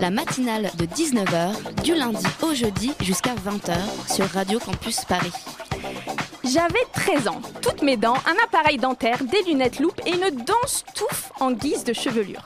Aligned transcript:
La 0.00 0.10
matinale 0.10 0.70
de 0.78 0.86
19h, 0.86 1.82
du 1.82 1.94
lundi 1.94 2.24
au 2.42 2.54
jeudi 2.54 2.92
jusqu'à 3.00 3.34
20h 3.34 3.74
sur 4.12 4.26
Radio 4.26 4.58
Campus 4.58 5.04
Paris. 5.04 5.32
J'avais 6.44 6.84
13 6.92 7.28
ans, 7.28 7.40
toutes 7.60 7.82
mes 7.82 7.96
dents, 7.96 8.14
un 8.14 8.44
appareil 8.44 8.78
dentaire, 8.78 9.22
des 9.24 9.42
lunettes 9.42 9.80
loupe 9.80 10.00
et 10.06 10.10
une 10.10 10.30
danse 10.44 10.84
touffe 10.94 11.32
en 11.40 11.50
guise 11.50 11.84
de 11.84 11.92
chevelure. 11.92 12.42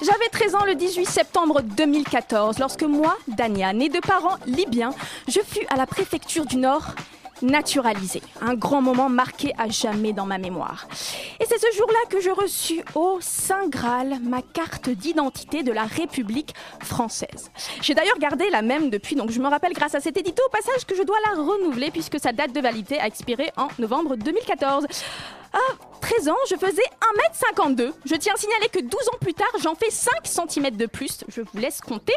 J'avais 0.00 0.28
13 0.30 0.54
ans 0.54 0.64
le 0.64 0.74
18 0.74 1.06
septembre 1.06 1.62
2014 1.62 2.58
lorsque 2.58 2.82
moi, 2.82 3.16
Dania, 3.28 3.72
née 3.72 3.88
de 3.88 4.00
parents 4.00 4.36
libyens, 4.46 4.94
je 5.26 5.40
fus 5.40 5.66
à 5.70 5.76
la 5.76 5.86
préfecture 5.86 6.44
du 6.44 6.56
Nord 6.56 6.94
naturalisée. 7.42 8.22
Un 8.40 8.54
grand 8.54 8.82
moment 8.82 9.08
marqué 9.08 9.52
à 9.58 9.68
jamais 9.68 10.12
dans 10.12 10.26
ma 10.26 10.38
mémoire. 10.38 10.86
Et 11.40 11.44
c'est 11.46 11.58
ce 11.58 11.76
jour-là 11.76 11.98
que 12.08 12.20
je 12.20 12.30
reçus 12.30 12.82
au 12.94 13.18
Saint 13.20 13.68
Graal 13.68 14.18
ma 14.22 14.42
carte 14.42 14.88
d'identité 14.88 15.62
de 15.62 15.72
la 15.72 15.84
République 15.84 16.54
française. 16.82 17.50
J'ai 17.82 17.94
d'ailleurs 17.94 18.18
gardé 18.18 18.48
la 18.50 18.62
même 18.62 18.90
depuis, 18.90 19.16
donc 19.16 19.30
je 19.30 19.40
me 19.40 19.48
rappelle 19.48 19.72
grâce 19.72 19.94
à 19.94 20.00
cet 20.00 20.16
édito 20.16 20.42
au 20.46 20.50
passage 20.50 20.84
que 20.86 20.94
je 20.94 21.02
dois 21.02 21.18
la 21.28 21.42
renouveler 21.42 21.90
puisque 21.90 22.18
sa 22.20 22.32
date 22.32 22.52
de 22.52 22.60
validité 22.60 22.98
a 22.98 23.06
expiré 23.06 23.50
en 23.56 23.68
novembre 23.78 24.16
2014. 24.16 24.86
À 25.52 25.58
13 26.00 26.28
ans, 26.28 26.36
je 26.48 26.56
faisais 26.56 26.82
1m52. 27.52 27.92
Je 28.04 28.14
tiens 28.14 28.34
à 28.34 28.36
signaler 28.36 28.68
que 28.68 28.80
12 28.80 28.92
ans 28.92 29.18
plus 29.20 29.34
tard, 29.34 29.48
j'en 29.62 29.74
fais 29.74 29.90
5 29.90 30.10
cm 30.24 30.70
de 30.76 30.86
plus. 30.86 31.24
Je 31.28 31.42
vous 31.42 31.58
laisse 31.58 31.80
compter. 31.80 32.14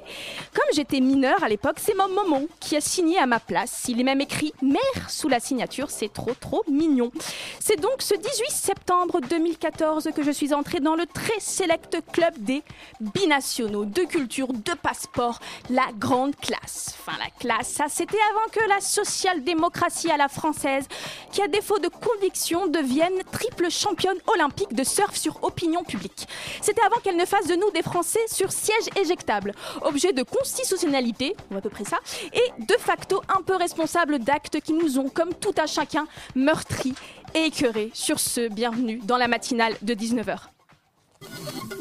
Comme 0.54 0.66
j'étais 0.74 1.00
mineure 1.00 1.44
à 1.44 1.50
l'époque, 1.50 1.78
c'est 1.78 1.96
mon 1.96 2.08
maman 2.08 2.44
qui 2.60 2.76
a 2.76 2.82
signé 2.82 3.18
à 3.18 3.26
ma 3.26 3.40
place. 3.40 3.84
Il 3.88 4.00
est 4.00 4.04
même 4.04 4.22
écrit 4.22 4.54
mère 4.62 5.10
sous 5.10 5.30
la 5.30 5.40
signature. 5.40 5.90
C'est 5.90 6.12
trop, 6.12 6.34
trop 6.34 6.64
mignon. 6.70 7.12
C'est 7.60 7.80
donc 7.80 8.02
ce 8.02 8.16
18 8.16 8.50
septembre 8.50 9.20
2014 9.22 10.10
que 10.16 10.24
je 10.24 10.32
suis 10.32 10.54
entrée 10.54 10.80
dans 10.80 10.96
le 10.96 11.06
très 11.06 11.40
select 11.40 11.98
club 12.12 12.34
des 12.38 12.64
binationaux, 13.00 13.86
de 13.86 14.04
culture, 14.04 14.54
de 14.54 14.74
passeport, 14.82 15.40
la 15.70 15.88
grande 15.98 16.36
classe. 16.38 16.96
Enfin, 17.00 17.18
la 17.20 17.30
classe, 17.40 17.70
ça 17.70 17.86
c'était 17.90 18.18
avant 18.32 18.50
que 18.52 18.70
la 18.70 18.80
social-démocratie 18.80 20.10
à 20.10 20.18
la 20.18 20.30
française, 20.30 20.88
qui 21.32 21.42
à 21.42 21.48
défaut 21.48 21.80
de 21.80 21.90
conviction 21.90 22.68
devienne 22.68 23.23
triple 23.32 23.70
championne 23.70 24.18
olympique 24.28 24.74
de 24.74 24.84
surf 24.84 25.16
sur 25.16 25.44
opinion 25.44 25.84
publique. 25.84 26.28
C'était 26.62 26.84
avant 26.84 26.98
qu'elle 26.98 27.18
ne 27.18 27.26
fasse 27.26 27.48
de 27.48 27.56
nous 27.56 27.72
des 27.72 27.82
Français 27.82 28.20
sur 28.28 28.52
siège 28.52 28.90
éjectable, 29.00 29.54
objet 29.82 30.14
de 30.14 30.24
constitutionnalité, 30.24 31.36
ou 31.52 31.58
à 31.58 31.62
peu 31.62 31.70
près 31.70 31.86
ça, 31.86 32.00
et 32.34 32.64
de 32.64 32.76
facto 32.78 33.22
un 33.30 33.42
peu 33.42 33.56
responsable 33.56 34.20
d'actes 34.20 34.60
qui 34.62 34.74
nous 34.74 35.00
ont, 35.00 35.10
comme 35.10 35.34
tout 35.34 35.56
à 35.58 35.68
chacun, 35.68 36.06
meurtris 36.36 36.96
et 37.36 37.46
écœurés. 37.46 37.92
Sur 37.94 38.20
ce, 38.20 38.48
bienvenue 38.48 39.00
dans 39.04 39.18
la 39.18 39.28
matinale 39.28 39.76
de 39.82 39.94
19h. 39.94 40.38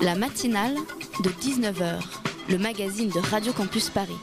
La 0.00 0.14
matinale 0.14 0.76
de 1.22 1.30
19h, 1.30 2.00
le 2.48 2.58
magazine 2.58 3.08
de 3.10 3.18
Radio 3.18 3.52
Campus 3.52 3.90
Paris. 3.90 4.18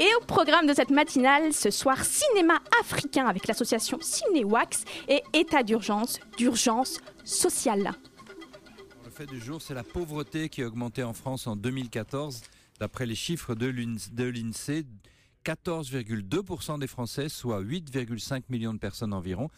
Et 0.00 0.08
au 0.20 0.24
programme 0.24 0.66
de 0.66 0.74
cette 0.74 0.90
matinale, 0.90 1.52
ce 1.52 1.70
soir, 1.70 2.04
cinéma 2.04 2.60
africain 2.80 3.26
avec 3.26 3.48
l'association 3.48 3.98
Cinéwax 4.00 4.84
et 5.08 5.22
état 5.32 5.62
d'urgence, 5.64 6.20
d'urgence 6.36 7.00
sociale. 7.24 7.92
le 9.04 9.10
fait 9.10 9.26
du 9.26 9.40
jour, 9.40 9.60
c'est 9.60 9.74
la 9.74 9.82
pauvreté 9.82 10.48
qui 10.48 10.62
a 10.62 10.66
augmenté 10.68 11.02
en 11.02 11.12
France 11.12 11.48
en 11.48 11.56
2014. 11.56 12.42
D'après 12.78 13.06
les 13.06 13.16
chiffres 13.16 13.56
de 13.56 13.66
l'INS- 13.66 14.12
de 14.12 14.24
l'INSEE, 14.24 14.84
14,2% 15.44 16.78
des 16.78 16.86
Français, 16.86 17.28
soit 17.28 17.60
8,5 17.60 18.44
millions 18.50 18.74
de 18.74 18.78
personnes 18.78 19.12
environ, 19.12 19.48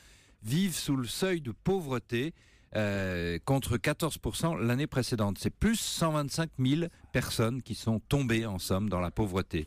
vivent 0.42 0.74
sous 0.76 0.96
le 0.96 1.06
seuil 1.06 1.40
de 1.42 1.52
pauvreté. 1.52 2.32
euh, 2.76 3.40
contre 3.44 3.78
14% 3.78 4.54
l'année 4.54 4.86
précédente. 4.86 5.38
C'est 5.40 5.50
plus 5.50 5.74
125 5.80 6.50
000 6.56 6.82
personnes 7.12 7.62
qui 7.62 7.74
sont 7.74 7.98
tombées 7.98 8.46
en 8.46 8.60
somme 8.60 8.88
dans 8.88 9.00
la 9.00 9.10
pauvreté. 9.10 9.66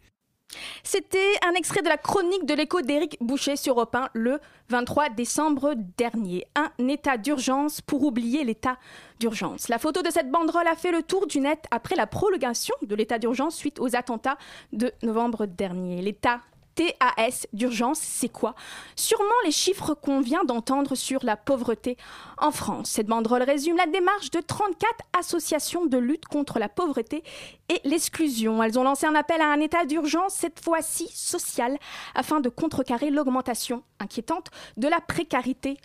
C'était 0.84 1.38
un 1.46 1.54
extrait 1.54 1.82
de 1.82 1.90
la 1.90 1.98
chronique 1.98 2.46
de 2.46 2.54
l'écho 2.54 2.82
d'Éric 2.82 3.18
Boucher 3.22 3.56
sur 3.56 3.74
Europe 3.76 3.96
1 3.96 4.10
le 4.14 4.40
23 4.70 5.10
décembre 5.10 5.74
dernier. 5.98 6.46
Un 6.56 6.72
état 6.88 7.18
d'urgence 7.18 7.82
pour 7.82 8.04
oublier 8.04 8.44
l'état 8.44 8.78
d'urgence. 9.20 9.70
La 9.70 9.80
photo 9.80 10.02
de 10.02 10.10
cette 10.10 10.30
banderole 10.30 10.68
a 10.68 10.76
fait 10.76 10.92
le 10.92 11.04
tour 11.04 11.28
du 11.28 11.40
net 11.40 11.66
après 11.72 11.96
la 11.96 12.08
prolongation 12.08 12.76
de 12.82 12.96
l'état 12.96 13.20
d'urgence 13.20 13.56
suite 13.56 13.80
aux 13.80 13.96
attentats 13.96 14.38
de 14.72 14.92
novembre 15.02 15.46
dernier. 15.46 16.02
L'état 16.02 16.42
TAS 16.76 17.48
d'urgence, 17.54 18.00
c'est 18.00 18.30
quoi? 18.30 18.56
Sûrement 18.96 19.26
les 19.46 19.52
chiffres 19.52 19.94
qu'on 19.94 20.22
vient 20.22 20.44
d'entendre 20.44 20.96
sur 20.96 21.24
la 21.24 21.36
pauvreté 21.36 21.98
en 22.38 22.52
France. 22.52 22.90
Cette 22.90 23.08
banderole 23.08 23.44
résume 23.44 23.78
la 23.78 23.88
démarche 23.88 24.32
de 24.32 24.40
34 24.40 24.90
associations 25.18 25.86
de 25.86 25.98
lutte 25.98 26.26
contre 26.26 26.60
la 26.60 26.70
pauvreté 26.70 27.24
et 27.70 27.80
l'exclusion. 27.84 28.62
Elles 28.64 28.80
ont 28.80 28.84
lancé 28.84 29.06
un 29.06 29.16
appel 29.16 29.42
à 29.42 29.52
un 29.52 29.60
état 29.60 29.86
d'urgence, 29.86 30.34
cette 30.34 30.60
fois-ci 30.64 31.08
social, 31.14 31.78
afin 32.16 32.40
de 32.40 32.50
contrecarrer 32.50 33.10
l'augmentation 33.10 33.84
inquiétante 34.00 34.50
de 34.78 34.88
la 34.88 35.00
précarité 35.00 35.78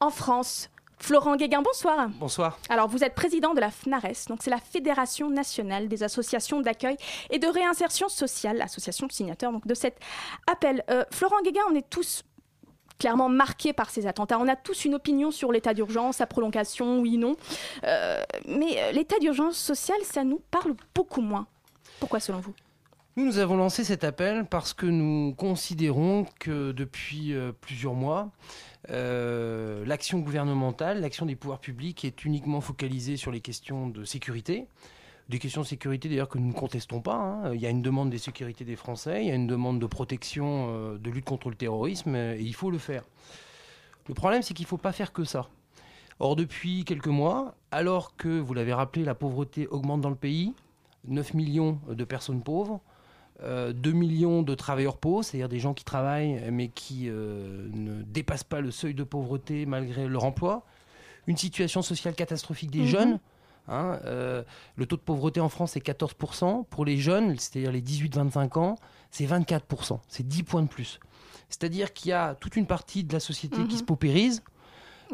en 0.00 0.10
France. 0.10 0.70
Florent 1.00 1.36
Guéguin, 1.36 1.62
bonsoir. 1.62 2.10
Bonsoir. 2.20 2.58
Alors, 2.68 2.86
vous 2.86 3.02
êtes 3.02 3.14
président 3.14 3.54
de 3.54 3.60
la 3.60 3.70
FNARES, 3.70 4.26
donc 4.28 4.40
c'est 4.42 4.50
la 4.50 4.58
Fédération 4.58 5.30
nationale 5.30 5.88
des 5.88 6.02
associations 6.02 6.60
d'accueil 6.60 6.96
et 7.30 7.38
de 7.38 7.46
réinsertion 7.46 8.08
sociale, 8.08 8.58
l'association 8.58 9.08
signateur 9.08 9.50
donc, 9.50 9.66
de 9.66 9.74
cet 9.74 9.98
appel. 10.46 10.84
Euh, 10.90 11.04
Florent 11.10 11.40
Guéguin, 11.42 11.62
on 11.70 11.74
est 11.74 11.88
tous 11.88 12.22
clairement 12.98 13.30
marqués 13.30 13.72
par 13.72 13.88
ces 13.88 14.06
attentats. 14.06 14.38
On 14.38 14.46
a 14.46 14.56
tous 14.56 14.84
une 14.84 14.94
opinion 14.94 15.30
sur 15.30 15.52
l'état 15.52 15.72
d'urgence, 15.72 16.18
sa 16.18 16.26
prolongation, 16.26 17.00
oui, 17.00 17.16
non. 17.16 17.34
Euh, 17.84 18.22
mais 18.46 18.76
euh, 18.76 18.92
l'état 18.92 19.18
d'urgence 19.18 19.56
sociale, 19.56 20.00
ça 20.04 20.22
nous 20.22 20.42
parle 20.50 20.74
beaucoup 20.94 21.22
moins. 21.22 21.46
Pourquoi 21.98 22.20
selon 22.20 22.40
vous? 22.40 22.54
Nous, 23.16 23.24
nous 23.24 23.38
avons 23.38 23.56
lancé 23.56 23.84
cet 23.84 24.04
appel 24.04 24.44
parce 24.44 24.74
que 24.74 24.86
nous 24.86 25.34
considérons 25.34 26.26
que 26.38 26.72
depuis 26.72 27.34
plusieurs 27.60 27.94
mois, 27.94 28.30
euh, 28.88 29.69
l'action 29.84 30.18
gouvernementale, 30.18 31.00
l'action 31.00 31.26
des 31.26 31.36
pouvoirs 31.36 31.60
publics 31.60 32.04
est 32.04 32.24
uniquement 32.24 32.60
focalisée 32.60 33.16
sur 33.16 33.30
les 33.30 33.40
questions 33.40 33.88
de 33.88 34.04
sécurité. 34.04 34.66
Des 35.28 35.38
questions 35.38 35.60
de 35.60 35.66
sécurité 35.66 36.08
d'ailleurs 36.08 36.28
que 36.28 36.38
nous 36.38 36.48
ne 36.48 36.52
contestons 36.52 37.00
pas. 37.00 37.14
hein. 37.14 37.54
Il 37.54 37.60
y 37.60 37.66
a 37.66 37.70
une 37.70 37.82
demande 37.82 38.10
des 38.10 38.18
sécurités 38.18 38.64
des 38.64 38.76
Français, 38.76 39.22
il 39.22 39.28
y 39.28 39.30
a 39.30 39.34
une 39.34 39.46
demande 39.46 39.78
de 39.78 39.86
protection, 39.86 40.68
euh, 40.70 40.98
de 40.98 41.10
lutte 41.10 41.24
contre 41.24 41.50
le 41.50 41.54
terrorisme, 41.54 42.14
euh, 42.14 42.34
et 42.36 42.42
il 42.42 42.54
faut 42.54 42.70
le 42.70 42.78
faire. 42.78 43.04
Le 44.08 44.14
problème, 44.14 44.42
c'est 44.42 44.54
qu'il 44.54 44.64
ne 44.64 44.68
faut 44.68 44.76
pas 44.76 44.92
faire 44.92 45.12
que 45.12 45.24
ça. 45.24 45.48
Or, 46.18 46.34
depuis 46.34 46.84
quelques 46.84 47.06
mois, 47.06 47.54
alors 47.70 48.16
que, 48.16 48.40
vous 48.40 48.54
l'avez 48.54 48.74
rappelé, 48.74 49.04
la 49.04 49.14
pauvreté 49.14 49.68
augmente 49.68 50.00
dans 50.00 50.10
le 50.10 50.16
pays, 50.16 50.52
9 51.06 51.34
millions 51.34 51.78
de 51.88 52.04
personnes 52.04 52.42
pauvres, 52.42 52.80
euh, 53.42 53.72
2 53.72 53.92
millions 53.92 54.42
de 54.42 54.54
travailleurs 54.54 54.96
pauvres, 54.98 55.22
c'est-à-dire 55.22 55.48
des 55.48 55.58
gens 55.60 55.74
qui 55.74 55.84
travaillent 55.84 56.42
mais 56.50 56.68
qui 56.68 57.08
euh, 57.08 57.68
ne 57.72 58.02
dépassent 58.02 58.44
pas 58.44 58.60
le 58.60 58.70
seuil 58.70 58.94
de 58.94 59.02
pauvreté 59.04 59.66
malgré 59.66 60.06
leur 60.08 60.24
emploi, 60.24 60.64
une 61.26 61.36
situation 61.36 61.82
sociale 61.82 62.14
catastrophique 62.14 62.70
des 62.70 62.80
Mhm. 62.80 62.86
jeunes. 62.86 63.18
hein, 63.68 64.00
euh, 64.04 64.42
le 64.74 64.86
taux 64.86 64.96
de 64.96 65.00
pauvreté 65.02 65.38
en 65.38 65.48
France 65.48 65.76
est 65.76 65.80
14%. 65.80 66.64
Pour 66.70 66.84
les 66.84 66.96
jeunes, 66.96 67.36
c'est-à-dire 67.38 67.70
les 67.70 67.82
18-25 67.82 68.56
ans, 68.58 68.74
c'est 69.12 69.26
24%. 69.26 70.00
C'est 70.08 70.26
10 70.26 70.42
points 70.42 70.62
de 70.62 70.68
plus. 70.68 70.98
C'est-à-dire 71.48 71.92
qu'il 71.92 72.08
y 72.08 72.12
a 72.12 72.34
toute 72.34 72.56
une 72.56 72.66
partie 72.66 73.04
de 73.04 73.12
la 73.12 73.20
société 73.20 73.58
qui 73.68 73.74
Mhm. 73.74 73.78
se 73.78 73.84
paupérise, 73.84 74.42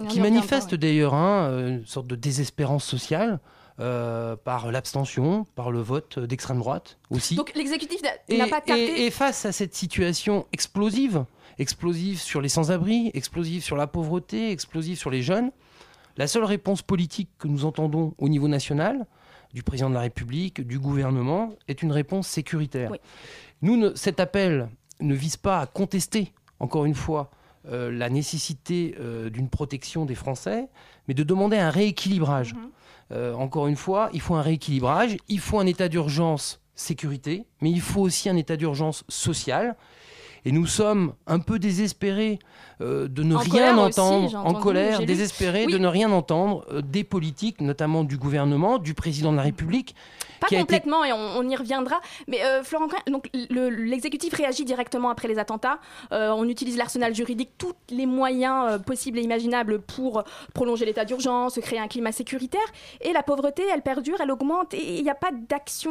qui 0.09 0.21
manifeste 0.21 0.75
d'ailleurs 0.75 1.13
hein, 1.15 1.49
euh, 1.51 1.69
une 1.81 1.87
sorte 1.87 2.07
de 2.07 2.15
désespérance 2.17 2.85
sociale 2.85 3.41
euh, 3.81 4.37
par 4.37 4.71
l'abstention, 4.73 5.45
par 5.55 5.71
le 5.71 5.81
vote 5.81 6.19
d'extrême 6.19 6.59
droite 6.59 6.99
aussi. 7.11 7.35
Donc 7.35 7.53
l'exécutif 7.55 8.01
n'a 8.03 8.47
pas 8.49 8.61
capté. 8.61 9.03
et- 9.03 9.07
et 9.07 9.11
face 9.11 9.45
à 9.45 9.53
cette 9.53 9.75
situation 9.75 10.47
explosive, 10.53 11.25
explosive 11.59 12.21
sur 12.21 12.41
les 12.41 12.49
sans-abri, 12.49 13.11
explosive 13.15 13.63
sur 13.63 13.77
la 13.77 13.87
pauvreté, 13.87 14.51
explosive 14.51 14.97
sur 14.99 15.11
les 15.11 15.23
jeunes, 15.23 15.51
la 16.17 16.27
seule 16.27 16.45
réponse 16.45 16.81
politique 16.83 17.29
que 17.39 17.49
nous 17.49 17.65
entendons 17.67 18.15
au 18.19 18.29
niveau 18.29 18.49
national, 18.49 19.07
du 19.53 19.63
président 19.63 19.89
de 19.91 19.95
la 19.95 20.01
République, 20.01 20.67
du 20.67 20.79
gouvernement, 20.79 21.51
est 21.69 21.83
une 21.83 21.93
réponse 21.93 22.29
sécuritaire. 22.29 22.91
Oui. 22.91 22.99
Nous, 23.63 23.77
ne- 23.77 23.95
cet 23.95 24.21
appel 24.21 24.69
ne 25.01 25.15
vise 25.15 25.37
pas 25.37 25.61
à 25.61 25.67
contester, 25.67 26.33
encore 26.61 26.85
une 26.87 26.95
fois, 26.95 27.31
euh, 27.69 27.91
la 27.91 28.09
nécessité 28.11 28.95
euh, 29.01 29.29
d'une 29.31 29.49
protection 29.49 30.05
des 30.07 30.15
Français, 30.15 30.69
mais 31.09 31.15
de 31.15 31.23
demander 31.23 31.57
un 31.59 31.71
rééquilibrage. 31.71 32.55
Mhm. 32.55 32.71
Euh, 33.13 33.35
encore 33.35 33.67
une 33.67 33.77
fois, 33.77 34.11
il 34.13 34.21
faut 34.21 34.35
un 34.35 34.43
rééquilibrage, 34.43 35.17
il 35.29 35.41
faut 35.41 35.59
un 35.59 35.67
état 35.67 35.89
d'urgence 35.89 36.61
sécurité, 36.75 37.47
mais 37.61 37.71
il 37.71 37.81
faut 37.81 38.03
aussi 38.03 38.29
un 38.29 38.37
état 38.37 38.57
d'urgence 38.57 39.05
social. 39.09 39.77
Et 40.49 40.53
nous 40.53 40.67
sommes 40.67 41.13
un 41.27 41.41
peu 41.41 41.59
désespérés 41.59 42.39
euh, 42.81 43.09
de 43.09 43.25
ne 43.25 43.35
En 43.35 43.39
rien 43.41 43.77
aussi, 43.77 43.99
entendre, 43.99 44.37
en 44.37 44.55
colère, 44.55 45.05
désespérés 45.05 45.65
Oui. 45.67 45.73
de 45.73 45.79
ne 45.79 45.89
rien 45.89 46.13
entendre 46.13 46.65
euh, 46.71 46.83
des 46.83 47.03
politiques, 47.03 47.61
notamment 47.61 48.05
du 48.05 48.17
gouvernement, 48.17 48.79
du 48.79 48.95
président 48.95 49.33
de 49.33 49.39
la 49.39 49.43
République. 49.43 49.97
Pas 50.39 50.47
été- 50.47 50.59
complètement, 50.59 51.03
et 51.05 51.13
on, 51.13 51.39
on 51.39 51.49
y 51.49 51.57
reviendra. 51.57 52.01
Mais 52.29 52.45
euh, 52.45 52.63
Florent 52.63 52.87
donc 53.09 53.29
le- 53.35 53.71
l'exécutif 53.71 54.35
réagit 54.35 54.65
directement 54.65 55.11
après 55.11 55.27
les 55.27 55.39
attentats. 55.41 55.81
Euh, 56.13 56.31
on 56.31 56.49
utilise 56.49 56.77
l'arsenal 56.77 57.13
juridique, 57.13 57.51
tous 57.59 57.73
les 57.91 58.07
moyens 58.07 58.81
possibles 58.83 59.19
et 59.19 59.23
imaginables 59.23 59.81
pour 59.81 60.23
prolonger 60.55 60.85
l'état 60.85 61.05
d'urgence, 61.05 61.59
créer 61.61 61.81
un 61.81 61.89
climat 61.89 62.13
sécuritaire. 62.13 62.61
Et 63.01 63.13
la 63.13 63.25
pauvreté, 63.25 63.65
elle 63.75 63.83
perdure, 63.83 64.19
elle 64.21 64.31
augmente, 64.31 64.75
et 64.75 64.99
il 64.99 65.03
n'y 65.03 65.11
a 65.11 65.17
pas 65.17 65.31
d'action. 65.33 65.91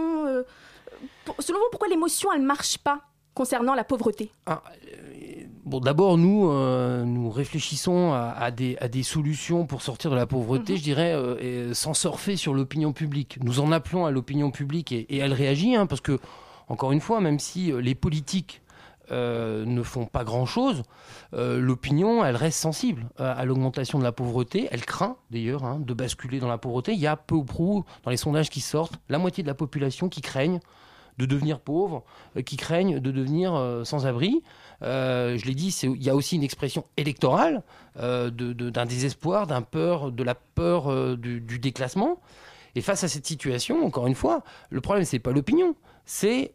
pour- 1.26 1.36
selon 1.40 1.60
vous, 1.60 1.66
pourquoi 1.72 1.90
l'émotion, 1.90 2.30
elle 2.34 2.42
marche 2.42 2.78
pas? 2.78 3.02
Concernant 3.36 3.76
la 3.76 3.84
pauvreté 3.84 4.32
Ah, 4.48 4.64
euh, 4.88 5.44
bon, 5.66 5.80
d'abord, 5.80 6.18
nous, 6.18 6.50
euh, 6.50 7.04
nous 7.04 7.30
réfléchissons 7.30 8.12
à, 8.14 8.32
à 8.38 8.50
des, 8.50 8.78
à 8.82 8.88
des 8.88 9.04
solutions 9.04 9.68
pour 9.68 9.84
sortir 9.84 10.10
de 10.10 10.16
la 10.16 10.26
pauvreté, 10.26 10.74
Mhm. 10.74 10.80
je 10.80 10.84
dirais, 10.84 11.14
euh, 11.14 11.70
et 11.70 11.74
sans 11.76 11.94
surfer 11.94 12.36
sur 12.38 12.54
l'opinion 12.56 12.94
publique. 12.94 13.38
Nous 13.44 13.60
en 13.60 13.72
appelons 13.72 14.06
à 14.08 14.12
l'opinion 14.12 14.50
publique 14.50 14.92
et, 14.92 15.02
et 15.14 15.18
elle 15.18 15.34
réagit, 15.34 15.76
hein, 15.76 15.86
parce 15.86 16.02
que, 16.02 16.18
encore 16.70 16.92
une 16.94 17.02
fois, 17.02 17.22
même 17.22 17.38
si 17.38 17.72
les 17.80 17.94
politiques 17.94 18.62
euh, 19.12 19.66
ne 19.66 19.84
font 19.84 20.06
pas 20.08 20.24
grand-chose, 20.24 20.82
euh, 21.36 21.60
l'opinion, 21.60 22.26
elle 22.26 22.36
reste 22.36 22.58
sensible 22.58 23.06
à, 23.20 23.34
à 23.34 23.46
l'augmentation 23.46 24.00
de 24.00 24.04
la 24.04 24.12
pauvreté. 24.12 24.68
Elle 24.72 24.84
craint, 24.84 25.18
d'ailleurs, 25.30 25.64
hein, 25.64 25.80
de 25.80 25.94
basculer 25.94 26.40
dans 26.40 26.48
la 26.48 26.58
pauvreté. 26.58 26.94
Il 26.94 27.00
y 27.00 27.06
a 27.06 27.16
peu 27.16 27.36
ou 27.36 27.44
prou, 27.44 27.84
dans 28.04 28.10
les 28.10 28.18
sondages 28.18 28.50
qui 28.50 28.62
sortent, 28.62 28.98
la 29.10 29.20
moitié 29.20 29.44
de 29.44 29.48
la 29.48 29.54
population 29.54 30.10
qui 30.10 30.22
craignent 30.22 30.60
de 31.18 31.26
devenir 31.26 31.60
pauvres, 31.60 32.04
euh, 32.38 32.42
qui 32.42 32.58
craignent 32.58 33.00
de 33.00 33.12
devenir 33.12 33.54
euh, 33.56 33.84
sans-abri. 33.84 34.44
Euh, 34.82 35.38
je 35.38 35.46
l'ai 35.46 35.56
dit, 35.56 35.72
c'est- 35.72 35.88
il 35.88 36.04
y 36.04 36.10
a 36.10 36.16
aussi 36.16 36.36
une 36.36 36.44
expression 36.44 36.84
électorale 36.98 37.64
euh, 37.98 38.30
d'un 38.30 38.86
désespoir, 38.86 39.48
d'un 39.48 39.62
peur, 39.62 40.12
de 40.12 40.24
la 40.24 40.36
peur 40.36 40.92
euh, 40.92 41.16
du, 41.16 41.40
du 41.42 41.60
déclassement. 41.60 42.20
Et 42.76 42.82
face 42.82 43.04
à 43.06 43.08
cette 43.08 43.26
situation, 43.26 43.86
encore 43.86 44.08
une 44.08 44.16
fois, 44.16 44.44
le 44.70 44.82
problème 44.82 45.06
c'est 45.06 45.20
pas 45.20 45.32
l'opinion, 45.32 45.76
c'est 46.06 46.54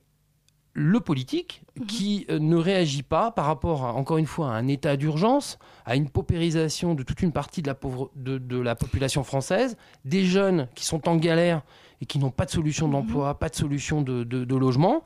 le 0.74 1.00
politique 1.00 1.62
qui 1.88 2.26
euh, 2.30 2.38
ne 2.38 2.56
réagit 2.56 3.02
pas 3.02 3.30
par 3.32 3.46
rapport, 3.46 3.84
à, 3.86 3.94
encore 3.94 4.18
une 4.18 4.26
fois, 4.26 4.48
à 4.50 4.52
un 4.52 4.68
état 4.68 4.96
d'urgence, 4.96 5.58
à 5.86 5.96
une 5.96 6.08
paupérisation 6.10 6.94
de 6.94 7.02
toute 7.02 7.22
une 7.22 7.32
partie 7.32 7.62
de 7.62 7.66
la, 7.68 7.74
pauvre, 7.74 8.10
de, 8.14 8.38
de 8.38 8.58
la 8.60 8.76
population 8.76 9.24
française, 9.24 9.76
des 10.04 10.24
jeunes 10.24 10.68
qui 10.74 10.84
sont 10.84 11.08
en 11.08 11.16
galère 11.16 11.62
et 12.02 12.06
qui 12.06 12.18
n'ont 12.18 12.30
pas 12.30 12.46
de 12.46 12.50
solution 12.50 12.88
d'emploi, 12.88 13.38
pas 13.38 13.48
de 13.50 13.54
solution 13.54 14.00
de, 14.02 14.24
de- 14.24 14.44
de 14.44 14.56
logement. 14.56 15.02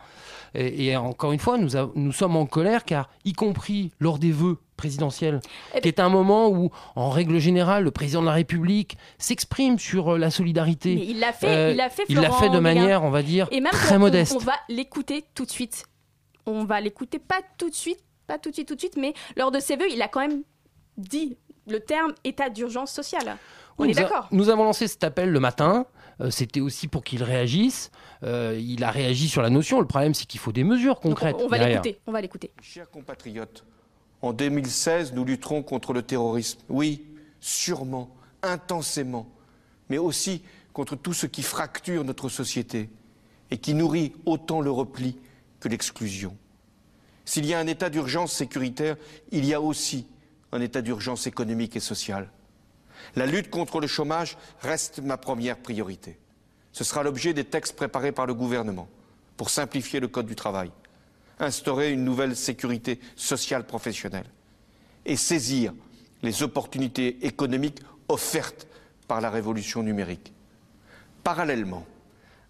Et, 0.55 0.87
et 0.87 0.97
encore 0.97 1.33
une 1.33 1.41
fois, 1.41 1.59
nous, 1.59 1.77
a- 1.77 1.91
nous 1.97 2.13
sommes 2.13 2.37
en 2.37 2.47
colère 2.47 2.85
car, 2.85 3.11
y 3.25 3.33
compris 3.33 3.91
lors 3.99 4.19
des 4.19 4.31
vœux 4.31 4.59
présidentiels, 4.77 5.41
Eh 5.75 5.81
qui 5.81 5.89
est 5.89 5.99
un 5.99 6.09
moment 6.09 6.49
où, 6.49 6.71
en 6.95 7.11
règle 7.11 7.39
générale, 7.39 7.83
le 7.85 7.91
président 7.91 8.21
de 8.21 8.27
la 8.27 8.33
République 8.33 8.97
s'exprime 9.19 9.79
sur 9.79 10.15
euh, 10.15 10.19
la 10.19 10.31
solidarité. 10.31 10.95
Mais 10.95 11.07
il 11.07 11.19
l'a 11.19 11.33
fait, 11.33 11.49
Euh, 11.49 11.71
il 11.73 11.77
l'a 11.77 11.91
fait, 11.91 12.05
Il 12.09 12.21
l'a 12.21 12.31
fait 12.31 12.49
de 12.49 12.59
manière, 12.61 13.03
on 13.03 13.11
va 13.11 13.23
dire, 13.23 13.49
Et 13.51 13.61
même 13.61 13.73
très 13.73 13.95
on- 13.95 13.97
on- 13.97 14.01
modeste. 14.01 14.35
On, 14.37 14.39
va 14.45 14.55
l'écouter 14.69 15.25
tout 15.35 15.45
de 15.45 15.51
suite. 15.51 15.85
On 16.47 16.65
va 16.65 16.81
l'écouter 16.81 17.19
pas 17.19 17.41
tout 17.59 17.71
de 17.71 17.75
suite, 17.75 17.99
pas 18.29 18.39
tout 18.39 18.51
de 18.51 18.55
suite, 18.55 18.69
tout 18.69 18.75
de 18.77 18.81
suite, 18.81 18.97
mais 18.97 19.15
lors 19.37 19.51
de 19.51 19.59
ses 19.59 19.77
vœux, 19.77 19.91
il 19.91 20.01
a 20.03 20.09
quand 20.09 20.21
même 20.21 20.43
dit 20.97 21.37
le 21.67 21.81
terme 21.81 22.13
état 22.23 22.51
d'urgence 22.51 22.93
sociale. 22.93 23.37
On 23.79 23.85
Oui, 23.85 23.91
est 23.91 23.95
d'accord. 23.95 24.29
Nous 24.31 24.51
avons 24.51 24.63
lancé 24.65 24.87
cet 24.87 25.03
appel 25.03 25.31
le 25.31 25.41
matin. 25.41 25.87
Euh, 26.21 26.31
C'était 26.31 26.61
aussi 26.61 26.89
pour 26.89 27.05
qu'il 27.05 27.23
réagisse. 27.23 27.91
Euh, 28.23 28.59
il 28.61 28.85
a 28.85 28.91
réagi 28.91 29.29
sur 29.29 29.43
la 29.43 29.51
notion. 29.51 29.81
Le 29.81 29.87
problème, 29.87 30.15
c'est 30.15 30.27
qu'il 30.27 30.41
faut 30.41 30.53
des 30.53 30.65
mesures 30.65 31.01
concrètes. 31.01 31.37
on, 31.39 31.45
on 31.45 31.49
va 31.49 31.59
l'écouter. 31.59 31.99
On 32.07 32.13
va 32.13 32.21
l'écouter. 32.21 32.51
Chers 32.63 32.91
compatriotes, 32.91 33.65
en 34.23 34.33
2016, 34.33 35.13
nous 35.13 35.25
lutterons 35.25 35.63
contre 35.63 35.93
le 35.93 36.03
terrorisme. 36.03 36.61
Oui, 36.69 37.05
sûrement, 37.41 38.15
intensément, 38.43 39.29
mais 39.89 39.99
aussi 39.99 40.43
contre 40.73 40.97
tout 40.97 41.13
ce 41.13 41.27
qui 41.27 41.43
fracture 41.43 42.05
notre 42.05 42.29
société 42.29 42.91
et 43.51 43.59
qui 43.59 43.75
nourrit 43.75 44.13
autant 44.27 44.61
le 44.61 44.71
repli 44.71 45.19
que 45.61 45.69
l'exclusion. 45.69 46.37
S'il 47.25 47.47
y 47.47 47.55
a 47.55 47.59
un 47.59 47.67
état 47.67 47.91
d'urgence 47.91 48.33
sécuritaire, 48.33 48.97
il 49.31 49.45
y 49.45 49.55
a 49.55 49.61
aussi 49.61 50.07
un 50.53 50.61
état 50.61 50.83
d'urgence 50.83 51.27
économique 51.27 51.77
et 51.77 51.81
social. 51.81 52.31
La 53.17 53.27
lutte 53.27 53.51
contre 53.51 53.81
le 53.81 53.87
chômage 53.87 54.37
reste 54.61 55.01
ma 55.01 55.17
première 55.17 55.59
priorité. 55.59 56.19
Ce 56.73 56.85
sera 56.85 57.03
l'objet 57.03 57.35
des 57.35 57.45
textes 57.45 57.77
préparés 57.77 58.13
par 58.13 58.27
le 58.27 58.35
gouvernement 58.35 58.89
pour 59.37 59.51
simplifier 59.51 60.01
le 60.01 60.09
Code 60.09 60.27
du 60.27 60.35
travail, 60.35 60.71
instaurer 61.39 61.93
une 61.93 62.05
nouvelle 62.05 62.37
sécurité 62.37 63.01
sociale 63.17 63.65
professionnelle 63.65 64.27
et 65.07 65.17
saisir 65.17 65.73
les 66.23 66.43
opportunités 66.43 67.25
économiques 67.27 67.81
offertes 68.09 68.67
par 69.07 69.21
la 69.21 69.31
révolution 69.31 69.83
numérique. 69.83 70.33
Parallèlement, 71.23 71.87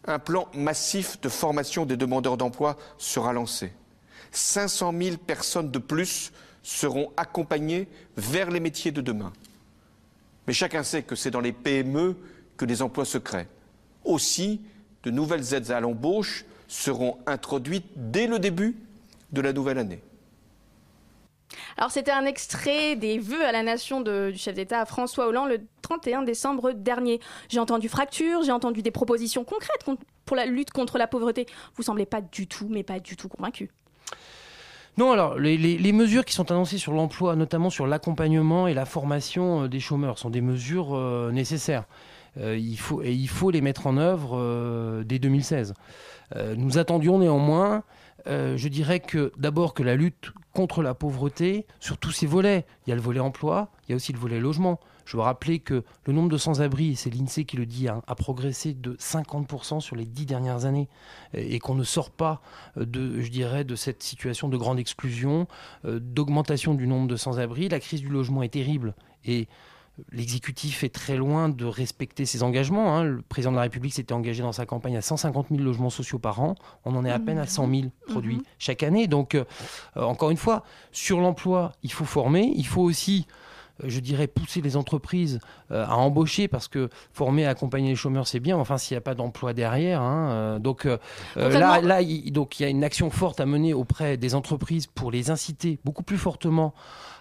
un 0.06 0.18
plan 0.18 0.48
massif 0.54 1.20
de 1.20 1.28
formation 1.28 1.86
des 1.86 1.96
demandeurs 1.96 2.36
d'emploi 2.36 2.76
sera 2.98 3.32
lancé. 3.32 3.72
500 4.32 4.92
000 5.00 5.16
personnes 5.16 5.70
de 5.70 5.78
plus 5.78 6.32
seront 6.62 7.12
accompagnées 7.16 7.88
vers 8.16 8.50
les 8.50 8.60
métiers 8.60 8.90
de 8.90 9.00
demain. 9.00 9.32
Mais 10.46 10.52
chacun 10.52 10.82
sait 10.82 11.02
que 11.02 11.14
c'est 11.14 11.30
dans 11.30 11.40
les 11.40 11.52
PME 11.52 12.16
que 12.56 12.64
les 12.64 12.82
emplois 12.82 13.04
se 13.04 13.18
créent. 13.18 13.48
Aussi, 14.04 14.60
de 15.02 15.10
nouvelles 15.10 15.54
aides 15.54 15.70
à 15.70 15.80
l'embauche 15.80 16.44
seront 16.68 17.18
introduites 17.26 17.86
dès 17.96 18.26
le 18.26 18.38
début 18.38 18.76
de 19.32 19.40
la 19.40 19.52
nouvelle 19.52 19.78
année. 19.78 20.00
Alors, 21.76 21.90
c'était 21.90 22.10
un 22.10 22.24
extrait 22.24 22.96
des 22.96 23.18
vœux 23.18 23.44
à 23.44 23.52
la 23.52 23.62
nation 23.62 24.00
du 24.00 24.36
chef 24.36 24.54
d'État 24.54 24.84
François 24.86 25.26
Hollande 25.26 25.48
le 25.48 25.60
31 25.82 26.22
décembre 26.22 26.72
dernier. 26.72 27.20
J'ai 27.48 27.60
entendu 27.60 27.88
fracture, 27.88 28.42
j'ai 28.42 28.52
entendu 28.52 28.82
des 28.82 28.90
propositions 28.90 29.44
concrètes 29.44 29.84
pour 30.24 30.36
la 30.36 30.46
lutte 30.46 30.70
contre 30.70 30.98
la 30.98 31.06
pauvreté. 31.06 31.46
Vous 31.76 31.82
semblez 31.82 32.06
pas 32.06 32.20
du 32.20 32.46
tout, 32.46 32.68
mais 32.70 32.82
pas 32.82 33.00
du 33.00 33.16
tout 33.16 33.28
convaincu. 33.28 33.70
Non, 34.96 35.10
alors 35.10 35.38
les, 35.38 35.92
mesures 35.92 36.24
qui 36.24 36.34
sont 36.34 36.52
annoncées 36.52 36.78
sur 36.78 36.92
l'emploi, 36.92 37.34
notamment 37.36 37.70
sur 37.70 37.86
l'accompagnement 37.86 38.68
et 38.68 38.74
la 38.74 38.84
formation 38.84 39.64
euh, 39.64 39.68
des 39.68 39.80
chômeurs, 39.80 40.18
sont 40.18 40.30
des 40.30 40.40
mesures 40.40 40.94
euh, 40.94 41.32
nécessaires. 41.32 41.84
Euh, 42.38 42.56
il 42.56 42.78
faut, 42.78 43.02
et 43.02 43.12
il 43.12 43.28
faut 43.28 43.50
les 43.50 43.60
mettre 43.60 43.86
en 43.86 43.96
œuvre 43.96 44.36
euh, 44.38 45.04
dès 45.04 45.18
2016. 45.18 45.74
Euh, 46.36 46.54
nous 46.56 46.78
attendions 46.78 47.18
néanmoins, 47.18 47.82
je 48.26 48.68
dirais 48.68 49.00
que 49.00 49.32
d'abord 49.36 49.74
que 49.74 49.82
la 49.82 49.96
lutte 49.96 50.32
contre 50.54 50.82
la 50.82 50.94
pauvreté, 50.94 51.66
sur 51.78 51.98
tous 51.98 52.10
ses 52.10 52.26
volets, 52.26 52.64
il 52.86 52.90
y 52.90 52.92
a 52.92 52.96
le 52.96 53.02
volet 53.02 53.20
emploi, 53.20 53.68
il 53.86 53.90
y 53.90 53.92
a 53.92 53.96
aussi 53.96 54.12
le 54.12 54.18
volet 54.18 54.40
logement. 54.40 54.80
Je 55.04 55.16
veux 55.16 55.22
rappeler 55.22 55.58
que 55.58 55.84
le 56.06 56.12
nombre 56.12 56.28
de 56.30 56.38
sans-abri, 56.38 56.92
et 56.92 56.94
c'est 56.94 57.10
l'INSEE 57.10 57.44
qui 57.44 57.56
le 57.56 57.66
dit, 57.66 57.88
hein, 57.88 58.02
a 58.06 58.14
progressé 58.14 58.72
de 58.74 58.94
50% 58.96 59.80
sur 59.80 59.96
les 59.96 60.06
dix 60.06 60.26
dernières 60.26 60.64
années 60.64 60.88
et 61.34 61.58
qu'on 61.58 61.74
ne 61.74 61.84
sort 61.84 62.10
pas 62.10 62.40
euh, 62.78 62.84
de, 62.86 63.20
je 63.20 63.30
dirais, 63.30 63.64
de 63.64 63.76
cette 63.76 64.02
situation 64.02 64.48
de 64.48 64.56
grande 64.56 64.78
exclusion, 64.78 65.46
euh, 65.84 65.98
d'augmentation 66.00 66.74
du 66.74 66.86
nombre 66.86 67.08
de 67.08 67.16
sans-abri. 67.16 67.68
La 67.68 67.80
crise 67.80 68.00
du 68.00 68.08
logement 68.08 68.42
est 68.42 68.48
terrible 68.48 68.94
et 69.24 69.48
l'exécutif 70.10 70.82
est 70.82 70.88
très 70.92 71.16
loin 71.16 71.48
de 71.48 71.64
respecter 71.64 72.26
ses 72.26 72.42
engagements. 72.42 72.96
hein. 72.96 73.04
Le 73.04 73.22
président 73.22 73.52
de 73.52 73.56
la 73.56 73.62
République 73.62 73.94
s'était 73.94 74.12
engagé 74.12 74.42
dans 74.42 74.52
sa 74.52 74.66
campagne 74.66 74.96
à 74.96 75.00
150 75.02 75.48
000 75.50 75.62
logements 75.62 75.90
sociaux 75.90 76.18
par 76.18 76.40
an. 76.40 76.56
On 76.84 76.96
en 76.96 77.04
est 77.04 77.10
à 77.10 77.18
peine 77.20 77.38
à 77.38 77.46
100 77.46 77.68
000 77.70 77.82
produits 78.08 78.36
Mhm. 78.36 78.42
chaque 78.58 78.82
année. 78.82 79.06
Donc, 79.06 79.34
euh, 79.36 79.44
encore 79.94 80.30
une 80.30 80.36
fois, 80.36 80.64
sur 80.90 81.20
l'emploi, 81.20 81.72
il 81.84 81.92
faut 81.92 82.04
former. 82.04 82.52
Il 82.56 82.66
faut 82.66 82.82
aussi 82.82 83.26
je 83.82 84.00
dirais, 84.00 84.26
pousser 84.26 84.60
les 84.60 84.76
entreprises 84.76 85.40
euh, 85.70 85.84
à 85.84 85.96
embaucher 85.96 86.48
parce 86.48 86.68
que 86.68 86.88
former 87.12 87.42
et 87.42 87.46
accompagner 87.46 87.90
les 87.90 87.96
chômeurs, 87.96 88.26
c'est 88.26 88.40
bien. 88.40 88.56
Enfin, 88.56 88.78
s'il 88.78 88.94
n'y 88.94 88.98
a 88.98 89.02
pas 89.02 89.14
d'emploi 89.14 89.52
derrière. 89.52 90.00
hein, 90.00 90.30
euh, 90.30 90.58
donc 90.58 90.86
euh, 90.86 90.98
euh, 91.36 91.48
là, 91.58 91.80
là, 91.80 92.00
il, 92.00 92.32
donc, 92.32 92.60
il 92.60 92.62
y 92.62 92.66
a 92.66 92.68
une 92.68 92.84
action 92.84 93.10
forte 93.10 93.40
à 93.40 93.46
mener 93.46 93.74
auprès 93.74 94.16
des 94.16 94.34
entreprises 94.34 94.86
pour 94.86 95.10
les 95.10 95.30
inciter 95.30 95.78
beaucoup 95.84 96.02
plus 96.02 96.18
fortement 96.18 96.74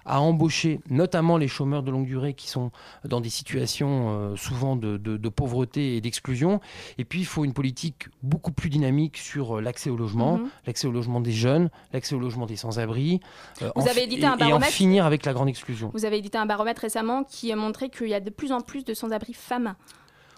à 0.06 0.22
embaucher, 0.22 0.80
notamment 0.90 1.38
les 1.38 1.48
chômeurs 1.48 1.84
de 1.84 1.92
longue 1.92 2.06
durée 2.06 2.34
qui 2.34 2.48
sont 2.50 2.72
dans 3.06 3.22
des 3.22 3.30
situations 3.30 4.10
euh, 4.10 4.36
souvent 4.36 4.76
de, 4.76 4.98
de- 4.98 5.18
de 5.18 5.30
pauvreté 5.30 5.96
et 5.96 6.02
d'exclusion. 6.02 6.60
Et 6.98 7.06
puis, 7.06 7.20
il 7.20 7.26
faut 7.26 7.46
une 7.46 7.54
politique 7.54 8.08
beaucoup 8.22 8.52
plus 8.52 8.70
dynamique 8.70 9.18
sur 9.18 9.58
euh, 9.58 9.62
l'accès 9.62 9.90
au 9.90 9.96
logement, 9.98 10.38
Mhm. 10.38 10.50
l'accès 10.68 10.88
au 10.88 10.92
logement 10.92 11.22
des 11.22 11.32
jeunes, 11.32 11.70
l'accès 11.94 12.16
au 12.16 12.20
logement 12.20 12.46
des 12.46 12.56
sans-abri. 12.56 13.20
euh, 13.62 13.70
Vous 13.76 13.84
en 13.84 13.88
avez 13.88 14.04
édité 14.04 14.26
un 14.26 14.36
et- 14.38 14.42
et 14.42 14.44
en 14.44 14.48
baromètre 14.50 14.72
finir 14.74 15.06
avec 15.06 15.26
la 15.26 15.34
grande 15.34 15.50
exclusion. 15.50 15.92
Vous 15.94 16.06
avez 16.06 16.18
édité 16.18 16.38
un 16.38 16.46
baromètre 16.46 16.82
récemment 16.82 17.24
qui 17.24 17.52
a 17.52 17.56
montré 17.56 17.90
qu'il 17.90 18.08
y 18.10 18.14
a 18.14 18.20
de 18.20 18.30
plus 18.30 18.52
en 18.52 18.62
plus 18.62 18.84
de 18.84 18.94
sans-abri 18.94 19.34
femmes. 19.34 19.76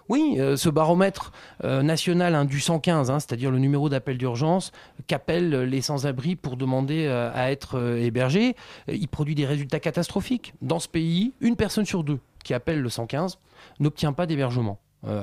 Oui, 0.08 0.36
euh, 0.38 0.56
ce 0.56 0.68
baromètre 0.68 1.32
euh, 1.64 1.82
national 1.82 2.34
hein, 2.34 2.44
du 2.44 2.60
115, 2.60 3.10
hein, 3.10 3.18
c'est-à-dire 3.18 3.50
le 3.50 3.58
numéro 3.58 3.88
d'appel 3.88 4.18
d'urgence 4.18 4.70
qu'appellent 5.06 5.62
les 5.62 5.80
sans-abri 5.80 6.36
pour 6.36 6.56
demander 6.56 7.06
euh, 7.06 7.30
à 7.34 7.50
être 7.50 7.96
hébergés, 7.98 8.54
il 8.88 9.08
produit 9.08 9.34
des 9.34 9.46
résultats 9.46 9.80
catastrophiques. 9.80 10.54
Dans 10.62 10.78
ce 10.78 10.88
pays, 10.88 11.32
une 11.40 11.56
personne 11.56 11.84
sur 11.84 12.04
deux 12.04 12.20
qui 12.44 12.54
appelle 12.54 12.80
le 12.80 12.88
115 12.88 13.38
n'obtient 13.80 14.12
pas 14.12 14.26
d'hébergement. 14.26 14.78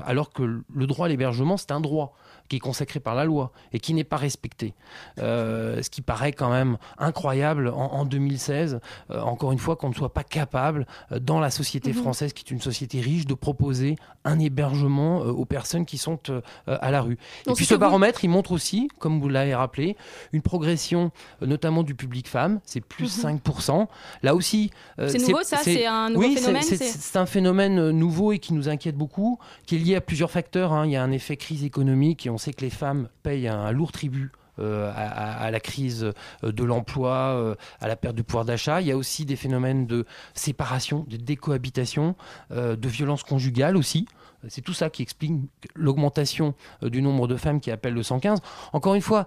Alors 0.06 0.32
que 0.32 0.44
le 0.44 0.88
droit 0.88 1.08
à 1.08 1.10
l'hébergement, 1.10 1.58
c'est 1.58 1.72
un 1.72 1.82
droit 1.82 2.14
qui 2.54 2.58
est 2.58 2.60
consacré 2.60 3.00
par 3.00 3.16
la 3.16 3.26
loi 3.26 3.52
et 3.72 3.80
qui 3.80 3.96
n'est 3.96 4.04
pas 4.04 4.18
respecté. 4.18 4.76
Euh, 5.18 5.82
ce 5.82 5.90
qui 5.90 6.04
paraît 6.04 6.34
quand 6.34 6.52
même 6.52 6.78
incroyable 7.00 7.70
en, 7.70 8.06
2016, 8.06 8.80
euh, 9.10 9.22
encore 9.22 9.52
une 9.52 9.58
fois, 9.58 9.76
qu'on 9.76 9.90
ne 9.90 9.96
soit 9.96 10.14
pas 10.14 10.24
capable, 10.24 10.86
euh, 11.12 11.20
dans 11.20 11.40
la 11.40 11.50
société 11.50 11.94
mhm. 11.94 11.98
française, 11.98 12.32
qui 12.32 12.44
est 12.46 12.52
une 12.52 12.62
société 12.62 13.00
riche, 13.00 13.26
de 13.26 13.34
proposer 13.34 13.96
un 14.24 14.38
hébergement 14.38 15.22
aux 15.22 15.46
personnes 15.46 15.86
qui 15.86 15.98
sont 15.98 16.20
à 16.68 16.92
la 16.92 17.02
rue. 17.02 17.18
et 17.50 17.54
puis 17.54 17.66
ce 17.66 17.76
baromètre, 17.76 18.24
il 18.24 18.30
montre 18.30 18.52
aussi, 18.52 18.88
comme 19.00 19.20
vous 19.20 19.28
l'avez 19.28 19.56
rappelé, 19.56 19.98
une 20.32 20.42
progression 20.42 21.12
notamment 21.42 21.84
du 21.84 21.96
public 21.96 22.30
femme, 22.30 22.62
c'est 22.64 22.80
plus 22.82 23.26
5%. 23.26 23.80
Mhm. 23.80 23.88
Là 24.22 24.36
aussi... 24.36 24.70
c'est 24.98 25.18
nouveau 25.18 25.44
ça 25.44 25.58
C'est 25.58 25.88
un 25.88 26.10
nouveau 26.10 26.28
oui, 26.28 26.36
phénomène 26.36 26.64
C'est 26.64 27.18
un 27.18 27.26
phénomène 27.26 27.90
nouveau 27.90 28.32
et 28.32 28.40
qui 28.40 28.54
nous 28.54 28.70
inquiète 28.70 28.96
beaucoup, 28.96 29.40
qui 29.66 29.76
est 29.76 29.80
lié 29.80 29.96
à 29.96 30.02
plusieurs 30.02 30.32
facteurs. 30.32 30.72
Hein. 30.72 30.86
Il 30.86 30.92
y 30.92 30.96
a 30.96 31.04
un 31.04 31.12
effet 31.12 31.36
crise 31.36 31.64
économique 31.64 32.26
et 32.26 32.30
on 32.30 32.38
sait 32.44 32.54
que 32.54 32.62
les 32.62 32.70
femmes 32.70 33.08
payent 33.24 33.48
un, 33.48 33.72
lourd 33.72 33.92
tribut 33.92 34.32
euh, 34.60 34.92
à, 34.96 35.50
la 35.50 35.60
crise 35.60 36.12
euh, 36.44 36.52
de 36.52 36.64
l'emploi, 36.64 37.12
euh, 37.12 37.56
à 37.80 37.88
la 37.88 37.96
perte 37.96 38.16
du 38.16 38.24
pouvoir 38.24 38.46
d'achat. 38.46 38.82
Il 38.82 38.88
y 38.88 38.92
a 38.92 38.98
aussi 38.98 39.26
des 39.26 39.36
phénomènes 39.36 39.88
de 39.88 40.06
séparation, 40.36 41.06
de 41.10 41.18
décohabitation, 41.18 42.16
de 42.52 42.88
violence 42.88 43.24
conjugale 43.24 43.78
aussi. 43.78 44.08
C'est 44.50 44.62
tout 44.62 44.74
ça 44.74 44.90
qui 44.90 45.02
explique 45.02 45.34
l'augmentation 45.74 46.54
du 46.82 47.02
nombre 47.02 47.28
de 47.28 47.38
femmes 47.38 47.62
qui 47.62 47.72
appellent 47.72 47.94
le 47.94 48.04
115. 48.04 48.40
Encore 48.74 48.94
une 48.94 49.02
fois, 49.02 49.26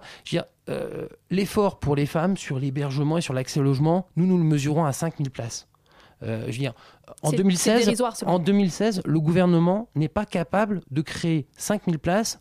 l'effort 1.31 1.79
pour 1.79 1.95
les 1.95 2.05
femmes 2.05 2.37
sur 2.37 2.59
l'hébergement 2.59 3.17
et 3.17 3.21
sur 3.21 3.33
l'accès 3.33 3.59
au 3.59 3.63
logement, 3.63 4.07
nous 4.15 4.27
nous 4.27 4.37
le 4.37 4.43
mesurons 4.43 4.85
à 4.85 4.93
5000 4.93 5.31
places. 5.31 5.67
je 6.21 6.45
veux 6.45 6.51
dire, 6.51 6.73
en 7.23 7.31
2016, 7.31 8.01
en 8.25 8.39
2016, 8.39 9.01
le 9.05 9.19
gouvernement 9.19 9.89
n'est 9.95 10.07
pas 10.07 10.25
capable 10.25 10.81
de 10.91 11.01
créer 11.01 11.47
5000 11.57 11.99
places 11.99 12.39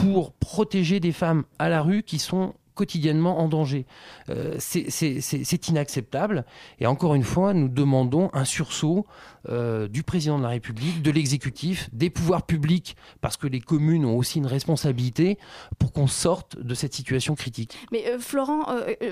pour 0.00 0.32
protéger 0.32 0.98
des 0.98 1.12
femmes 1.12 1.44
à 1.58 1.68
la 1.68 1.82
rue 1.82 2.02
qui 2.02 2.18
sont 2.18 2.54
quotidiennement 2.80 3.40
en 3.40 3.48
danger. 3.48 3.84
Euh, 4.30 4.54
c'est 4.58 5.68
inacceptable. 5.68 6.46
Et 6.78 6.86
encore 6.86 7.14
une 7.14 7.24
fois, 7.24 7.52
nous 7.52 7.68
demandons 7.68 8.30
un 8.32 8.46
sursaut 8.46 9.04
euh, 9.50 9.86
du 9.86 10.02
président 10.02 10.38
de 10.38 10.44
la 10.44 10.48
République, 10.48 11.02
de 11.02 11.10
l'exécutif, 11.10 11.90
des 11.92 12.08
pouvoirs 12.08 12.46
publics, 12.46 12.96
parce 13.20 13.36
que 13.36 13.46
les 13.46 13.60
communes 13.60 14.06
ont 14.06 14.16
aussi 14.16 14.38
une 14.38 14.46
responsabilité 14.46 15.36
pour 15.78 15.92
qu'on 15.92 16.06
sorte 16.06 16.58
de 16.58 16.74
cette 16.74 16.94
situation 16.94 17.34
critique. 17.34 17.76
Mais 17.92 18.08
euh, 18.08 18.18
Florent 18.18 18.64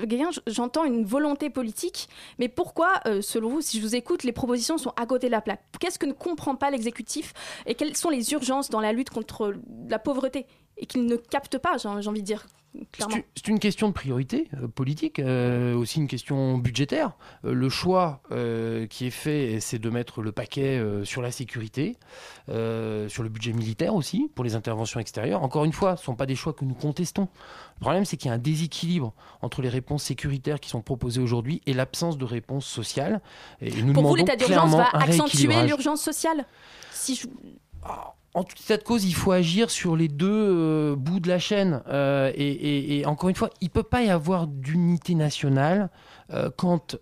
Gaillin, 0.05 0.29
j'entends 0.47 0.85
une 0.85 1.05
volonté 1.05 1.51
politique, 1.51 2.09
mais 2.39 2.47
pourquoi, 2.47 2.93
selon 3.21 3.49
vous, 3.49 3.61
si 3.61 3.79
je 3.79 3.83
vous 3.85 3.95
écoute, 3.95 4.23
les 4.23 4.31
propositions 4.31 4.79
sont 4.79 4.93
à 4.97 5.05
côté 5.05 5.27
de 5.27 5.31
la 5.31 5.41
plaque? 5.41 5.61
Qu'est-ce 5.79 5.99
que 5.99 6.07
ne 6.07 6.13
comprend 6.13 6.55
pas 6.55 6.71
l'exécutif 6.71 7.33
et 7.67 7.75
quelles 7.75 7.95
sont 7.95 8.09
les 8.09 8.31
urgences 8.33 8.71
dans 8.71 8.81
la 8.81 8.93
lutte 8.93 9.11
contre 9.11 9.53
la 9.87 9.99
pauvreté? 9.99 10.47
Et 10.79 10.85
qu'il 10.85 11.05
ne 11.05 11.15
capte 11.15 11.57
pas, 11.57 11.77
j'ai 11.77 11.87
envie 11.87 12.21
de 12.21 12.25
dire. 12.25 12.45
C'est 13.35 13.47
une 13.47 13.59
question 13.59 13.87
de 13.87 13.93
priorité 13.93 14.47
euh, 14.53 14.67
politique, 14.67 15.17
euh, 15.17 15.73
aussi 15.75 15.99
une 15.99 16.07
question 16.07 16.59
budgétaire. 16.59 17.13
Euh, 17.43 17.53
le 17.53 17.67
choix 17.67 18.21
qui 18.89 19.07
est 19.07 19.11
fait, 19.11 19.59
c'est 19.59 19.79
de 19.79 19.89
mettre 19.89 20.21
le 20.21 20.31
paquet 20.31 20.81
sur 21.03 21.21
la 21.21 21.31
sécurité, 21.31 21.97
sur 22.47 23.23
le 23.23 23.29
budget 23.29 23.53
militaire 23.53 23.95
aussi, 23.95 24.29
pour 24.35 24.43
les 24.43 24.55
interventions 24.55 24.99
extérieures. 24.99 25.43
Encore 25.43 25.65
une 25.65 25.73
fois, 25.73 25.95
ce 25.97 26.03
ne 26.03 26.05
sont 26.05 26.15
pas 26.15 26.25
des 26.25 26.35
choix 26.35 26.53
que 26.53 26.63
nous 26.63 26.75
contestons. 26.75 27.27
Le 27.77 27.81
problème, 27.81 28.05
c'est 28.05 28.17
qu'il 28.17 28.29
y 28.29 28.31
a 28.31 28.35
un 28.35 28.39
déséquilibre 28.39 29.13
entre 29.41 29.61
les 29.61 29.69
réponses 29.69 30.03
sécuritaires 30.03 30.59
qui 30.59 30.69
sont 30.69 30.81
proposées 30.81 31.21
aujourd'hui 31.21 31.61
et 31.65 31.73
l'absence 31.73 32.17
de 32.17 32.25
réponse 32.25 32.65
sociale. 32.65 33.21
Et 33.61 33.71
nous 33.81 33.93
pour 33.93 34.05
vous, 34.05 34.15
l'état 34.15 34.35
d'urgence 34.35 34.75
va 34.75 34.89
accentuer 34.93 35.65
l'urgence 35.65 36.01
sociale? 36.01 36.45
Si 36.91 37.15
je... 37.15 37.27
Ah, 37.83 38.13
en 38.35 38.43
tout 38.43 38.55
état 38.63 38.77
de 38.77 38.83
cause, 38.83 39.05
il 39.05 39.15
faut 39.15 39.31
agir 39.31 39.71
sur 39.71 39.95
les 39.95 40.07
deux 40.07 40.27
euh, 40.29 40.95
bouts 40.95 41.19
de 41.19 41.27
la 41.27 41.39
chaîne. 41.39 41.81
Euh, 41.87 42.31
et, 42.35 43.03
encore 43.05 43.29
une 43.29 43.35
fois, 43.35 43.49
il 43.59 43.65
ne 43.65 43.71
peut 43.71 43.83
pas 43.83 44.03
y 44.03 44.09
avoir 44.09 44.45
d'unité 44.45 45.15
nationale 45.15 45.89
euh, 46.31 46.49
quand 46.55 46.97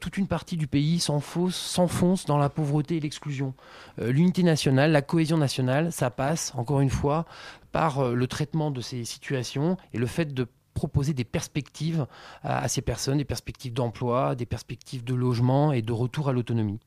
toute 0.00 0.16
une 0.16 0.28
partie 0.28 0.56
du 0.56 0.66
pays 0.66 1.00
s'enfonce 1.00 2.24
dans 2.26 2.38
la 2.38 2.48
pauvreté 2.48 2.96
et 2.96 3.00
l'exclusion. 3.00 3.54
L'unité 3.98 4.42
nationale, 4.42 4.92
la 4.92 5.02
cohésion 5.02 5.36
nationale, 5.36 5.92
ça 5.92 6.10
passe, 6.10 6.52
encore 6.56 6.80
une 6.80 6.90
fois, 6.90 7.26
par 7.72 8.10
le 8.10 8.26
traitement 8.26 8.70
de 8.70 8.80
ces 8.80 9.04
situations 9.04 9.76
et 9.92 9.98
le 9.98 10.06
fait 10.06 10.32
de 10.32 10.46
proposer 10.74 11.14
des 11.14 11.24
perspectives 11.24 12.06
à, 12.42 12.68
ces 12.68 12.82
personnes, 12.82 13.18
des 13.18 13.24
perspectives 13.24 13.72
d'emploi, 13.72 14.34
des 14.34 14.46
perspectives 14.46 15.04
de 15.04 15.14
logement 15.14 15.72
et 15.72 15.82
de 15.82 15.92
retour 15.92 16.28
à 16.28 16.32
l'autonomie. 16.32 16.78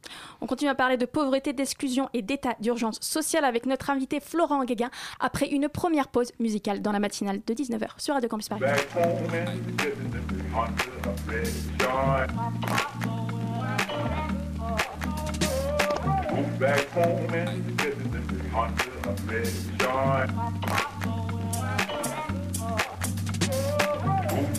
On 0.42 0.48
continue 0.48 0.70
à 0.70 0.76
parler 0.76 0.98
de 0.98 1.06
pauvreté, 1.06 1.54
d'exclusion 1.54 2.10
et 2.14 2.22
d'état 2.22 2.56
d'urgence 2.60 3.00
sociale 3.02 3.46
avec 3.46 3.66
notre 3.66 3.90
invité 3.90 4.20
Florent 4.20 4.64
Guéguin 4.66 4.90
après 5.20 5.48
une 5.48 5.70
première 5.70 6.08
pause 6.08 6.32
musicale 6.40 6.82
dans 6.82 6.92
la 6.92 7.00
matinale 7.00 7.42
de 7.46 7.54
19h 7.54 7.90
sur 7.98 8.14
Radio 8.14 8.30
Campus 8.30 8.50
Paris. 8.50 8.64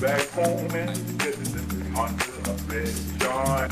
back 0.00 0.28
home 0.30 0.70
and 0.72 0.96
visiting 1.22 1.96
under 1.96 2.24
a 2.44 2.54
bed 2.68 2.94
John. 3.18 3.70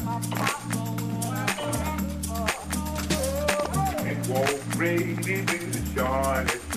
It 4.07 4.29
won't 4.29 4.77
rain 4.77 5.19
in 5.29 5.45
the 5.47 5.83
shard 5.95 6.51
at 6.51 6.71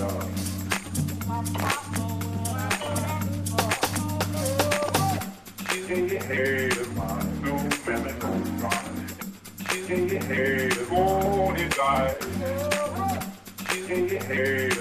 You 5.73 6.19
had 6.19 6.77
my 6.95 7.23
new 7.41 7.59
medical 7.87 8.37
garden. 8.59 9.07
She 9.69 9.79
had 10.17 10.89
born 10.89 11.55
in 11.55 11.69
You 13.87 14.19
had 14.19 14.76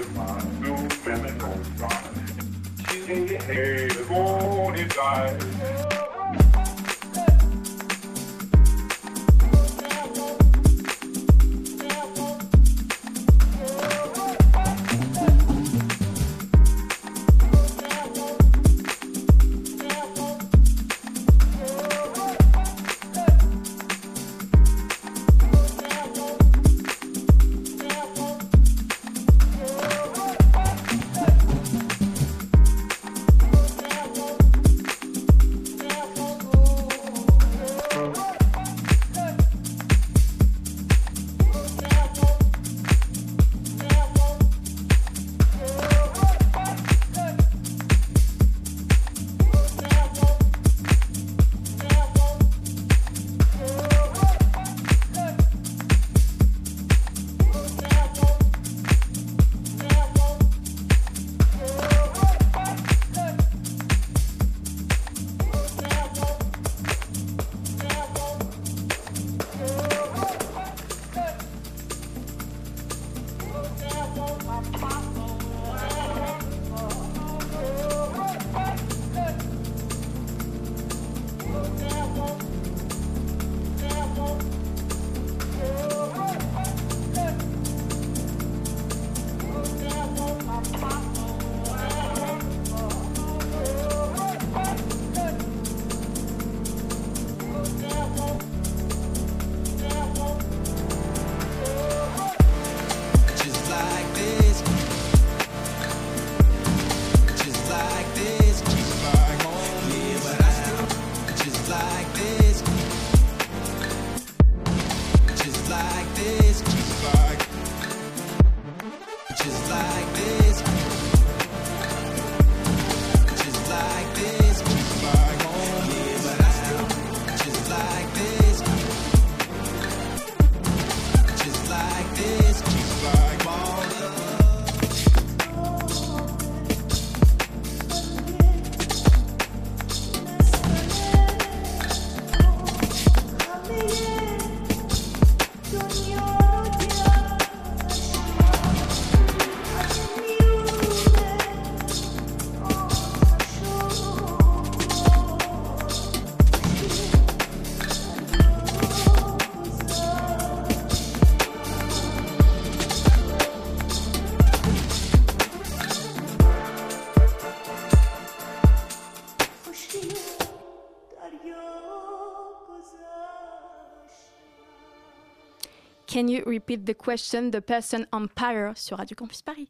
Can 176.17 176.29
you 176.29 176.43
repeat 176.47 176.87
the 176.87 176.95
question, 176.95 177.51
the 177.51 177.61
person 177.61 178.07
umpire 178.11 178.73
sur 178.75 178.97
Radio 178.97 179.15
Campus 179.15 179.43
Paris? 179.43 179.69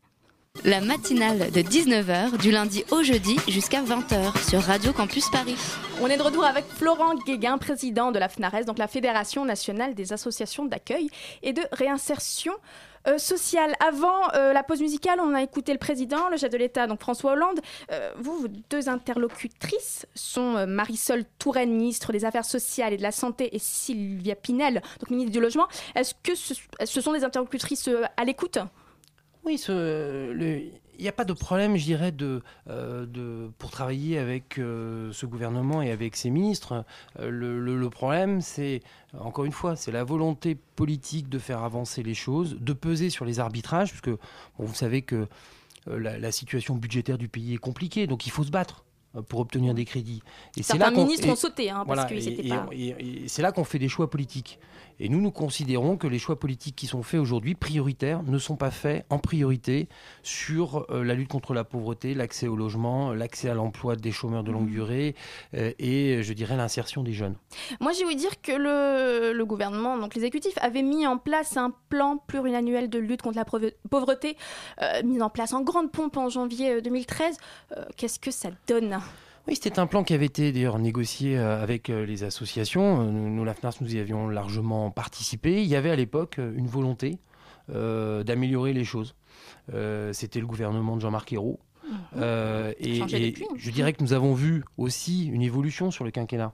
La 0.65 0.81
matinale 0.81 1.51
de 1.51 1.61
19h 1.61 2.39
du 2.39 2.53
lundi 2.53 2.85
au 2.93 3.03
jeudi 3.03 3.37
jusqu'à 3.49 3.83
20h 3.83 4.49
sur 4.49 4.63
Radio 4.63 4.93
Campus 4.93 5.29
Paris. 5.29 5.57
On 6.01 6.07
est 6.07 6.17
de 6.17 6.23
retour 6.23 6.45
avec 6.45 6.65
Florent 6.67 7.17
Guéguin, 7.27 7.59
président 7.59 8.13
de 8.13 8.21
la 8.21 8.29
FNARES, 8.29 8.65
donc 8.65 8.79
la 8.79 8.87
Fédération 8.87 9.45
nationale 9.45 9.97
des 9.97 10.13
associations 10.13 10.67
d'accueil 10.67 11.11
et 11.43 11.53
de 11.53 11.63
réinsertion 11.73 12.53
euh, 13.07 13.19
sociale. 13.19 13.75
Avant 13.81 14.29
euh, 14.35 14.53
la 14.53 14.63
pause 14.63 14.81
musicale, 14.81 15.19
on 15.21 15.35
a 15.35 15.43
écouté 15.43 15.73
le 15.73 15.79
président, 15.79 16.29
le 16.31 16.37
chef 16.37 16.51
de 16.51 16.57
l'État, 16.59 16.87
donc 16.87 17.01
François 17.01 17.33
Hollande. 17.33 17.61
Euh, 17.93 18.13
vous, 18.19 18.39
vos 18.39 18.49
deux 18.71 18.89
interlocutrices 18.89 20.07
sont 20.15 20.67
Marisol 20.67 21.25
Touraine, 21.39 21.71
ministre 21.73 22.13
des 22.13 22.25
Affaires 22.25 22.45
sociales 22.45 22.93
et 22.93 22.97
de 22.97 23.03
la 23.03 23.13
Santé, 23.13 23.55
et 23.55 23.59
Sylvia 23.59 24.35
Pinel, 24.35 24.83
donc 25.01 25.11
ministre 25.11 25.33
du 25.33 25.41
Logement. 25.41 25.67
Est-ce 25.95 26.15
que 26.23 26.35
ce, 26.35 27.01
sont 27.01 27.13
des 27.13 27.25
interlocutrices 27.25 27.89
à 28.17 28.25
l'écoute? 28.25 28.59
Oui, 29.45 29.59
ce- 29.59 30.33
le- 30.33 30.63
il 30.99 31.03
n'y 31.03 31.09
a 31.09 31.13
pas 31.13 31.25
de 31.25 31.33
problème, 31.33 31.77
je 31.77 31.85
dirais, 31.85 32.13
de, 32.13 32.43
euh, 32.69 33.07
de, 33.07 33.51
pour 33.59 33.71
travailler 33.71 34.19
avec 34.19 34.59
euh, 34.59 35.13
ce 35.13 35.27
gouvernement 35.27 35.83
et 35.83 35.91
avec 35.91 36.17
ses 36.17 36.31
ministres. 36.31 36.85
Euh, 37.21 37.31
le, 37.31 37.61
le- 37.61 37.77
le 37.79 37.91
problème, 37.91 38.41
c'est, 38.41 38.81
encore 39.19 39.45
une 39.45 39.53
fois, 39.53 39.77
c'est 39.77 39.93
la 39.93 40.05
volonté 40.05 40.57
politique 40.77 41.29
de 41.29 41.39
faire 41.39 41.63
avancer 41.63 42.03
les 42.03 42.15
choses, 42.15 42.57
de 42.61 42.73
peser 42.73 43.11
sur 43.11 43.25
les 43.25 43.41
arbitrages, 43.41 43.91
puisque 43.91 44.11
bon, 44.11 44.19
vous 44.65 44.75
savez 44.75 45.03
que 45.03 45.27
la, 45.87 46.19
la 46.19 46.33
situation 46.33 46.75
budgétaire 46.75 47.19
du 47.19 47.29
pays 47.29 47.55
est 47.55 47.59
compliquée, 47.59 48.07
donc 48.07 48.27
il 48.27 48.31
faut 48.31 48.45
se 48.45 48.51
battre 48.51 48.85
pour 49.29 49.41
obtenir 49.41 49.73
des 49.73 49.85
crédits. 49.87 50.23
Et 50.59 50.63
Certains 50.63 50.91
ministres 50.91 51.29
ont 51.29 51.37
sauté, 51.37 51.71
hein, 51.71 51.85
parce 51.87 52.01
voilà, 52.09 52.13
et- 52.13 52.49
pas... 52.49 52.67
et- 52.73 53.25
et 53.25 53.29
c'est 53.29 53.41
là 53.41 53.51
qu'on 53.53 53.65
fait 53.65 53.79
des 53.79 53.89
choix 53.89 54.11
politiques. 54.11 54.59
Et 54.99 55.09
nous, 55.09 55.21
nous 55.21 55.31
considérons 55.31 55.97
que 55.97 56.07
les 56.07 56.19
choix 56.19 56.39
politiques 56.39 56.77
qui 56.77 56.87
sont 56.87 57.03
faits 57.03 57.21
aujourd'hui, 57.21 57.55
prioritaires, 57.55 58.23
ne 58.25 58.39
sont 58.39 58.57
pas 58.57 58.71
faits 58.71 59.07
en 59.11 59.19
priorité 59.19 59.89
sur 60.23 60.87
euh, 60.91 61.05
la 61.05 61.15
lutte 61.15 61.29
contre 61.29 61.55
la 61.55 61.65
pauvreté, 61.65 62.15
l'accès 62.15 62.49
au 62.49 62.57
logement, 62.57 63.13
l'accès 63.13 63.49
à 63.49 63.55
l'emploi 63.55 63.95
des 63.97 64.11
chômeurs 64.13 64.43
de 64.43 64.51
Mmh. 64.51 64.55
longue 64.55 64.71
durée 64.71 65.15
euh, 65.55 65.73
et, 65.79 66.23
je 66.23 66.33
dirais, 66.33 66.57
l'insertion 66.57 67.03
des 67.03 67.13
jeunes. 67.13 67.35
Moi, 67.81 67.93
j'ai 67.93 68.05
ouï 68.05 68.17
dire 68.17 68.41
que 68.41 68.53
le, 68.53 69.33
le 69.33 69.45
gouvernement, 69.45 69.99
donc 69.99 70.15
l'exécutif, 70.15 70.55
avait 70.61 70.83
mis 70.83 71.07
en 71.07 71.19
place 71.19 71.57
un 71.57 71.73
plan 71.89 72.17
pluriannuel 72.17 72.89
de 72.89 72.99
lutte 72.99 73.23
contre 73.23 73.37
la 73.37 73.45
pauvreté, 73.91 74.37
euh, 74.83 75.03
mis 75.05 75.21
en 75.23 75.31
place 75.31 75.53
en 75.53 75.63
grande 75.63 75.91
pompe 75.93 76.17
en 76.17 76.29
janvier 76.29 76.75
euh, 76.75 76.81
2013. 76.81 77.37
Euh, 77.77 77.85
Qu'est-ce 77.97 78.19
que 78.19 78.31
ça 78.31 78.51
donne? 78.67 78.99
Oui, 79.49 79.55
c'était 79.55 79.79
un 79.79 79.87
plan 79.87 80.03
qui 80.03 80.13
avait 80.13 80.27
été 80.27 80.51
d'ailleurs 80.51 80.79
négocié 80.79 81.39
euh, 81.39 81.63
avec 81.63 81.89
euh, 81.89 82.05
les 82.05 82.25
associations. 82.25 83.01
Euh, 83.03 83.11
Nous, 83.11 83.31
nous, 83.31 83.45
la 83.45 83.55
FNARS, 83.55 83.75
nous 83.81 83.95
y 83.95 84.01
avions 84.01 84.29
largement 84.29 84.91
participé. 84.91 85.63
Il 85.63 85.69
y 85.69 85.77
avait 85.77 85.91
à 85.91 85.97
l'époque 85.97 86.39
une 86.39 86.67
volonté 86.67 87.19
euh, 87.71 88.25
d'améliorer 88.25 88.73
les 88.73 88.85
choses. 88.85 89.15
Euh, 89.73 90.13
C'était 90.13 90.41
le 90.41 90.47
gouvernement 90.47 90.97
de 90.97 91.01
Jean-Marc 91.01 91.33
Ayrault. 91.33 91.61
Euh, 92.17 92.73
et, 92.81 92.97
je 93.57 93.71
dirais 93.71 93.93
que 93.93 94.03
nous 94.03 94.13
avons 94.13 94.35
vu 94.35 94.65
aussi 94.77 95.27
une 95.27 95.43
évolution 95.43 95.93
sur 95.93 96.05
le 96.05 96.11
quinquennat. 96.11 96.53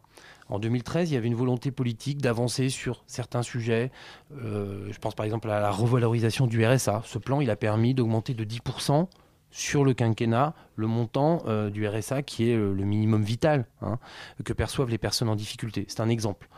En 0.48 0.58
2013, 0.58 1.10
il 1.10 1.14
y 1.14 1.16
avait 1.16 1.28
une 1.28 1.34
volonté 1.34 1.70
politique 1.70 2.20
d'avancer 2.20 2.68
sur 2.68 3.02
certains 3.06 3.42
sujets. 3.42 3.90
Euh, 4.36 4.88
je 4.90 4.98
pense 4.98 5.14
par 5.14 5.24
exemple 5.24 5.48
à 5.50 5.60
la 5.60 5.70
revalorisation 5.70 6.46
du 6.46 6.64
RSA. 6.66 7.02
Ce 7.06 7.18
plan, 7.18 7.40
il 7.40 7.48
a 7.48 7.56
permis 7.56 7.94
d'augmenter 7.94 8.34
de 8.34 8.44
10% 8.44 9.08
sur 9.52 9.84
le 9.84 9.94
quinquennat 9.94 10.54
le 10.76 10.86
montant 10.86 11.42
euh, 11.46 11.70
du 11.70 11.86
RSA 11.86 12.22
qui 12.22 12.50
est 12.50 12.56
euh, 12.56 12.72
le 12.72 12.84
minimum 12.84 13.22
vital 13.22 13.66
hein, 13.82 13.98
que 14.44 14.52
perçoivent 14.52 14.88
les 14.88 14.98
personnes 14.98 15.28
en 15.28 15.36
difficulté. 15.36 15.84
C'est 15.88 16.00
un 16.00 16.08
exemple. 16.08 16.48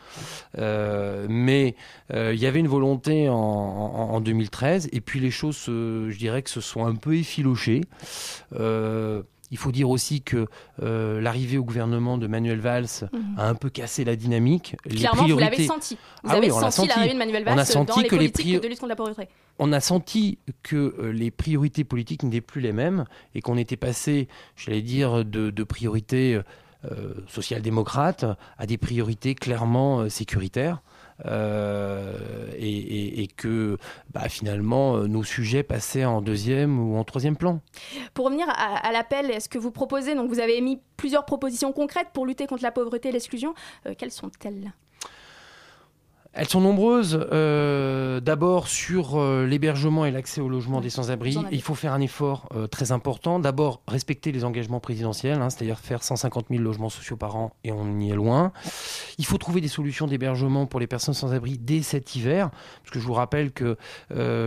Euh, 0.57 1.27
mais 1.29 1.75
il 2.13 2.35
y 2.39 2.45
avait 2.47 2.59
une 2.59 2.67
volonté 2.67 3.27
en, 3.29 3.35
en- 3.35 4.09
en 4.15 4.21
2013 4.21 4.89
et 4.93 5.01
puis 5.01 5.19
les 5.19 5.31
choses, 5.31 5.57
se- 5.57 6.09
je 6.09 6.17
dirais 6.17 6.41
que 6.41 6.49
se 6.49 6.61
sont 6.61 6.85
un 6.85 6.95
peu 6.95 7.15
effilochées. 7.15 7.81
Il 9.51 9.57
faut 9.57 9.71
dire 9.71 9.89
aussi 9.89 10.21
que 10.21 10.47
euh, 10.81 11.21
l'arrivée 11.21 11.57
au 11.57 11.63
gouvernement 11.63 12.17
de 12.17 12.25
Manuel 12.27 12.59
Valls 12.59 12.87
Mhm. 13.13 13.35
a 13.37 13.47
un 13.47 13.55
peu 13.55 13.69
cassé 13.69 14.03
la 14.03 14.15
dynamique. 14.15 14.75
Les 14.85 14.95
Clairement, 14.97 15.27
vous 15.27 15.37
l'avez 15.37 15.65
senti. 15.67 15.95
Vous 16.23 16.29
Ah 16.31 16.37
avez 16.37 16.47
oui, 16.47 16.51
on 16.51 16.71
senti, 16.71 16.87
l'arrivée 16.87 17.13
de 17.13 17.19
Manuel 17.19 17.43
On 17.45 17.51
a 17.51 17.55
Valls 17.55 17.65
senti 17.65 17.91
dans 17.95 18.01
les 18.01 18.07
que 18.07 18.15
les 18.15 18.19
politiques 18.29 18.45
priori- 18.45 18.59
de 18.63 18.67
lutte 18.67 18.79
contre 18.79 18.89
la 18.89 18.95
pauvreté. 18.95 19.27
on 19.59 19.71
a 19.71 19.79
senti 19.79 20.39
que 20.63 20.75
euh, 20.99 21.11
les 21.11 21.29
priorités 21.31 21.83
politiques 21.83 22.23
n'étaient 22.23 22.41
plus 22.41 22.59
les 22.61 22.73
mêmes 22.73 23.05
et 23.35 23.41
qu'on 23.41 23.57
était 23.57 23.77
passé, 23.77 24.27
j'allais 24.55 24.81
dire, 24.81 25.23
de, 25.23 25.51
de 25.51 25.63
priorités 25.63 26.41
euh, 26.91 27.13
social-démocrates 27.27 28.25
à 28.57 28.65
des 28.65 28.77
priorités 28.77 29.35
clairement 29.35 30.01
euh, 30.01 30.09
sécuritaires. 30.09 30.81
Euh, 31.25 32.51
et, 32.57 33.27
que 33.37 33.77
bah, 34.13 34.27
finalement 34.27 34.97
euh, 34.97 35.07
nos 35.07 35.23
sujets 35.23 35.63
passaient 35.63 36.05
en 36.05 36.21
deuxième 36.21 36.79
ou 36.79 36.97
en 36.97 37.03
troisième 37.03 37.37
plan. 37.37 37.61
Pour 38.13 38.25
revenir 38.25 38.47
à, 38.49 38.85
à 38.85 38.91
l'appel, 38.91 39.31
est-ce 39.31 39.49
que 39.49 39.57
vous 39.57 39.71
proposez, 39.71 40.13
donc 40.13 40.29
vous 40.29 40.39
avez 40.39 40.57
émis 40.57 40.79
plusieurs 40.97 41.25
propositions 41.25 41.71
concrètes 41.71 42.09
pour 42.13 42.25
lutter 42.25 42.47
contre 42.47 42.63
la 42.63 42.71
pauvreté 42.71 43.09
et 43.09 43.11
l'exclusion. 43.11 43.53
Euh, 43.87 43.93
quelles 43.97 44.11
sont-elles? 44.11 44.73
Elles 46.37 46.49
sont 46.49 46.59
nombreuses. 46.59 47.25
Euh, 47.31 48.19
D'abord 48.19 48.67
sur 48.67 49.15
euh, 49.15 49.45
l'hébergement 49.45 50.05
et 50.05 50.11
l'accès 50.11 50.41
au 50.41 50.49
logement 50.49 50.81
des 50.81 50.89
sans-abri, 50.89 51.37
il 51.51 51.61
faut 51.61 51.75
faire 51.75 51.93
un 51.93 52.01
effort 52.01 52.49
euh, 52.53 52.67
très 52.67 52.91
important. 52.91 53.39
D'abord 53.39 53.81
respecter 53.87 54.33
les 54.33 54.43
engagements 54.43 54.81
présidentiels, 54.81 55.41
hein, 55.41 55.49
c'est-à-dire 55.49 55.79
faire 55.79 56.03
150 56.03 56.47
000 56.49 56.61
logements 56.61 56.89
sociaux 56.89 57.15
par 57.15 57.37
an, 57.37 57.53
et 57.63 57.71
on 57.71 57.99
y 58.01 58.09
est 58.09 58.15
loin. 58.15 58.51
Il 59.17 59.25
faut 59.25 59.37
trouver 59.37 59.61
des 59.61 59.69
solutions 59.69 60.07
d'hébergement 60.07 60.65
pour 60.65 60.81
les 60.81 60.87
personnes 60.87 61.13
sans-abri 61.13 61.57
dès 61.57 61.81
cet 61.81 62.17
hiver, 62.17 62.49
parce 62.81 62.91
que 62.91 62.99
je 62.99 63.05
vous 63.05 63.13
rappelle 63.13 63.51
que 63.51 63.77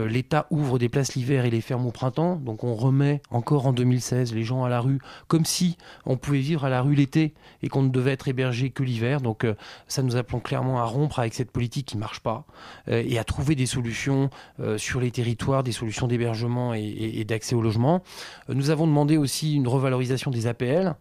l'État 0.07 0.47
ouvre 0.51 0.79
des 0.79 0.91
places 0.91 1.15
l'hiver 1.15 1.47
et 1.47 1.51
les 1.51 1.63
ferme 1.63 1.87
au 1.87 1.91
printemps, 1.91 2.37
donc 2.37 2.65
on 2.65 2.75
remet 2.75 3.23
encore 3.31 3.67
en 3.67 3.73
2016 3.73 4.35
les 4.35 4.45
gens 4.45 4.65
à 4.65 4.69
la 4.69 4.81
rue, 4.81 4.99
comme 5.27 5.47
si 5.47 5.79
on 6.05 6.17
pouvait 6.17 6.41
vivre 6.41 6.65
à 6.65 6.69
la 6.69 6.83
rue 6.83 6.95
l'été 6.95 7.33
et 7.63 7.69
qu'on 7.69 7.83
ne 7.83 7.89
devait 7.89 8.13
être 8.13 8.29
hébergé 8.29 8.71
que 8.71 8.83
l'hiver. 8.83 9.21
Donc 9.21 9.47
ça 9.87 10.03
nous 10.03 10.17
appelons 10.17 10.41
clairement 10.41 10.81
à 10.81 10.85
rompre 10.85 11.19
avec 11.19 11.35
cette 11.35 11.51
politique 11.51 11.78
qui 11.85 11.97
marche 11.97 12.21
pas 12.21 12.45
euh, 12.89 13.03
et 13.07 13.19
à 13.19 13.25
trouver 13.25 13.55
des 13.55 13.67
solutions 13.67 14.31
euh, 14.61 14.79
sur 14.79 15.01
les 15.01 15.11
territoires, 15.11 15.63
des 15.63 15.73
solutions 15.73 16.07
d'hébergement 16.07 16.75
et, 16.75 16.81
et- 16.81 17.21
et 17.21 17.25
d'accès 17.25 17.55
au 17.55 17.61
logement. 17.63 18.03
Euh, 18.51 18.55
nous 18.55 18.71
avons 18.71 18.87
demandé 18.87 19.17
aussi 19.17 19.55
une 19.55 19.69
revalorisation 19.69 20.31
des 20.31 20.47
APL. 20.47 20.95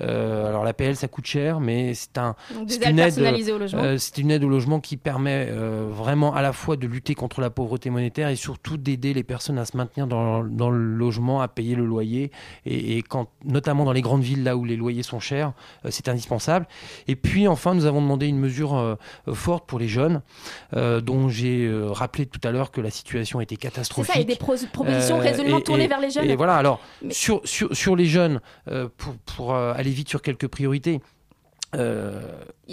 Alors 0.00 0.64
l'APL 0.64 0.96
ça 0.96 1.08
coûte 1.08 1.26
cher, 1.26 1.60
mais 1.60 1.94
c'est 1.94 2.16
un 2.18 2.34
une 2.90 2.98
aide, 2.98 3.06
personnalisées 3.14 3.52
au 3.52 3.58
logement. 3.58 3.82
c'est 3.98 4.18
une 4.18 4.30
aide 4.30 4.42
au 4.44 4.48
logement 4.48 4.80
qui 4.80 4.96
permet 4.96 5.48
vraiment 5.50 6.34
à 6.34 6.42
la 6.42 6.52
fois 6.52 6.76
de 6.76 6.86
lutter 6.86 7.14
contre 7.14 7.40
la 7.40 7.50
pauvreté 7.50 7.90
monétaire 7.90 8.28
et 8.28 8.36
surtout 8.36 8.76
d'aider 8.76 9.12
les 9.14 9.22
personnes 9.22 9.58
à 9.58 9.64
se 9.64 9.76
maintenir 9.76 10.06
dans, 10.06 10.42
dans 10.44 10.70
le 10.70 10.78
logement, 10.78 11.40
à 11.40 11.48
payer 11.48 11.74
le 11.74 11.84
loyer. 11.84 12.30
Et, 12.64 12.96
et 12.98 13.02
quand, 13.02 13.28
notamment 13.44 13.84
dans 13.84 13.92
les 13.92 14.00
grandes 14.02 14.22
villes, 14.22 14.42
là 14.44 14.56
où 14.56 14.64
les 14.64 14.76
loyers 14.76 15.02
sont 15.02 15.20
chers, 15.20 15.52
c'est 15.90 16.08
indispensable. 16.08 16.66
Et 17.08 17.16
puis 17.16 17.46
enfin, 17.48 17.74
nous 17.74 17.84
avons 17.86 18.00
demandé 18.00 18.26
une 18.26 18.38
mesure 18.38 18.98
forte 19.32 19.66
pour 19.66 19.78
les 19.78 19.88
jeunes, 19.88 20.21
euh, 20.74 21.00
dont 21.00 21.28
j'ai 21.28 21.66
euh, 21.66 21.90
rappelé 21.90 22.26
tout 22.26 22.40
à 22.44 22.50
l'heure 22.50 22.70
que 22.70 22.80
la 22.80 22.90
situation 22.90 23.40
était 23.40 23.54
C'est 23.56 23.60
catastrophique. 23.60 24.14
ça, 24.14 24.20
et 24.20 24.24
des 24.24 24.36
pro- 24.36 24.54
propositions 24.72 25.18
Euh, 25.18 25.22
résolument 25.22 25.58
et- 25.58 25.62
tournées 25.62 25.84
et- 25.84 25.88
vers 25.88 26.00
les 26.00 26.10
jeunes. 26.10 26.28
Et 26.30 26.36
voilà, 26.36 26.56
alors, 26.56 26.80
Mais- 27.02 27.12
sur, 27.12 27.40
sur, 27.44 27.74
sur 27.76 27.96
les 27.96 28.06
jeunes, 28.06 28.40
pour, 28.96 29.14
pour 29.26 29.54
aller 29.54 29.90
vite 29.90 30.08
sur 30.08 30.22
quelques 30.22 30.48
priorités. 30.48 31.00
Euh, 31.74 32.20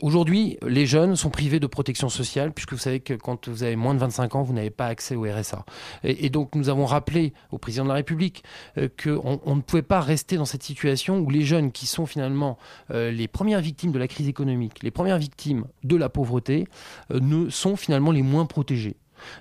Aujourd'hui, 0.01 0.57
les 0.65 0.85
jeunes 0.85 1.15
sont 1.15 1.29
privés 1.29 1.59
de 1.59 1.67
protection 1.67 2.09
sociale, 2.09 2.53
puisque 2.53 2.73
vous 2.73 2.79
savez 2.79 2.99
que 2.99 3.13
quand 3.13 3.49
vous 3.49 3.63
avez 3.63 3.75
moins 3.75 3.93
de 3.93 3.99
25 3.99 4.35
ans, 4.35 4.43
vous 4.43 4.53
n'avez 4.53 4.69
pas 4.69 4.85
accès 4.85 5.15
au 5.15 5.23
RSA. 5.23 5.65
Et, 6.03 6.29
donc, 6.29 6.55
nous 6.55 6.69
avons 6.69 6.85
rappelé 6.85 7.33
au 7.51 7.57
président 7.57 7.83
de 7.83 7.89
la 7.89 7.95
République 7.95 8.43
euh, 8.77 8.87
qu'on 9.01 9.41
on 9.43 9.55
ne 9.55 9.61
pouvait 9.61 9.81
pas 9.81 9.99
rester 9.99 10.37
dans 10.37 10.45
cette 10.45 10.63
situation 10.63 11.19
où 11.19 11.29
les 11.29 11.43
jeunes, 11.43 11.71
qui 11.71 11.85
sont 11.85 12.05
finalement 12.05 12.57
euh, 12.91 13.11
les 13.11 13.27
premières 13.27 13.61
victimes 13.61 13.91
de 13.91 13.99
la 13.99 14.07
crise 14.07 14.27
économique, 14.27 14.83
les 14.83 14.91
premières 14.91 15.17
victimes 15.17 15.65
de 15.83 15.95
la 15.95 16.07
pauvreté, 16.07 16.67
ne 17.09 17.49
sont 17.49 17.75
finalement 17.75 18.11
les 18.11 18.21
moins 18.21 18.45
protégés. 18.45 18.95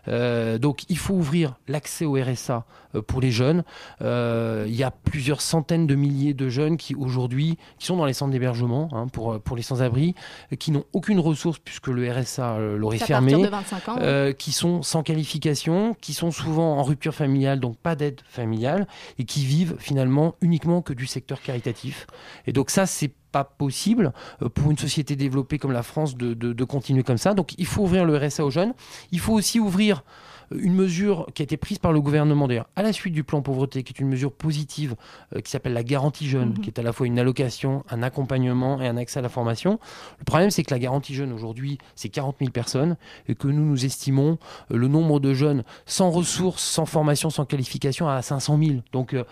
Donc 0.07 0.85
il 0.89 0.99
faut 0.99 1.15
ouvrir 1.15 1.55
l'accès 1.69 2.05
au 2.05 2.15
RSA 2.15 2.67
pour 3.07 3.21
les 3.21 3.31
jeunes. 3.31 3.65
Euh, 4.03 4.65
il 4.69 4.75
y 4.75 4.83
a 4.83 4.91
plusieurs 4.91 5.41
centaines 5.41 5.87
de 5.87 5.95
milliers 5.95 6.35
de 6.35 6.49
jeunes 6.49 6.77
qui 6.77 6.95
aujourd'hui 6.95 7.59
qui 7.79 7.87
sont 7.87 7.97
dans 7.97 8.05
les 8.07 8.13
centres 8.13 8.33
d'hébergement 8.33 8.89
hein, 8.93 9.07
pour, 9.09 9.41
pour 9.41 9.57
les 9.57 9.63
sans-abri, 9.63 10.15
euh, 10.53 10.57
qui 10.57 10.71
n'ont 10.71 10.85
aucune 10.93 11.21
ressource 11.21 11.59
puisque 11.59 11.89
le 11.89 12.11
RSA 12.11 12.55
euh, 12.57 12.77
l'aurait 12.77 12.99
fermé. 12.99 13.33
partir 13.33 13.47
de 13.51 13.57
25 13.57 13.89
ans. 13.89 13.97
Euh, 14.01 14.33
qui 14.33 14.53
sont 14.53 14.83
sans 14.83 15.03
qualification, 15.03 15.95
qui 16.01 16.15
sont 16.15 16.31
souvent 16.31 16.79
en 16.79 16.83
rupture 16.83 17.15
familiale, 17.15 17.61
donc 17.61 17.77
pas 17.77 17.95
d'aide 17.95 18.21
familiale, 18.29 18.87
et 19.19 19.25
qui 19.25 19.45
vivent 19.45 19.77
finalement 19.79 20.35
uniquement 20.41 20.83
que 20.83 20.93
du 20.93 21.07
secteur 21.07 21.41
caritatif. 21.43 22.07
Et 22.47 22.53
donc 22.53 22.71
ça, 22.71 22.87
c'est 22.87 23.13
pas 23.33 23.45
possible 23.45 24.13
euh, 24.43 24.49
pour 24.49 24.71
une 24.71 24.79
société 24.79 25.15
développée 25.17 25.59
comme 25.59 25.73
la 25.73 25.83
France 25.83 26.17
de, 26.17 26.33
de- 26.35 26.53
de 26.55 26.65
continuer 26.65 27.03
comme 27.03 27.19
ça. 27.19 27.35
Donc 27.35 27.55
il 27.59 27.67
faut 27.67 27.83
ouvrir 27.83 28.05
le 28.07 28.17
RSA 28.17 28.45
aux 28.45 28.51
jeunes. 28.51 28.73
Il 29.13 29.21
faut 29.21 29.35
aussi 29.35 29.61
ouvrir 29.61 30.03
une 30.51 30.75
mesure 30.75 31.27
qui 31.35 31.43
a 31.43 31.45
été 31.45 31.57
prise 31.57 31.79
par 31.79 31.93
le 31.93 32.01
gouvernement, 32.01 32.49
d'ailleurs, 32.49 32.69
à 32.77 32.83
la 32.83 32.93
suite 32.93 33.13
du 33.15 33.25
plan 33.25 33.43
pauvreté, 33.43 33.83
qui 33.83 33.93
est 33.93 34.01
une 34.01 34.09
mesure 34.09 34.33
positive, 34.33 34.95
euh, 35.37 35.41
qui 35.41 35.51
s'appelle 35.51 35.73
la 35.75 35.83
garantie 35.83 36.29
jeune, 36.29 36.51
Mhm. 36.51 36.59
qui 36.61 36.71
est 36.71 36.79
à 36.79 36.83
la 36.83 36.93
fois 36.93 37.07
une 37.07 37.19
allocation, 37.19 37.85
un 37.91 38.03
accompagnement 38.03 38.81
et 38.81 38.89
un 38.89 38.97
accès 38.97 39.19
à 39.19 39.23
la 39.23 39.29
formation. 39.29 39.79
Le 40.19 40.25
problème, 40.25 40.51
c'est 40.51 40.63
que 40.63 40.73
la 40.73 40.79
garantie 40.79 41.15
jeune, 41.15 41.33
aujourd'hui, 41.33 41.79
c'est 41.95 42.09
40 42.09 42.37
000 42.39 42.51
personnes, 42.51 42.97
et 43.29 43.35
que 43.35 43.49
nous, 43.49 43.65
nous 43.65 43.85
estimons 43.85 44.39
euh, 44.73 44.77
le 44.77 44.89
nombre 44.89 45.21
de 45.21 45.35
jeunes 45.35 45.65
sans 45.87 46.11
ressources, 46.11 46.63
sans 46.63 46.87
formation, 46.87 47.31
sans 47.31 47.45
qualification 47.45 48.09
à 48.09 48.23
500 48.23 48.59
000. 48.59 48.73
Donc, 48.93 49.15
euh, 49.15 49.25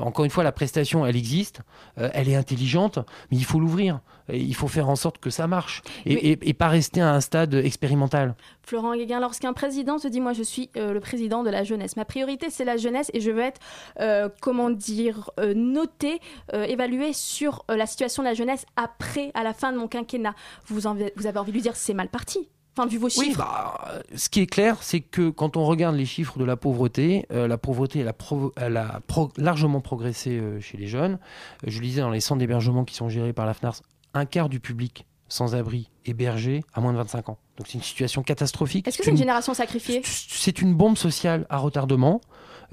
encore 0.00 0.24
une 0.24 0.30
fois, 0.30 0.44
la 0.44 0.52
prestation, 0.52 1.06
elle 1.06 1.16
existe, 1.16 1.60
elle 1.96 2.28
est 2.28 2.36
intelligente, 2.36 2.98
mais 3.30 3.36
il 3.36 3.44
faut 3.44 3.60
l'ouvrir. 3.60 4.00
Il 4.32 4.54
faut 4.54 4.68
faire 4.68 4.88
en 4.88 4.96
sorte 4.96 5.18
que 5.18 5.28
ça 5.30 5.46
marche 5.46 5.82
et, 6.06 6.14
Mais- 6.14 6.20
et- 6.20 6.48
et 6.48 6.54
pas 6.54 6.68
rester 6.68 7.00
à 7.00 7.12
un 7.12 7.20
stade 7.20 7.52
expérimental. 7.54 8.34
Florent 8.62 8.96
Guéguin, 8.96 9.20
lorsqu'un 9.20 9.52
président 9.52 9.98
se 9.98 10.08
dit 10.08 10.20
Moi, 10.20 10.32
je 10.32 10.42
suis 10.42 10.70
euh, 10.76 10.92
le 10.92 11.00
président 11.00 11.42
de 11.42 11.50
la 11.50 11.64
jeunesse, 11.64 11.96
ma 11.96 12.04
priorité, 12.06 12.48
c'est 12.50 12.64
la 12.64 12.76
jeunesse 12.78 13.10
et 13.12 13.20
je 13.20 13.30
veux 13.30 13.42
être, 13.42 13.60
euh, 14.00 14.28
comment 14.40 14.70
dire, 14.70 15.30
euh, 15.40 15.52
noté, 15.54 16.20
évalué 16.52 17.12
sur 17.12 17.64
la 17.68 17.86
situation 17.86 18.22
de 18.22 18.28
la 18.28 18.34
jeunesse 18.34 18.64
après, 18.76 19.30
à 19.34 19.42
la 19.42 19.52
fin 19.52 19.72
de 19.72 19.78
mon 19.78 19.88
quinquennat. 19.88 20.34
Vous, 20.66 20.86
en- 20.86 20.96
vous 21.16 21.26
avez 21.26 21.38
envie 21.38 21.50
de 21.52 21.56
lui 21.56 21.62
dire 21.62 21.76
C'est 21.76 21.94
mal 21.94 22.08
parti. 22.08 22.48
Enfin, 22.76 22.88
vu 22.88 22.98
vos 22.98 23.08
chiffres. 23.08 23.28
Oui, 23.28 23.34
bah, 23.38 24.02
ce 24.16 24.28
qui 24.28 24.40
est 24.40 24.46
clair, 24.46 24.78
c'est 24.82 24.98
que 25.00 25.30
quand 25.30 25.56
on 25.56 25.64
regarde 25.64 25.94
les 25.94 26.06
chiffres 26.06 26.38
de 26.40 26.44
la 26.44 26.56
pauvreté, 26.56 27.24
euh, 27.30 27.46
la 27.46 27.56
pauvreté 27.56 28.00
elle 28.00 28.08
a, 28.08 28.12
pro- 28.12 28.52
elle 28.56 28.76
a 28.76 29.00
pro- 29.06 29.30
largement 29.36 29.80
progressé 29.80 30.30
euh, 30.40 30.60
chez 30.60 30.76
les 30.76 30.88
jeunes. 30.88 31.20
Euh, 31.64 31.68
je 31.68 31.80
lisais 31.80 32.00
dans 32.00 32.10
les 32.10 32.18
centres 32.18 32.40
d'hébergement 32.40 32.84
qui 32.84 32.96
sont 32.96 33.08
gérés 33.08 33.32
par 33.32 33.46
la 33.46 33.54
FNARS, 33.54 33.80
un 34.14 34.24
quart 34.24 34.48
du 34.48 34.60
public 34.60 35.06
sans 35.28 35.54
abri 35.54 35.90
hébergé 36.06 36.64
à 36.74 36.80
moins 36.80 36.92
de 36.92 36.98
25 36.98 37.28
ans. 37.30 37.38
Donc 37.56 37.66
c'est 37.66 37.74
une 37.74 37.82
situation 37.82 38.22
catastrophique. 38.22 38.86
Est-ce 38.86 38.98
que 38.98 39.04
c'est 39.04 39.10
une 39.10 39.16
génération 39.16 39.54
sacrifiée? 39.54 40.02
C'est 40.04 40.60
une 40.60 40.74
bombe 40.74 40.96
sociale 40.96 41.46
à 41.50 41.58
retardement. 41.58 42.20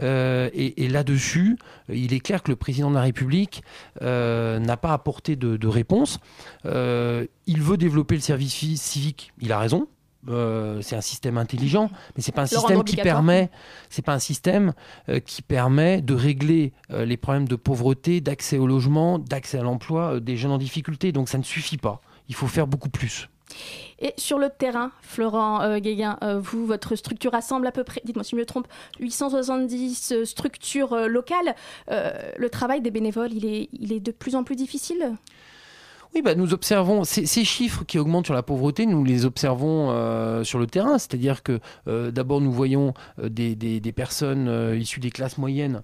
Euh, 0.02 0.50
et, 0.54 0.84
et 0.84 0.88
là-dessus, 0.88 1.58
il 1.90 2.14
est 2.14 2.20
clair 2.20 2.44
que 2.44 2.52
le 2.52 2.56
président 2.56 2.90
de 2.90 2.96
la 2.96 3.02
République 3.02 3.64
euh, 4.02 4.60
n'a 4.60 4.78
pas 4.78 4.94
apporté 4.94 5.36
de, 5.36 5.58
de 5.58 5.68
réponse. 5.68 6.20
Euh, 6.66 7.26
il 7.46 7.62
veut 7.62 7.78
développer 7.78 8.16
le 8.16 8.22
service 8.22 8.54
civique. 8.82 9.34
Il 9.40 9.52
a 9.52 9.60
raison. 9.60 9.88
Euh, 10.30 10.82
c'est 10.82 10.96
un 10.96 11.02
système 11.02 11.38
intelligent, 11.38 11.90
mais 12.16 12.22
c'est 12.22 12.32
pas 12.32 12.42
un 12.42 12.46
Le 12.46 12.50
système 12.50 12.84
qui 12.84 12.96
permet, 12.96 13.50
c'est 13.90 14.04
pas 14.04 14.14
un 14.14 14.20
système 14.20 14.74
euh, 15.10 15.20
qui 15.20 15.42
permet 15.42 16.02
de 16.02 16.14
régler 16.14 16.74
euh, 16.92 17.06
les 17.06 17.18
problèmes 17.18 17.48
de 17.48 17.56
pauvreté, 17.56 18.22
d'accès 18.22 18.58
au 18.58 18.68
logement, 18.68 19.18
d'accès 19.18 19.58
à 19.58 19.64
l'emploi 19.64 20.20
des 20.20 20.38
jeunes 20.38 20.52
en 20.52 20.58
difficulté. 20.58 21.12
Donc 21.12 21.30
ça 21.30 21.38
ne 21.38 21.44
suffit 21.44 21.78
pas. 21.78 22.02
Il 22.30 22.36
faut 22.36 22.48
faire 22.48 22.68
beaucoup 22.68 22.90
plus. 22.90 23.30
Et 24.00 24.14
sur 24.18 24.38
le 24.38 24.50
terrain, 24.50 24.92
Florent 25.02 25.78
Guéguin, 25.80 26.18
vous, 26.40 26.66
votre 26.66 26.96
structure 26.96 27.34
rassemble 27.34 27.68
à 27.68 27.74
peu 27.74 27.84
près, 27.84 28.02
dites-moi 28.06 28.24
si 28.24 28.32
je 28.32 28.36
me 28.38 28.46
trompe, 28.46 28.68
870 29.02 30.12
euh, 30.14 30.26
structures 30.26 30.96
locales. 31.08 31.56
Le 31.90 32.48
travail 32.48 32.82
des 32.82 32.92
bénévoles, 32.92 33.34
il 33.34 33.46
est, 33.46 33.70
il 33.74 33.92
est 33.92 34.00
de 34.00 34.12
plus 34.12 34.36
en 34.36 34.44
plus 34.44 34.56
difficile? 34.56 35.18
Oui, 36.14 36.22
bah, 36.22 36.36
nous 36.36 36.54
observons 36.54 37.06
ces, 37.06 37.26
chiffres 37.46 37.86
qui 37.86 37.98
augmentent 37.98 38.26
sur 38.26 38.34
la 38.34 38.44
pauvreté, 38.44 38.86
nous 38.86 39.06
les 39.06 39.24
observons 39.24 39.92
euh, 39.92 40.44
sur 40.44 40.60
le 40.60 40.68
terrain. 40.68 40.98
C'est-à-dire 40.98 41.42
que 41.42 41.62
euh, 41.88 42.12
d'abord, 42.12 42.42
nous 42.42 42.52
voyons 42.52 42.94
euh, 43.20 43.30
des, 43.30 43.94
personnes 43.96 44.76
issues 44.78 45.00
des 45.00 45.12
classes 45.12 45.38
moyennes 45.38 45.84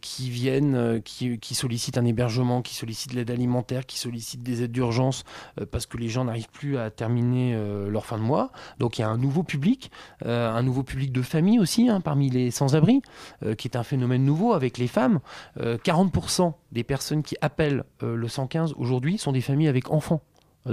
qui 0.00 0.30
viennent, 0.30 1.00
qui, 1.02 1.54
sollicitent 1.54 1.98
un 1.98 2.04
hébergement, 2.04 2.62
qui 2.62 2.74
sollicitent 2.74 3.14
l'aide 3.14 3.30
alimentaire, 3.30 3.86
qui 3.86 3.98
sollicitent 3.98 4.42
des 4.42 4.62
aides 4.62 4.72
d'urgence 4.72 5.24
parce 5.72 5.86
que 5.86 5.96
les 5.96 6.08
gens 6.08 6.24
n'arrivent 6.24 6.50
plus 6.50 6.78
à 6.78 6.90
terminer 6.90 7.58
leur 7.88 8.06
fin 8.06 8.16
de 8.16 8.22
mois. 8.22 8.52
Donc 8.78 8.98
il 8.98 9.02
y 9.02 9.04
a 9.04 9.08
un 9.08 9.18
nouveau 9.18 9.42
public, 9.42 9.90
un 10.24 10.62
nouveau 10.62 10.84
public 10.84 11.10
de 11.10 11.22
famille 11.22 11.58
aussi, 11.58 11.88
hein, 11.88 12.00
parmi 12.00 12.30
les 12.30 12.52
sans-abri, 12.52 13.02
qui 13.56 13.66
est 13.66 13.76
un 13.76 13.82
phénomène 13.82 14.24
nouveau 14.24 14.52
avec 14.52 14.78
les 14.78 14.86
femmes. 14.86 15.18
Euh, 15.60 15.76
40% 15.78 16.54
des 16.70 16.84
personnes 16.84 17.22
qui 17.22 17.36
appellent 17.40 17.84
le 18.02 18.28
115 18.28 18.74
aujourd'hui 18.76 19.18
sont 19.18 19.32
des 19.32 19.40
familles 19.40 19.67
avec 19.68 19.90
enfants. 19.90 20.22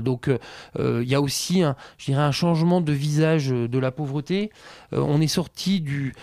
Donc 0.02 0.28
euh, 0.28 0.38
euh, 0.80 1.02
il 1.04 1.10
y 1.10 1.16
a 1.16 1.22
aussi, 1.22 1.64
un, 1.64 2.32
changement 2.32 2.82
de 2.82 2.92
visage 2.92 3.52
euh, 3.52 3.68
de 3.68 3.80
la 3.80 3.92
pauvreté. 3.92 4.52
On 4.92 5.22
est 5.22 5.28
sorti 5.28 5.82
du, 5.82 6.14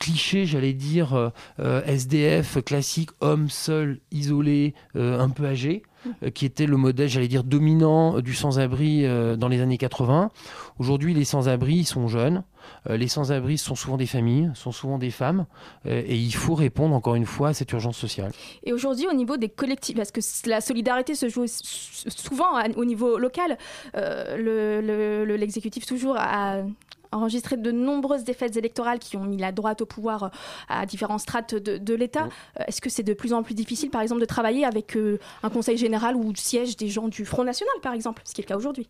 cliché, 0.00 0.46
j'allais 0.46 0.72
dire, 0.72 1.30
SDF 1.58 2.58
classique, 2.64 3.10
homme 3.20 3.48
seul, 3.48 4.00
isolé, 4.10 4.74
un 4.96 5.28
peu 5.28 5.46
âgé, 5.46 5.84
qui 6.34 6.44
était 6.44 6.66
le 6.66 6.76
modèle, 6.76 7.08
j'allais 7.08 7.28
dire, 7.28 7.44
dominant 7.44 8.18
du 8.18 8.34
sans-abri 8.34 9.04
dans 9.36 9.46
les 9.46 9.60
années 9.60 9.78
80. 9.78 10.32
Aujourd'hui, 10.80 11.14
les 11.14 11.24
sans-abri 11.24 11.84
sont 11.84 12.08
jeunes. 12.08 12.42
Euh, 12.88 12.96
les 12.96 13.08
sans-abri 13.08 13.58
sont 13.58 13.74
souvent 13.74 13.96
des 13.96 14.06
familles, 14.06 14.50
sont 14.54 14.72
souvent 14.72 14.98
des 14.98 15.10
femmes, 15.10 15.46
euh, 15.86 16.02
et 16.06 16.16
il 16.16 16.34
faut 16.34 16.54
répondre 16.54 16.94
encore 16.94 17.14
une 17.14 17.26
fois 17.26 17.48
à 17.48 17.54
cette 17.54 17.72
urgence 17.72 17.96
sociale. 17.96 18.32
Et 18.64 18.72
aujourd'hui, 18.72 19.06
au 19.06 19.14
niveau 19.14 19.36
des 19.36 19.48
collectifs, 19.48 19.96
parce 19.96 20.12
que 20.12 20.20
la 20.48 20.60
solidarité 20.60 21.14
se 21.14 21.28
joue 21.28 21.46
souvent 21.46 22.62
au 22.76 22.84
niveau 22.84 23.18
local, 23.18 23.58
euh, 23.96 24.36
le- 24.36 24.80
le- 24.80 25.24
le- 25.24 25.36
l'exécutif 25.36 25.86
toujours 25.86 26.16
a 26.18 26.62
enregistré 27.12 27.56
de 27.56 27.70
nombreuses 27.70 28.24
défaites 28.24 28.56
électorales 28.56 28.98
qui 28.98 29.16
ont 29.16 29.24
mis 29.24 29.38
la 29.38 29.52
droite 29.52 29.80
au 29.80 29.86
pouvoir 29.86 30.32
à 30.68 30.84
différents 30.86 31.18
strates 31.18 31.54
de, 31.54 31.78
de 31.78 31.94
l'État. 31.94 32.28
Est-ce 32.66 32.80
que 32.80 32.90
c'est 32.90 33.04
de 33.04 33.14
plus 33.14 33.32
en 33.32 33.42
plus 33.42 33.54
difficile, 33.54 33.90
par 33.90 34.02
exemple, 34.02 34.20
de 34.20 34.26
travailler 34.26 34.64
avec 34.64 34.96
euh, 34.96 35.18
un 35.42 35.48
conseil 35.48 35.78
général 35.78 36.16
où 36.16 36.34
siègent 36.34 36.76
des 36.76 36.88
gens 36.88 37.08
du 37.08 37.24
Front 37.24 37.44
National, 37.44 37.72
par 37.80 37.94
exemple, 37.94 38.22
ce 38.24 38.34
qui 38.34 38.40
est 38.40 38.44
le 38.44 38.48
cas 38.48 38.56
aujourd'hui? 38.56 38.88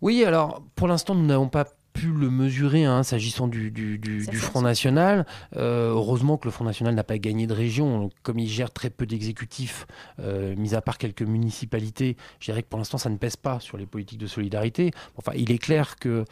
Oui, 0.00 0.24
alors 0.24 0.62
pour 0.76 0.88
l'instant, 0.88 1.14
nous 1.14 1.26
n'avons 1.26 1.48
pas 1.48 1.66
pu 1.92 2.08
le 2.12 2.30
mesurer 2.30 2.84
hein, 2.84 3.02
s'agissant 3.02 3.48
du, 3.48 3.70
du, 3.70 3.98
Front. 4.38 4.62
National. 4.62 5.26
Euh, 5.56 5.90
heureusement 5.90 6.36
que 6.36 6.46
le 6.46 6.50
Front 6.52 6.64
National 6.64 6.94
n'a 6.94 7.04
pas 7.04 7.18
gagné 7.18 7.46
de 7.46 7.52
région. 7.54 8.10
Comme 8.22 8.38
il 8.38 8.48
gère 8.48 8.70
très 8.70 8.90
peu 8.90 9.06
d'exécutifs, 9.06 9.86
euh, 10.20 10.54
mis 10.56 10.74
à 10.74 10.80
part 10.80 10.98
quelques 10.98 11.22
municipalités, 11.22 12.16
je 12.40 12.46
dirais 12.46 12.62
que 12.62 12.68
pour 12.68 12.78
l'instant, 12.78 12.98
ça 12.98 13.10
ne 13.10 13.16
pèse 13.16 13.36
pas 13.36 13.60
sur 13.60 13.76
les 13.76 13.86
politiques 13.86 14.18
de 14.18 14.26
solidarité. 14.26 14.92
Enfin, 15.16 15.32
il 15.36 15.50
est 15.50 15.58
clair 15.58 15.96
que 15.96 16.08
euh, 16.08 16.24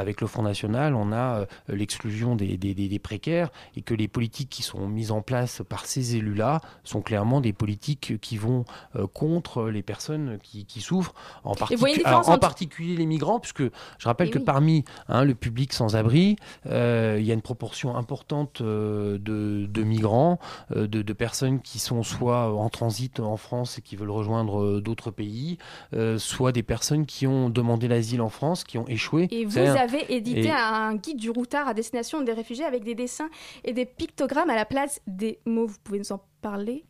avec 0.00 0.20
le 0.20 0.26
Front 0.26 0.42
National, 0.42 0.94
on 0.94 1.12
a 1.12 1.40
euh, 1.40 1.46
l'exclusion 1.68 2.36
des, 2.36 2.56
des- 2.56 2.74
des- 2.74 2.88
des 2.88 2.98
précaires 2.98 3.50
et 3.76 3.82
que 3.82 3.94
les 3.94 4.08
politiques 4.08 4.50
qui 4.50 4.62
sont 4.62 4.88
mises 4.88 5.10
en 5.10 5.22
place 5.22 5.62
par 5.68 5.86
ces 5.86 6.16
élus-là 6.16 6.60
sont 6.84 7.02
clairement 7.02 7.40
des 7.40 7.52
politiques 7.52 8.20
qui 8.20 8.36
vont 8.36 8.64
contre 9.12 9.68
les 9.68 9.82
personnes 9.82 10.38
qui, 10.42 10.64
qui 10.64 10.80
souffrent, 10.80 11.14
en, 11.44 11.54
particu- 11.54 12.02
alors, 12.04 12.28
entre- 12.28 12.38
particulier 12.40 12.96
les 12.96 13.06
migrants, 13.06 13.40
puisque 13.40 13.62
je 13.62 14.04
rappelle 14.04 14.28
Eh 14.28 14.32
que 14.32 14.38
oui. 14.38 14.44
parmi 14.44 14.84
hein, 15.08 15.24
le 15.24 15.34
public 15.34 15.72
sans 15.72 15.96
abri, 15.96 16.36
euh, 16.66 17.16
il 17.18 17.24
y 17.26 17.30
a 17.30 17.34
une 17.34 17.42
proportion 17.42 17.96
importante 17.96 18.60
euh, 18.60 19.18
de, 19.18 19.66
de 19.66 19.82
migrants, 19.82 20.38
euh, 20.74 20.86
de, 20.86 21.02
de 21.02 21.12
personnes 21.12 21.60
qui 21.60 21.78
sont 21.78 22.02
soit 22.02 22.52
en 22.54 22.68
transit 22.68 23.20
en 23.20 23.36
France 23.36 23.78
et 23.78 23.82
qui 23.82 23.96
veulent 23.96 24.10
rejoindre 24.10 24.80
d'autres 24.80 25.10
pays, 25.10 25.58
euh, 25.94 26.18
soit 26.18 26.52
des 26.52 26.62
personnes 26.62 27.06
qui 27.06 27.26
ont 27.26 27.50
demandé 27.50 27.88
l'asile 27.88 28.20
en 28.20 28.28
France, 28.30 28.64
qui 28.64 28.78
ont 28.78 28.86
échoué. 28.88 29.28
Et 29.30 29.44
vous 29.44 29.58
un- 29.58 29.74
avez 29.74 30.12
édité 30.14 30.46
et- 30.48 30.50
un 30.50 30.94
guide 30.94 31.18
du 31.18 31.30
routard 31.30 31.68
à 31.68 31.74
destination 31.74 32.20
des 32.22 32.32
réfugiés 32.32 32.64
avec 32.64 32.84
des 32.84 32.94
dessins 32.94 33.28
et 33.64 33.72
des 33.72 33.86
pictogrammes 33.86 34.50
à 34.50 34.56
la 34.56 34.64
place 34.64 35.00
des 35.06 35.38
mots. 35.46 35.66
Vous 35.66 35.78
pouvez 35.84 35.98
nous 35.98 36.12
en 36.12 36.20
parler? 36.40 36.84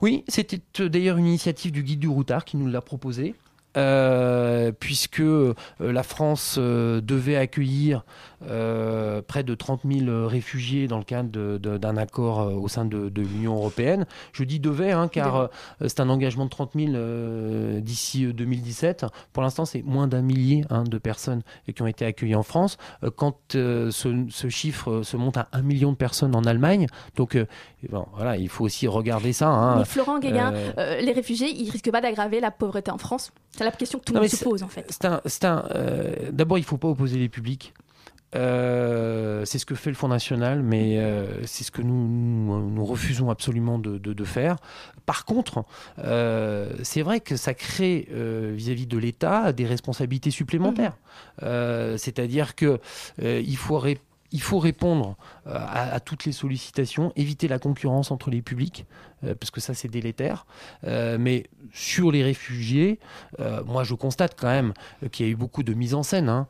Oui, 0.00 0.24
c'était 0.28 0.60
d'ailleurs 0.78 1.16
une 1.16 1.26
initiative 1.26 1.72
du 1.72 1.82
guide 1.82 2.00
du 2.00 2.08
routard 2.08 2.44
qui 2.44 2.56
nous 2.56 2.66
l'a 2.66 2.80
proposé. 2.80 3.34
Euh, 3.76 4.72
puisque 4.78 5.20
euh, 5.20 5.54
la 5.80 6.02
France 6.02 6.56
euh, 6.58 7.00
devait 7.00 7.36
accueillir 7.36 8.04
euh, 8.48 9.22
près 9.22 9.42
de 9.42 9.54
30 9.54 9.80
000 9.90 10.26
réfugiés 10.26 10.86
dans 10.86 10.98
le 10.98 11.04
cadre 11.04 11.58
d'un 11.58 11.96
accord 11.96 12.52
au 12.54 12.68
sein 12.68 12.84
de, 12.84 13.08
de 13.08 13.22
l'Union 13.22 13.54
européenne. 13.56 14.06
Je 14.32 14.44
dis 14.44 14.60
devait, 14.60 14.92
hein, 14.92 15.08
car 15.08 15.48
c'est 15.80 16.00
un 16.00 16.08
engagement 16.10 16.44
de 16.44 16.50
30 16.50 16.72
000 16.74 16.92
euh, 16.94 17.80
d'ici 17.80 18.26
euh, 18.26 18.32
2017. 18.32 19.06
Pour 19.32 19.42
l'instant, 19.42 19.64
c'est 19.64 19.82
moins 19.82 20.06
d'un 20.08 20.20
millier 20.22 20.64
hein, 20.70 20.84
de 20.84 20.98
personnes 20.98 21.42
qui 21.74 21.80
ont 21.82 21.86
été 21.86 22.04
accueillies 22.04 22.34
en 22.34 22.42
France. 22.42 22.76
Quand 23.16 23.36
ce, 23.52 23.90
ce 24.28 24.48
chiffre 24.48 25.02
se 25.02 25.16
monte 25.16 25.36
à 25.36 25.48
un 25.52 25.62
million 25.62 25.92
de 25.92 25.96
personnes 25.96 26.34
en 26.36 26.44
Allemagne, 26.44 26.86
donc 27.16 27.38
bon, 27.88 28.06
voilà, 28.14 28.36
il 28.36 28.48
faut 28.48 28.64
aussi 28.64 28.86
regarder 28.86 29.32
ça. 29.32 29.48
hein. 29.48 29.78
Mais 29.78 29.84
Florent 29.84 30.18
Guéguin, 30.18 30.52
les 30.76 31.12
réfugiés, 31.12 31.48
ils 31.50 31.70
risquent 31.70 31.90
pas 31.90 32.00
d'aggraver 32.00 32.40
la 32.40 32.50
pauvreté 32.50 32.90
en 32.90 32.98
France? 32.98 33.32
La 33.64 33.72
question 33.72 33.98
que 33.98 34.04
tout 34.04 34.12
le 34.14 34.20
monde 34.20 34.28
se 34.28 34.44
pose 34.44 34.62
en 34.62 34.68
fait. 34.68 34.86
Euh, 35.44 36.30
D'abord, 36.32 36.58
il 36.58 36.62
ne 36.62 36.66
faut 36.66 36.78
pas 36.78 36.88
opposer 36.88 37.18
les 37.18 37.28
publics. 37.28 37.74
Euh, 38.36 39.44
c'est 39.44 39.58
ce 39.58 39.66
que 39.66 39.74
fait 39.76 39.90
le 39.90 39.96
Front 39.96 40.08
National, 40.08 40.62
mais 40.62 40.98
euh, 40.98 41.44
c'est 41.46 41.62
ce 41.62 41.70
que 41.70 41.82
nous, 41.82 42.08
nous, 42.08 42.68
nous 42.70 42.84
refusons 42.84 43.30
absolument 43.30 43.78
de, 43.78 43.96
de- 43.98 44.12
de 44.12 44.24
faire. 44.24 44.56
Par 45.06 45.24
contre, 45.24 45.64
euh, 46.00 46.70
c'est 46.82 47.02
vrai 47.02 47.20
que 47.20 47.36
ça 47.36 47.54
crée 47.54 48.08
vis-à-vis 48.10 48.86
de 48.86 48.98
l'État 48.98 49.52
des 49.52 49.66
responsabilités 49.66 50.30
supplémentaires. 50.32 50.96
Euh, 51.42 51.96
C'est-à-dire 51.96 52.54
que 52.56 52.80
il 53.22 53.56
faut 53.56 53.80
il 54.32 54.40
faut 54.42 54.58
répondre 54.58 55.16
à, 55.46 55.94
à 55.94 56.00
toutes 56.00 56.24
les 56.24 56.32
sollicitations, 56.32 57.12
éviter 57.14 57.46
la 57.46 57.60
concurrence 57.60 58.10
entre 58.10 58.30
les 58.30 58.42
publics. 58.42 58.84
Euh, 59.24 59.34
parce 59.34 59.50
que 59.50 59.60
ça 59.60 59.74
c'est 59.74 59.88
délétère. 59.88 60.46
Euh, 60.86 61.16
mais 61.18 61.44
sur 61.72 62.10
les 62.10 62.22
réfugiés, 62.22 62.98
euh, 63.40 63.62
moi 63.64 63.84
je 63.84 63.94
constate 63.94 64.34
quand 64.38 64.48
même 64.48 64.72
qu'il 65.10 65.26
y 65.26 65.28
a 65.28 65.32
eu 65.32 65.36
beaucoup 65.36 65.62
de 65.62 65.74
mise 65.74 65.94
en 65.94 66.02
scène 66.02 66.28
hein, 66.28 66.46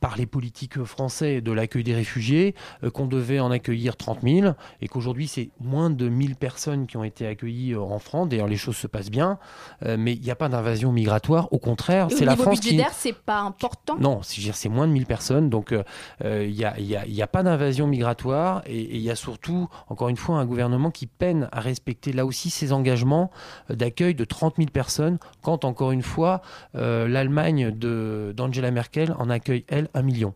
par 0.00 0.16
les 0.16 0.26
politiques 0.26 0.82
français 0.84 1.40
de 1.40 1.52
l'accueil 1.52 1.84
des 1.84 1.94
réfugiés, 1.94 2.54
qu'on 2.92 3.06
devait 3.06 3.40
en 3.40 3.50
accueillir 3.50 3.96
30 3.96 4.20
000 4.22 4.52
et 4.80 4.88
qu'aujourd'hui 4.88 5.28
c'est 5.28 5.50
moins 5.60 5.90
de 5.90 6.08
1000 6.08 6.36
personnes 6.36 6.86
qui 6.86 6.96
ont 6.96 7.04
été 7.04 7.26
accueillies 7.26 7.76
en 7.76 7.98
France. 7.98 8.28
D'ailleurs 8.28 8.48
les 8.48 8.56
choses 8.56 8.76
se 8.76 8.86
passent 8.86 9.10
bien, 9.10 9.38
mais 9.84 10.12
il 10.14 10.20
n'y 10.20 10.30
a 10.30 10.36
pas 10.36 10.48
d'invasion 10.48 10.92
migratoire. 10.92 11.52
Au 11.52 11.58
contraire, 11.58 12.08
c'est 12.10 12.24
la 12.24 12.36
France 12.36 12.60
qui 12.60 12.80
c'est 12.92 13.14
pas 13.14 13.40
important? 13.40 13.96
non, 13.98 14.20
c'est- 14.22 14.68
moins 14.68 14.86
de 14.86 14.92
1000 14.92 15.06
personnes, 15.06 15.50
donc 15.50 15.72
euh, 15.72 16.46
il 16.46 16.54
n'y 16.54 17.22
a, 17.22 17.26
pas 17.26 17.42
d'invasion 17.42 17.86
migratoire 17.86 18.62
et 18.66 18.96
il 18.96 19.02
y 19.02 19.10
a 19.10 19.16
surtout, 19.16 19.68
encore 19.88 20.08
une 20.08 20.16
fois, 20.16 20.38
un 20.38 20.46
gouvernement 20.46 20.90
qui 20.90 21.06
peine 21.18 21.48
à 21.52 21.60
respecter 21.60 22.12
là 22.12 22.26
aussi 22.26 22.50
ses 22.50 22.72
engagements 22.72 23.30
euh, 23.70 23.74
d'accueil 23.74 24.14
de 24.14 24.24
30 24.24 24.56
000 24.56 24.68
personnes, 24.70 25.18
quand 25.42 25.64
encore 25.64 25.92
une 25.92 26.02
fois, 26.02 26.42
euh, 26.74 27.08
l'Allemagne 27.08 27.70
d'Angela 27.70 28.70
Merkel 28.70 29.14
en 29.18 29.30
accueille, 29.30 29.64
elle, 29.68 29.88
un 29.94 30.02
million. 30.02 30.34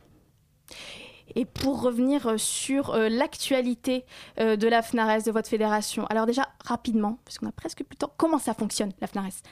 Et 1.34 1.44
pour 1.44 1.82
revenir 1.82 2.26
euh, 2.26 2.38
sur 2.38 2.96
l'actualité 2.96 4.04
de 4.38 4.68
la 4.68 4.82
FNARES, 4.82 5.24
de 5.24 5.32
votre 5.32 5.48
fédération, 5.48 6.06
alors 6.06 6.26
déjà 6.26 6.48
rapidement, 6.64 7.18
parce 7.24 7.38
qu'on 7.38 7.48
a 7.48 7.52
presque 7.52 7.84
plus 7.84 7.94
de 7.94 7.98
temps, 7.98 8.12
comment 8.16 8.38
ça 8.38 8.54
fonctionne 8.54 8.92
la 9.00 9.06
FNARES 9.06 9.42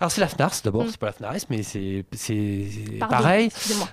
Alors 0.00 0.10
c'est 0.10 0.20
la 0.20 0.28
FNARS 0.28 0.62
d'abord, 0.64 0.84
Mm. 0.84 0.88
c'est 0.90 0.98
pas 0.98 1.06
la 1.06 1.12
FNARES, 1.12 1.40
mais 1.50 1.62
c'est 1.62 2.04
pareil. 2.98 3.50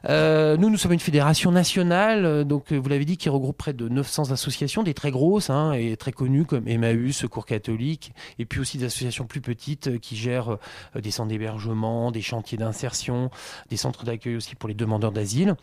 Euh, 0.10 0.56
nous, 0.58 0.70
nous 0.70 0.78
sommes 0.78 0.93
une 0.93 1.00
fédération 1.00 1.52
nationale, 1.52 2.26
euh, 2.26 2.43
donc 2.43 2.72
euh, 2.72 2.78
vous 2.78 2.88
l'avez 2.88 3.06
dit, 3.06 3.17
qui 3.17 3.30
regroupe 3.30 3.58
près 3.58 3.74
de 3.74 3.89
900 3.89 4.32
associations, 4.32 4.84
des 4.84 4.93
très 4.93 5.12
grosses 5.12 5.50
hein, 5.50 5.74
et 5.74 5.98
très 5.98 6.12
connues 6.13 6.46
comme 6.46 6.67
Emmaüs, 6.67 7.17
Secours 7.17 7.46
catholique, 7.46 8.13
et 8.39 8.46
puis 8.46 8.60
aussi 8.60 8.78
des 8.78 8.86
associations 8.86 9.26
plus 9.26 9.41
petites 9.41 10.00
qui 10.00 10.15
gèrent 10.15 10.58
des 10.96 11.12
centres 11.12 11.30
d'hébergement, 11.30 12.12
des 12.12 12.22
chantiers 12.22 12.58
d'insertion, 12.58 13.30
des 13.70 13.78
centres 13.78 14.06
d'accueil 14.06 14.38
aussi 14.38 14.56
pour 14.56 14.70
les 14.70 14.76
demandeurs 14.76 15.12
d'asile. 15.12 15.56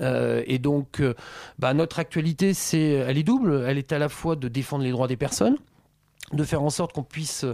Euh, 0.00 0.42
et 0.46 0.58
donc, 0.58 1.00
euh, 1.00 1.14
bah, 1.58 1.74
notre 1.74 1.98
actualité, 1.98 2.54
c'est, 2.54 2.90
elle 2.90 3.18
est 3.18 3.22
double. 3.22 3.64
Elle 3.66 3.78
est 3.78 3.92
à 3.92 3.98
la 3.98 4.08
fois 4.08 4.36
de 4.36 4.48
défendre 4.48 4.84
les 4.84 4.90
droits 4.90 5.08
des 5.08 5.16
personnes, 5.16 5.56
de 6.32 6.44
faire 6.44 6.62
en 6.62 6.70
sorte 6.70 6.92
qu'on 6.92 7.02
puisse 7.02 7.44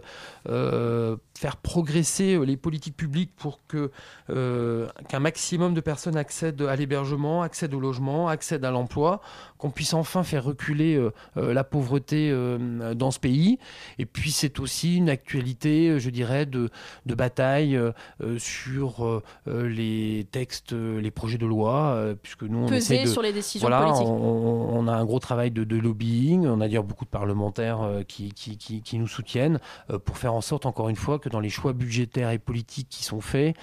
euh, 0.48 1.16
faire 1.38 1.56
progresser 1.56 2.38
les 2.44 2.56
politiques 2.56 2.96
publiques 2.96 3.32
pour 3.37 3.60
que 3.66 3.90
euh, 4.30 4.88
qu'un 5.08 5.20
maximum 5.20 5.74
de 5.74 5.80
personnes 5.80 6.16
accèdent 6.16 6.62
à 6.62 6.74
l'hébergement, 6.76 7.42
accèdent 7.42 7.74
au 7.74 7.80
logement, 7.80 8.28
accèdent 8.28 8.64
à 8.64 8.70
l'emploi, 8.70 9.20
qu'on 9.58 9.70
puisse 9.70 9.94
enfin 9.94 10.22
faire 10.22 10.44
reculer 10.44 10.96
euh, 10.96 11.12
euh, 11.37 11.54
la 11.54 11.64
pauvreté 11.64 12.30
euh, 12.30 12.94
dans 12.94 13.10
ce 13.10 13.20
pays. 13.20 13.58
Et 13.98 14.06
puis 14.06 14.30
c'est 14.30 14.58
aussi 14.58 14.96
une 14.96 15.08
actualité, 15.08 15.90
euh, 15.90 15.98
je 15.98 16.10
dirais, 16.10 16.46
de, 16.46 16.70
de 17.06 17.14
bataille 17.14 17.76
euh, 17.76 17.92
euh, 18.22 18.38
sur 18.38 19.06
euh, 19.06 19.22
euh, 19.48 19.68
les 19.68 20.26
textes, 20.30 20.72
euh, 20.72 21.00
les 21.00 21.10
projets 21.10 21.38
de 21.38 21.46
loi, 21.46 21.94
euh, 21.94 22.14
puisque 22.20 22.42
nous 22.42 22.58
on 22.58 22.68
essaie 22.68 23.04
de 23.04 23.08
sur 23.08 23.22
les 23.22 23.32
décisions 23.32 23.68
voilà, 23.68 23.84
politiques. 23.84 24.08
on, 24.08 24.68
on 24.72 24.88
a 24.88 24.92
un 24.92 25.04
gros 25.04 25.20
travail 25.20 25.50
de, 25.50 25.64
de 25.64 25.76
lobbying. 25.76 26.46
On 26.46 26.60
a 26.60 26.66
d'ailleurs 26.66 26.84
beaucoup 26.84 27.04
de 27.04 27.10
parlementaires 27.10 27.82
euh, 27.82 28.02
qui, 28.02 28.32
qui, 28.32 28.56
qui, 28.64 28.83
qui 28.83 28.98
nous 28.98 29.09
soutiennent 29.09 29.61
euh, 29.90 29.98
pour 29.98 30.18
faire 30.18 30.35
en 30.35 30.40
sorte, 30.40 30.66
encore 30.66 30.88
une 30.88 30.96
fois, 30.96 31.18
que 31.18 31.29
dans 31.29 31.40
les 31.40 31.50
choix 31.50 31.72
budgétaires 31.72 32.31
et 32.31 32.38
politiques 32.38 32.88
qui 32.88 33.05
sont 33.05 33.20
faits, 33.20 33.57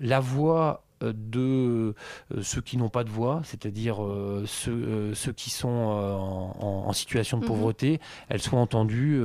la 0.00 0.20
voix 0.20 0.84
euh, 1.02 1.12
de 1.14 1.94
euh, 2.34 2.42
ceux 2.42 2.62
qui 2.62 2.78
n'ont 2.78 2.88
pas 2.88 3.04
de 3.04 3.10
voix, 3.10 3.42
c'est-à-dire 3.44 3.98
ceux, 4.46 5.14
ceux 5.14 5.32
qui 5.32 5.50
sont 5.50 5.68
en, 5.68 6.92
situation 6.92 7.36
de 7.36 7.42
Mhm. 7.42 7.48
pauvreté, 7.48 8.00
elle 8.28 8.40
soit 8.40 8.58
entendue 8.58 9.20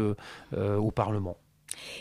au 0.54 0.92
Parlement. 0.92 1.38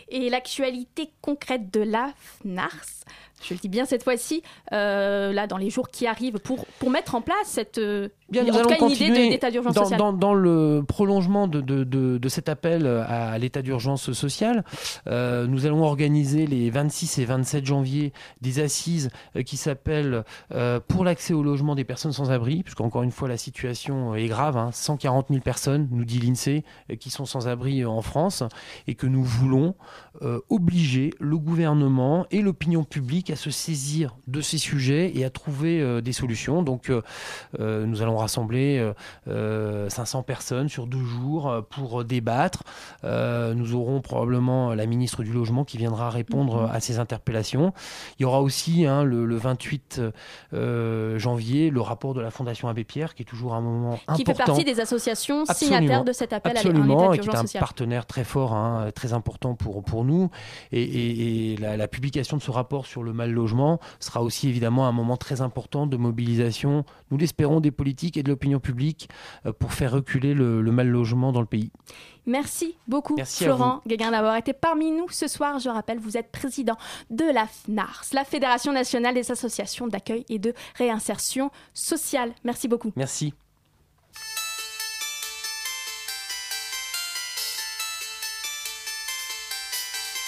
Et 0.08 0.28
l'actualité 0.28 1.10
concrète 1.22 1.72
de 1.72 1.80
la 1.80 2.12
FNARS, 2.16 3.04
je 3.42 3.54
le 3.54 3.60
dis 3.60 3.68
bien 3.68 3.84
cette 3.86 4.02
fois-ci, 4.04 4.42
euh, 4.72 5.32
là 5.32 5.46
dans 5.46 5.56
les 5.56 5.70
jours 5.70 5.88
qui 5.88 6.06
arrivent, 6.06 6.38
pour, 6.38 6.66
pour 6.78 6.90
mettre 6.90 7.14
en 7.14 7.20
place 7.22 7.36
cette, 7.46 7.78
euh, 7.78 8.08
Bien, 8.30 8.42
en 8.42 8.46
nous 8.46 8.52
tout 8.52 8.58
allons 8.58 8.68
cas 8.68 8.76
une 8.78 8.86
idée 8.90 8.96
continuer 9.06 9.26
de- 9.26 9.32
d'état 9.32 9.50
d'urgence 9.50 9.74
dans, 9.74 9.82
sociale. 9.82 9.98
dans- 9.98 10.12
dans 10.12 10.34
le 10.34 10.84
prolongement 10.86 11.48
de, 11.48 11.60
de- 11.60 11.84
de- 11.84 12.18
de 12.18 12.28
cet 12.28 12.48
appel 12.48 12.86
à 12.86 13.36
l'état 13.38 13.62
d'urgence 13.62 14.12
sociale, 14.12 14.64
euh, 15.08 15.46
nous 15.46 15.66
allons 15.66 15.82
organiser 15.82 16.46
les 16.46 16.70
26 16.70 17.18
et 17.18 17.24
27 17.24 17.66
janvier 17.66 18.12
des 18.40 18.60
assises 18.60 19.10
euh, 19.36 19.42
qui 19.42 19.56
s'appellent 19.56 20.22
pour 20.88 21.04
l'accès 21.04 21.34
au 21.34 21.42
logement 21.42 21.74
des 21.74 21.84
personnes 21.84 22.12
sans 22.12 22.30
abri, 22.30 22.62
puisqu'encore 22.62 23.02
une 23.02 23.10
fois 23.10 23.28
la 23.28 23.36
situation 23.36 24.14
est 24.14 24.26
grave, 24.28 24.56
hein, 24.56 24.70
140 24.72 25.26
000 25.30 25.40
personnes, 25.40 25.88
nous 25.90 26.04
dit 26.04 26.18
l'INSEE, 26.18 26.62
qui 27.00 27.10
sont 27.10 27.24
sans 27.24 27.48
abri 27.48 27.84
en 27.84 28.02
France, 28.02 28.42
et 28.86 28.94
que 28.94 29.06
nous 29.06 29.24
voulons 29.24 29.74
obliger 30.48 31.12
le 31.18 31.38
gouvernement 31.38 32.26
et 32.30 32.42
l'opinion 32.42 32.84
publique 32.84 33.29
à 33.32 33.36
se 33.36 33.50
saisir 33.50 34.16
de 34.26 34.40
ces 34.40 34.58
sujets 34.58 35.12
et 35.14 35.24
à 35.24 35.30
trouver 35.30 35.80
euh, 35.80 36.00
des 36.00 36.12
solutions. 36.12 36.62
Donc 36.62 36.90
euh, 36.90 37.02
euh, 37.58 37.86
nous 37.86 38.02
allons 38.02 38.16
rassembler 38.16 38.78
euh, 38.78 38.92
euh, 39.28 39.88
500 39.88 40.22
personnes 40.22 40.68
sur 40.68 40.86
deux 40.86 41.04
jours 41.04 41.64
pour 41.70 42.04
débattre. 42.04 42.62
Nous 43.04 43.74
aurons 43.74 44.00
probablement 44.00 44.74
la 44.74 44.86
ministre 44.86 45.22
du 45.22 45.32
Logement 45.32 45.64
qui 45.64 45.76
viendra 45.78 46.10
répondre 46.10 46.62
Mhm. 46.62 46.70
à 46.72 46.80
ces 46.80 46.98
interpellations. 46.98 47.72
Il 48.18 48.22
y 48.22 48.24
aura 48.24 48.40
aussi 48.42 48.86
hein, 48.86 49.04
le, 49.04 49.24
le 49.24 49.36
28 49.36 50.00
euh, 50.54 51.18
janvier 51.18 51.70
le 51.70 51.80
rapport 51.80 52.14
de 52.14 52.20
la 52.20 52.30
Fondation 52.30 52.68
Abbé 52.68 52.84
Pierre 52.84 53.14
qui 53.14 53.22
est 53.22 53.26
toujours 53.26 53.54
un 53.54 53.60
moment 53.60 53.98
qui 54.16 54.24
fait 54.24 54.30
important. 54.32 54.44
partie 54.52 54.64
des 54.64 54.80
associations 54.80 55.44
Absolument. 55.48 55.76
signataires 55.78 56.04
de 56.04 56.12
cet 56.12 56.32
appel 56.32 56.56
à 56.56 56.60
Absolument, 56.60 57.10
un 57.10 57.12
et 57.12 57.16
état 57.16 57.22
qui 57.22 57.28
est 57.28 57.56
un 57.56 57.60
partenaire 57.60 58.06
très 58.06 58.24
fort, 58.24 58.52
hein, 58.54 58.90
très 58.94 59.12
important 59.12 59.54
pour, 59.54 59.82
pour 59.82 60.04
nous. 60.04 60.30
Et, 60.72 60.82
et- 60.82 61.52
et 61.52 61.56
la, 61.56 61.76
la 61.76 61.88
publication 61.88 62.36
de 62.36 62.42
ce 62.42 62.50
rapport 62.50 62.86
sur 62.86 63.02
le 63.02 63.12
mal 63.20 63.32
logement 63.32 63.78
sera 63.98 64.22
aussi 64.22 64.48
évidemment 64.48 64.86
un 64.86 64.92
moment 64.92 65.16
très 65.16 65.40
important 65.40 65.86
de 65.86 65.96
mobilisation, 65.96 66.84
nous 67.10 67.18
l'espérons, 67.18 67.60
des 67.60 67.70
politiques 67.70 68.16
et 68.16 68.22
de 68.22 68.28
l'opinion 68.28 68.60
publique 68.60 69.08
euh, 69.46 69.52
pour 69.52 69.72
faire 69.72 69.92
reculer 69.92 70.34
le, 70.34 70.62
le 70.62 70.72
mal 70.72 70.88
logement 70.88 71.32
dans 71.32 71.40
le 71.40 71.46
pays. 71.46 71.70
Merci 72.26 72.76
beaucoup, 72.86 73.16
Merci 73.16 73.44
Florent 73.44 73.80
Guéguin, 73.86 74.10
d'avoir 74.10 74.36
été 74.36 74.52
parmi 74.52 74.90
nous 74.90 75.08
ce 75.10 75.26
soir. 75.28 75.58
Je 75.58 75.68
rappelle, 75.68 75.98
vous 75.98 76.16
êtes 76.16 76.30
président 76.30 76.76
de 77.10 77.24
la 77.24 77.46
FNARS, 77.46 78.06
la 78.12 78.24
Fédération 78.24 78.72
nationale 78.72 79.14
des 79.14 79.30
associations 79.30 79.88
d'accueil 79.88 80.24
et 80.28 80.38
de 80.38 80.54
réinsertion 80.76 81.50
sociale. 81.74 82.32
Merci 82.44 82.68
beaucoup. 82.68 82.92
Merci. 82.96 83.34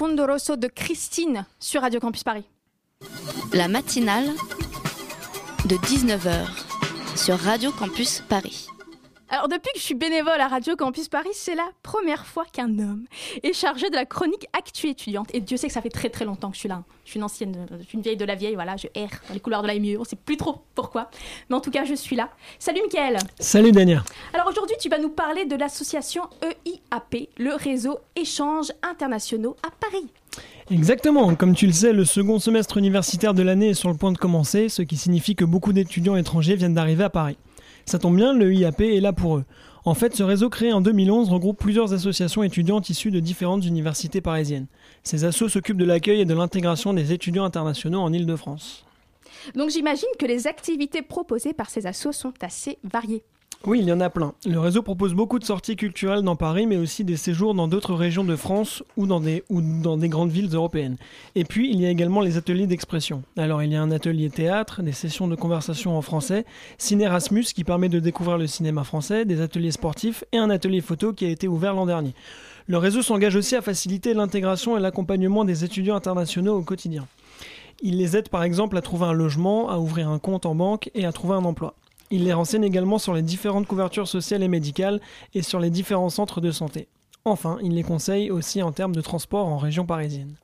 C'était 0.00 0.14
Profondo 0.14 0.32
Rosso 0.32 0.56
de 0.56 0.66
Christine 0.66 1.44
sur 1.58 1.82
Radio 1.82 2.00
Campus 2.00 2.24
Paris. 2.24 2.44
La 3.52 3.68
matinale 3.68 4.30
de 5.66 5.76
19h 5.76 6.46
sur 7.16 7.38
Radio 7.38 7.70
Campus 7.70 8.22
Paris. 8.26 8.66
Alors 9.32 9.46
depuis 9.46 9.70
que 9.72 9.78
je 9.78 9.84
suis 9.84 9.94
bénévole 9.94 10.40
à 10.40 10.48
Radio 10.48 10.74
Campus 10.74 11.08
Paris, 11.08 11.28
c'est 11.34 11.54
la 11.54 11.68
première 11.84 12.26
fois 12.26 12.44
qu'un 12.52 12.80
homme 12.80 13.04
est 13.44 13.52
chargé 13.52 13.88
de 13.88 13.94
la 13.94 14.04
chronique 14.04 14.48
Actu 14.52 14.88
étudiante. 14.88 15.28
Et 15.32 15.40
Dieu 15.40 15.56
sait 15.56 15.68
que 15.68 15.72
ça 15.72 15.80
fait 15.80 15.88
très 15.88 16.10
très 16.10 16.24
longtemps 16.24 16.48
que 16.48 16.56
je 16.56 16.60
suis 16.60 16.68
là. 16.68 16.82
Je 17.04 17.10
suis 17.10 17.18
une 17.18 17.24
ancienne, 17.24 17.64
je 17.78 17.84
suis 17.84 17.96
une 17.96 18.02
vieille 18.02 18.16
de 18.16 18.24
la 18.24 18.34
vieille, 18.34 18.56
voilà, 18.56 18.76
je 18.76 18.88
erre 18.96 19.22
dans 19.28 19.34
les 19.34 19.38
couloirs 19.38 19.62
de 19.62 19.68
la 19.68 19.78
MIE, 19.78 19.96
on 19.96 20.02
sait 20.02 20.16
plus 20.16 20.36
trop 20.36 20.62
pourquoi. 20.74 21.10
Mais 21.48 21.54
en 21.54 21.60
tout 21.60 21.70
cas, 21.70 21.84
je 21.84 21.94
suis 21.94 22.16
là. 22.16 22.30
Salut 22.58 22.80
Mickaël 22.82 23.18
Salut 23.38 23.70
Dania 23.70 24.02
Alors 24.34 24.48
aujourd'hui, 24.48 24.74
tu 24.80 24.88
vas 24.88 24.98
nous 24.98 25.10
parler 25.10 25.44
de 25.44 25.54
l'association 25.54 26.22
EIAP, 26.42 27.28
le 27.38 27.54
réseau 27.54 28.00
Échanges 28.16 28.72
Internationaux 28.82 29.54
à 29.62 29.70
Paris. 29.70 30.08
Exactement, 30.72 31.36
comme 31.36 31.54
tu 31.54 31.66
le 31.66 31.72
sais, 31.72 31.92
le 31.92 32.04
second 32.04 32.40
semestre 32.40 32.78
universitaire 32.78 33.34
de 33.34 33.42
l'année 33.42 33.70
est 33.70 33.74
sur 33.74 33.90
le 33.90 33.96
point 33.96 34.10
de 34.10 34.18
commencer, 34.18 34.68
ce 34.68 34.82
qui 34.82 34.96
signifie 34.96 35.36
que 35.36 35.44
beaucoup 35.44 35.72
d'étudiants 35.72 36.16
étrangers 36.16 36.56
viennent 36.56 36.74
d'arriver 36.74 37.04
à 37.04 37.10
Paris. 37.10 37.36
Ça 37.90 37.98
tombe 37.98 38.14
bien, 38.14 38.32
le 38.32 38.54
IAP 38.54 38.82
est 38.82 39.00
là 39.00 39.12
pour 39.12 39.38
eux. 39.38 39.44
En 39.84 39.94
fait, 39.94 40.14
ce 40.14 40.22
réseau 40.22 40.48
créé 40.48 40.72
en 40.72 40.80
2011 40.80 41.28
regroupe 41.28 41.58
plusieurs 41.58 41.92
associations 41.92 42.44
étudiantes 42.44 42.88
issues 42.88 43.10
de 43.10 43.18
différentes 43.18 43.64
universités 43.64 44.20
parisiennes. 44.20 44.68
Ces 45.02 45.24
assos 45.24 45.48
s'occupent 45.48 45.76
de 45.76 45.84
l'accueil 45.84 46.20
et 46.20 46.24
de 46.24 46.32
l'intégration 46.32 46.94
des 46.94 47.12
étudiants 47.12 47.42
internationaux 47.42 47.98
en 47.98 48.12
Ile-de-France. 48.12 48.84
Donc 49.56 49.70
j'imagine 49.70 50.08
que 50.20 50.26
les 50.26 50.46
activités 50.46 51.02
proposées 51.02 51.52
par 51.52 51.68
ces 51.68 51.84
assos 51.88 52.12
sont 52.12 52.32
assez 52.42 52.78
variées. 52.84 53.24
Oui, 53.66 53.80
il 53.80 53.84
y 53.86 53.92
en 53.92 54.00
a 54.00 54.08
plein. 54.08 54.32
Le 54.46 54.58
réseau 54.58 54.82
propose 54.82 55.12
beaucoup 55.12 55.38
de 55.38 55.44
sorties 55.44 55.76
culturelles 55.76 56.22
dans 56.22 56.34
Paris, 56.34 56.66
mais 56.66 56.78
aussi 56.78 57.04
des 57.04 57.18
séjours 57.18 57.54
dans 57.54 57.68
d'autres 57.68 57.94
régions 57.94 58.24
de 58.24 58.34
France 58.34 58.82
ou 58.96 59.06
dans, 59.06 59.20
des, 59.20 59.44
grandes 60.08 60.30
villes 60.30 60.48
européennes. 60.54 60.96
Et 61.34 61.44
puis, 61.44 61.70
il 61.70 61.78
y 61.78 61.84
a 61.84 61.90
également 61.90 62.22
les 62.22 62.38
ateliers 62.38 62.66
d'expression. 62.66 63.22
Alors, 63.36 63.62
il 63.62 63.70
y 63.70 63.76
a 63.76 63.82
un 63.82 63.90
atelier 63.90 64.30
théâtre, 64.30 64.82
des 64.82 64.92
sessions 64.92 65.28
de 65.28 65.34
conversation 65.34 65.94
en 65.94 66.00
français, 66.00 66.46
Ciné 66.78 67.04
Erasmus 67.04 67.44
qui 67.54 67.64
permet 67.64 67.90
de 67.90 68.00
découvrir 68.00 68.38
le 68.38 68.46
cinéma 68.46 68.82
français, 68.82 69.26
des 69.26 69.42
ateliers 69.42 69.72
sportifs 69.72 70.24
et 70.32 70.38
un 70.38 70.48
atelier 70.48 70.80
photo 70.80 71.12
qui 71.12 71.26
a 71.26 71.28
été 71.28 71.46
ouvert 71.46 71.74
l'an 71.74 71.84
dernier. 71.84 72.14
Le 72.66 72.78
réseau 72.78 73.02
s'engage 73.02 73.36
aussi 73.36 73.56
à 73.56 73.62
faciliter 73.62 74.14
l'intégration 74.14 74.78
et 74.78 74.80
l'accompagnement 74.80 75.44
des 75.44 75.64
étudiants 75.64 75.96
internationaux 75.96 76.56
au 76.56 76.62
quotidien. 76.62 77.06
Il 77.82 77.98
les 77.98 78.16
aide 78.16 78.30
par 78.30 78.42
exemple 78.42 78.78
à 78.78 78.80
trouver 78.80 79.04
un 79.04 79.12
logement, 79.12 79.68
à 79.68 79.78
ouvrir 79.78 80.08
un 80.08 80.18
compte 80.18 80.46
en 80.46 80.54
banque 80.54 80.90
et 80.94 81.04
à 81.04 81.12
trouver 81.12 81.34
un 81.34 81.44
emploi. 81.44 81.74
Il 82.10 82.24
les 82.24 82.32
renseigne 82.32 82.64
également 82.64 82.98
sur 82.98 83.14
les 83.14 83.22
différentes 83.22 83.66
couvertures 83.66 84.08
sociales 84.08 84.42
et 84.42 84.48
médicales 84.48 85.00
et 85.34 85.42
sur 85.42 85.60
les 85.60 85.70
différents 85.70 86.10
centres 86.10 86.40
de 86.40 86.50
santé. 86.50 86.88
Enfin, 87.24 87.58
il 87.62 87.74
les 87.74 87.82
conseille 87.82 88.30
aussi 88.30 88.62
en 88.62 88.72
termes 88.72 88.94
de 88.94 89.00
transport 89.00 89.46
en 89.46 89.58
région 89.58 89.84
parisienne. 89.86 90.34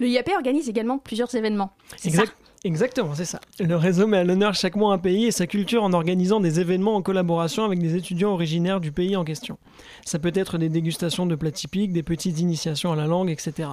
Le 0.00 0.08
IAP 0.08 0.30
organise 0.36 0.68
également 0.68 0.98
plusieurs 0.98 1.32
événements. 1.34 1.72
C'est 1.96 2.08
Exact- 2.08 2.26
ça 2.26 2.32
Exactement, 2.66 3.14
c'est 3.14 3.26
ça. 3.26 3.40
Le 3.60 3.76
réseau 3.76 4.06
met 4.06 4.16
à 4.16 4.24
l'honneur 4.24 4.54
chaque 4.54 4.74
mois 4.74 4.94
un 4.94 4.98
pays 4.98 5.26
et 5.26 5.30
sa 5.30 5.46
culture 5.46 5.84
en 5.84 5.92
organisant 5.92 6.40
des 6.40 6.60
événements 6.60 6.94
en 6.94 7.02
collaboration 7.02 7.62
avec 7.62 7.78
des 7.78 7.94
étudiants 7.94 8.32
originaires 8.32 8.80
du 8.80 8.90
pays 8.90 9.16
en 9.16 9.24
question. 9.24 9.58
Ça 10.06 10.18
peut 10.18 10.32
être 10.34 10.56
des 10.56 10.70
dégustations 10.70 11.26
de 11.26 11.34
plats 11.34 11.50
typiques, 11.50 11.92
des 11.92 12.02
petites 12.02 12.40
initiations 12.40 12.90
à 12.90 12.96
la 12.96 13.06
langue, 13.06 13.28
etc. 13.28 13.68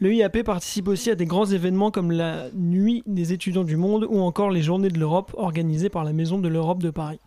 Le 0.00 0.12
IAP 0.12 0.42
participe 0.42 0.88
aussi 0.88 1.10
à 1.10 1.14
des 1.14 1.26
grands 1.26 1.46
événements 1.46 1.92
comme 1.92 2.10
la 2.10 2.48
Nuit 2.54 3.04
des 3.06 3.32
étudiants 3.32 3.62
du 3.62 3.76
monde 3.76 4.04
ou 4.10 4.18
encore 4.18 4.50
les 4.50 4.62
Journées 4.62 4.88
de 4.88 4.98
l'Europe 4.98 5.32
organisées 5.38 5.88
par 5.88 6.02
la 6.02 6.12
Maison 6.12 6.40
de 6.40 6.48
l'Europe 6.48 6.82
de 6.82 6.90
Paris. 6.90 7.20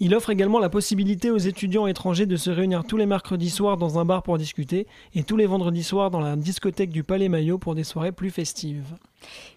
Il 0.00 0.14
offre 0.14 0.30
également 0.30 0.60
la 0.60 0.70
possibilité 0.70 1.30
aux 1.30 1.36
étudiants 1.36 1.86
étrangers 1.86 2.24
de 2.24 2.36
se 2.36 2.48
réunir 2.48 2.84
tous 2.84 2.96
les 2.96 3.04
mercredis 3.04 3.50
soirs 3.50 3.76
dans 3.76 3.98
un 3.98 4.06
bar 4.06 4.22
pour 4.22 4.38
discuter 4.38 4.86
et 5.14 5.24
tous 5.24 5.36
les 5.36 5.46
vendredis 5.46 5.84
soirs 5.84 6.10
dans 6.10 6.20
la 6.20 6.36
discothèque 6.36 6.90
du 6.90 7.04
Palais 7.04 7.28
Maillot 7.28 7.58
pour 7.58 7.74
des 7.74 7.84
soirées 7.84 8.12
plus 8.12 8.30
festives. 8.30 8.94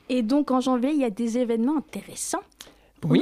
Et 0.09 0.23
donc 0.23 0.51
en 0.51 0.59
janvier, 0.59 0.91
il 0.91 0.99
y 0.99 1.05
a 1.05 1.09
des 1.09 1.37
événements 1.37 1.77
intéressants. 1.77 2.43
Oui. 3.03 3.21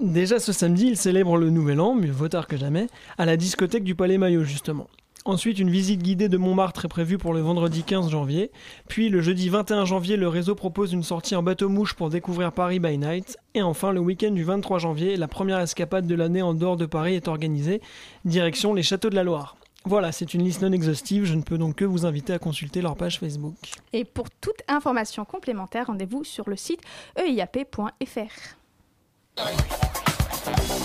Déjà 0.00 0.40
ce 0.40 0.52
samedi, 0.52 0.86
il 0.88 0.96
célèbre 0.96 1.36
le 1.36 1.50
Nouvel 1.50 1.80
An, 1.80 1.94
mieux 1.94 2.10
vaut 2.10 2.28
tard 2.28 2.48
que 2.48 2.56
jamais, 2.56 2.88
à 3.16 3.26
la 3.26 3.36
discothèque 3.36 3.84
du 3.84 3.94
Palais 3.94 4.18
Maillot 4.18 4.42
justement. 4.44 4.88
Ensuite, 5.26 5.58
une 5.58 5.70
visite 5.70 6.02
guidée 6.02 6.28
de 6.28 6.36
Montmartre 6.36 6.84
est 6.84 6.88
prévue 6.88 7.16
pour 7.16 7.32
le 7.32 7.40
vendredi 7.40 7.82
15 7.82 8.10
janvier. 8.10 8.50
Puis 8.88 9.08
le 9.08 9.22
jeudi 9.22 9.48
21 9.48 9.86
janvier, 9.86 10.18
le 10.18 10.28
réseau 10.28 10.54
propose 10.54 10.92
une 10.92 11.02
sortie 11.02 11.34
en 11.34 11.42
bateau-mouche 11.42 11.94
pour 11.94 12.10
découvrir 12.10 12.52
Paris 12.52 12.78
by 12.78 12.98
Night. 12.98 13.38
Et 13.54 13.62
enfin, 13.62 13.90
le 13.92 14.00
week-end 14.00 14.32
du 14.32 14.44
23 14.44 14.80
janvier, 14.80 15.16
la 15.16 15.26
première 15.26 15.60
escapade 15.60 16.06
de 16.06 16.14
l'année 16.14 16.42
en 16.42 16.52
dehors 16.52 16.76
de 16.76 16.84
Paris 16.84 17.14
est 17.14 17.28
organisée, 17.28 17.80
direction 18.26 18.74
les 18.74 18.82
châteaux 18.82 19.08
de 19.08 19.14
la 19.14 19.24
Loire. 19.24 19.56
Voilà, 19.86 20.12
c'est 20.12 20.32
une 20.32 20.42
liste 20.42 20.62
non 20.62 20.72
exhaustive, 20.72 21.26
je 21.26 21.34
ne 21.34 21.42
peux 21.42 21.58
donc 21.58 21.76
que 21.76 21.84
vous 21.84 22.06
inviter 22.06 22.32
à 22.32 22.38
consulter 22.38 22.80
leur 22.80 22.96
page 22.96 23.18
Facebook. 23.18 23.54
Et 23.92 24.04
pour 24.04 24.30
toute 24.30 24.62
information 24.66 25.26
complémentaire, 25.26 25.88
rendez-vous 25.88 26.24
sur 26.24 26.48
le 26.48 26.56
site 26.56 26.80
eiap.fr. 27.16 28.56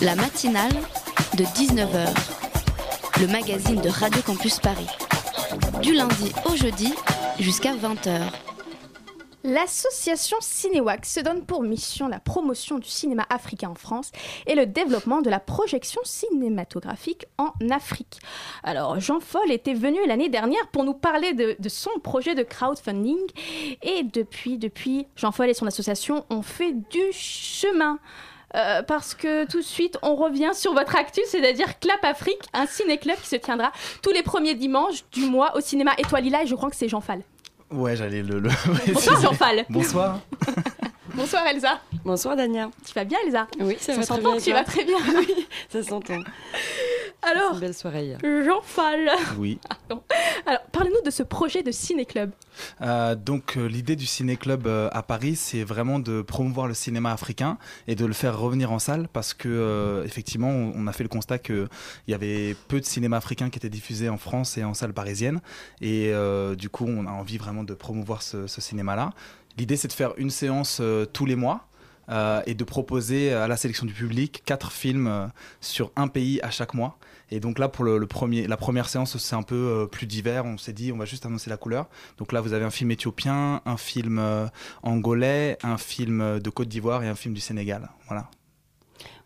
La 0.02 0.16
matinale 0.16 0.74
de 1.38 1.44
19h. 1.46 2.14
Le 3.22 3.28
magazine 3.28 3.80
de 3.80 3.90
Radio 3.90 4.22
Campus 4.22 4.60
Paris. 4.60 4.88
Du 5.82 5.94
lundi 5.94 6.34
au 6.46 6.58
jeudi 6.58 6.94
jusqu'à 7.40 7.74
20h. 7.76 8.49
L'association 9.44 10.38
Cinéwax 10.42 11.14
se 11.14 11.20
donne 11.22 11.46
pour 11.46 11.64
mission 11.64 12.10
la 12.10 12.20
promotion 12.20 12.78
du 12.78 12.90
cinéma 12.90 13.26
africain 13.30 13.70
en 13.70 13.76
France 13.76 14.12
et 14.48 14.56
le 14.56 14.66
développement 14.66 15.22
de 15.22 15.30
la 15.30 15.40
projection 15.40 16.02
cinématographique 16.04 17.26
en 17.38 17.54
Afrique. 17.70 18.20
Alors, 18.64 19.00
Jean 19.00 19.22
Foll 19.22 19.52
était 19.52 19.74
venu 19.74 20.00
l'année 20.08 20.28
dernière 20.28 20.68
pour 20.68 20.84
nous 20.84 20.94
parler 20.94 21.34
de, 21.34 21.56
de 21.58 21.70
son 21.70 21.92
projet 22.04 22.36
de 22.36 22.44
crowdfunding 22.44 23.20
et 23.82 24.04
depuis, 24.04 24.58
depuis, 24.58 25.08
Jean 25.16 25.32
Foll 25.32 25.50
et 25.50 25.54
son 25.54 25.68
association 25.68 26.26
ont 26.30 26.42
fait 26.42 26.74
du 26.74 27.02
chemin. 27.12 28.00
Euh, 28.56 28.82
parce 28.82 29.14
que 29.14 29.46
tout 29.46 29.60
de 29.60 29.64
suite, 29.64 30.00
on 30.02 30.16
revient 30.16 30.52
sur 30.54 30.74
votre 30.74 30.96
actu, 30.96 31.22
c'est-à-dire 31.28 31.78
Clap 31.80 32.04
Afrique, 32.04 32.42
un 32.54 32.66
ciné-club 32.66 33.16
qui 33.22 33.28
se 33.28 33.36
tiendra 33.36 33.72
tous 34.02 34.12
les 34.12 34.24
premiers 34.24 34.56
dimanches 34.56 35.04
du 35.12 35.26
mois 35.26 35.56
au 35.56 35.62
cinéma 35.62 35.92
Étoile 36.00 36.24
Lila, 36.24 36.42
et 36.44 36.48
je 36.48 36.56
crois 36.56 36.72
que 36.72 36.76
c'est 36.76 36.90
Jean 36.90 37.00
Fall. 37.00 37.22
Ouais, 37.72 37.96
j'allais 37.96 38.24
le. 38.24 38.40
le... 38.40 38.50
Bonsoir 38.94 39.22
Jean. 39.22 39.66
Bonsoir. 39.70 40.20
Bonsoir 41.16 41.46
Elsa. 41.48 41.82
Bonsoir 42.04 42.36
Dania. 42.36 42.70
Tu 42.86 42.94
vas 42.94 43.04
bien 43.04 43.18
Elsa? 43.26 43.48
Oui, 43.60 43.78
ça, 43.80 43.94
va 43.94 43.98
très 43.98 44.06
s'entend 44.06 44.32
bien. 44.34 44.42
tu 44.42 44.52
vas 44.52 44.64
très 44.64 44.86
bien. 44.86 44.98
Oui, 45.16 45.48
ça 45.70 45.84
s'entend. 45.84 46.20
Alors, 47.22 47.54
une 47.54 47.60
belle 47.60 47.74
soirée 47.74 48.06
hier. 48.06 48.20
Jean 48.46 48.62
Fall. 48.62 49.10
Oui. 49.38 49.60
Alors, 50.46 50.62
parlez-nous 50.72 51.02
de 51.04 51.12
ce 51.12 51.22
projet 51.22 51.64
de 51.64 51.72
ciné-club. 51.72 52.32
Euh, 52.82 53.16
donc, 53.16 53.58
euh, 53.58 53.68
l'idée 53.68 53.98
du 53.98 54.06
ciné-club 54.06 54.68
euh, 54.68 54.90
à 54.94 55.04
Paris, 55.04 55.36
c'est 55.36 55.64
vraiment 55.64 56.00
de 56.00 56.22
promouvoir 56.22 56.68
le 56.68 56.74
cinéma 56.74 57.12
africain 57.12 57.58
et 57.88 57.96
de 57.96 58.06
le 58.06 58.14
faire 58.14 58.40
revenir 58.40 58.72
en 58.72 58.80
salle 58.80 59.10
parce 59.12 59.34
que, 59.34 59.50
euh, 59.50 60.06
effectivement, 60.06 60.50
on, 60.50 60.88
a 60.88 60.94
fait 60.94 61.04
le 61.04 61.10
constat 61.10 61.40
qu'il 61.40 61.68
y 62.08 62.14
avait 62.14 62.56
peu 62.70 62.80
de 62.80 62.86
cinéma 62.86 63.18
africain 63.18 63.50
qui 63.50 63.58
était 63.58 63.70
diffusé 63.70 64.08
en 64.08 64.18
France 64.18 64.58
et 64.58 64.64
en 64.64 64.74
salle 64.74 64.94
parisienne. 64.94 65.42
Et 65.82 66.12
euh, 66.14 66.56
du 66.56 66.70
coup, 66.70 66.86
on 66.88 67.06
a 67.06 67.12
envie 67.12 67.38
vraiment 67.38 67.64
de 67.64 67.74
promouvoir 67.74 68.22
ce, 68.22 68.48
ce 68.48 68.62
cinéma-là. 68.62 69.12
L'idée, 69.58 69.78
c'est 69.78 69.88
de 69.88 69.94
faire 69.94 70.14
une 70.18 70.30
séance 70.30 70.80
euh, 70.82 71.06
tous 71.06 71.26
les 71.26 71.36
mois. 71.36 71.70
euh, 72.10 72.42
et 72.48 72.56
de 72.56 72.64
proposer 72.64 73.34
à 73.34 73.48
la 73.48 73.56
sélection 73.56 73.86
du 73.86 73.94
public 73.94 74.42
quatre 74.46 74.72
films 74.72 75.08
euh, 75.08 75.28
sur 75.62 75.92
un 75.96 76.08
pays 76.08 76.42
à 76.42 76.50
chaque 76.50 76.74
mois. 76.74 76.98
Et 77.30 77.40
donc 77.40 77.60
là, 77.60 77.70
pour 77.70 77.86
le, 77.86 78.08
premier, 78.08 78.48
la 78.48 78.58
première 78.58 78.90
séance, 78.90 79.18
c'est 79.18 79.36
un 79.36 79.44
peu 79.44 79.56
euh, 79.56 79.86
plus 79.86 80.08
divers. 80.08 80.46
On 80.46 80.58
s'est 80.58 80.74
dit, 80.74 80.92
on 80.92 80.98
va 80.98 81.06
juste 81.06 81.26
annoncer 81.28 81.52
la 81.52 81.58
couleur. 81.58 81.88
Donc 82.18 82.32
là, 82.32 82.42
vous 82.42 82.54
avez 82.54 82.66
un 82.66 82.72
film 82.72 82.90
éthiopien, 82.90 83.62
un 83.66 83.78
film 83.78 84.20
angolais, 84.82 85.58
un 85.62 85.78
film 85.78 86.40
de 86.40 86.50
Côte 86.50 86.68
d'Ivoire 86.68 87.04
et 87.04 87.08
un 87.08 87.16
film 87.16 87.36
du 87.36 87.42
Sénégal. 87.42 87.90
Voilà. 88.08 88.30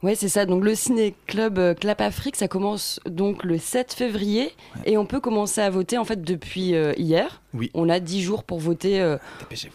Ouais, 0.04 0.16
c'est 0.16 0.28
ça. 0.28 0.46
Donc 0.46 0.64
le 0.64 0.76
ciné 0.76 1.16
club 1.28 1.58
euh, 1.58 1.74
Clap 1.74 2.02
Afrique, 2.02 2.36
ça 2.36 2.50
commence 2.50 3.00
donc 3.06 3.44
le 3.44 3.58
7 3.58 3.94
février 3.94 4.52
et 4.86 4.98
on 4.98 5.06
peut 5.06 5.22
commencer 5.22 5.62
à 5.62 5.70
voter 5.70 5.98
en 5.98 6.04
fait 6.04 6.22
depuis 6.22 6.76
euh, 6.76 6.94
hier. 6.98 7.42
Oui. 7.54 7.72
On 7.74 7.88
a 7.88 8.02
10 8.02 8.22
jours 8.22 8.44
pour 8.44 8.60
voter 8.60 9.00
euh, 9.00 9.18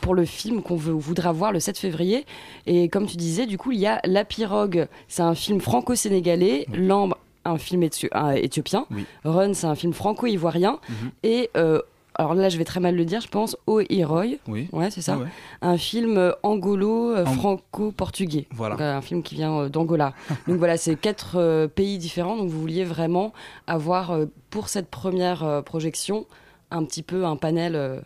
pour 0.03 0.15
le 0.15 0.27
film 0.27 0.63
qu'on 0.63 0.77
voudra 0.77 1.33
voir 1.33 1.51
le 1.53 1.61
7 1.61 1.79
février. 1.79 2.27
Et 2.67 2.89
comme 2.91 3.07
tu 3.07 3.17
disais, 3.17 3.47
du 3.47 3.57
coup, 3.57 3.73
il 3.73 3.79
y 3.79 3.87
a 3.87 4.01
La 4.05 4.25
Pirogue, 4.25 4.87
c'est 5.09 5.23
un 5.23 5.35
film 5.35 5.61
franco-sénégalais. 5.61 6.67
Lambe, 6.75 7.15
un 7.47 7.57
film 7.57 7.83
éthiopien. 7.83 8.87
Oui. 8.91 9.07
Run, 9.25 9.55
c'est 9.55 9.67
un 9.67 9.77
film 9.77 9.95
franco-ivoirien. 9.95 10.79
Mhm. 10.89 11.11
Et 11.23 11.51
alors 12.19 12.35
là, 12.35 12.49
je 12.49 12.59
vais 12.59 12.65
très 12.65 12.81
mal 12.81 12.97
le 12.97 13.05
dire, 13.05 13.21
je 13.21 13.29
pense, 13.29 13.57
O 13.69 13.81
Héroï. 13.89 14.41
Oui. 14.49 14.69
Ouais, 14.73 14.91
c'est 14.91 15.03
ça. 15.03 15.15
Ah 15.15 15.19
ouais. 15.23 15.29
Un 15.63 15.79
film 15.79 16.19
euh, 16.19 16.33
angolo-franco-portugais. 16.43 18.49
Voilà. 18.51 18.75
Donc, 18.75 18.83
euh, 18.83 18.97
un 18.97 19.01
film 19.01 19.23
qui 19.23 19.37
vient 19.37 19.57
euh, 19.57 19.69
d'Angola. 19.69 20.15
donc 20.49 20.59
voilà, 20.59 20.77
c'est 20.77 20.97
quatre 20.97 21.37
euh, 21.37 21.69
pays 21.69 21.97
différents. 21.97 22.37
Donc 22.37 22.49
vous 22.49 22.61
vouliez 22.61 22.85
vraiment 22.85 23.33
avoir 23.69 24.11
euh, 24.11 24.27
pour 24.51 24.69
cette 24.69 24.91
première 24.91 25.45
euh, 25.45 25.63
projection 25.63 26.27
un 26.73 26.85
petit 26.85 27.05
peu 27.05 27.25
un 27.25 27.37
panel 27.37 27.77
euh, 27.77 28.01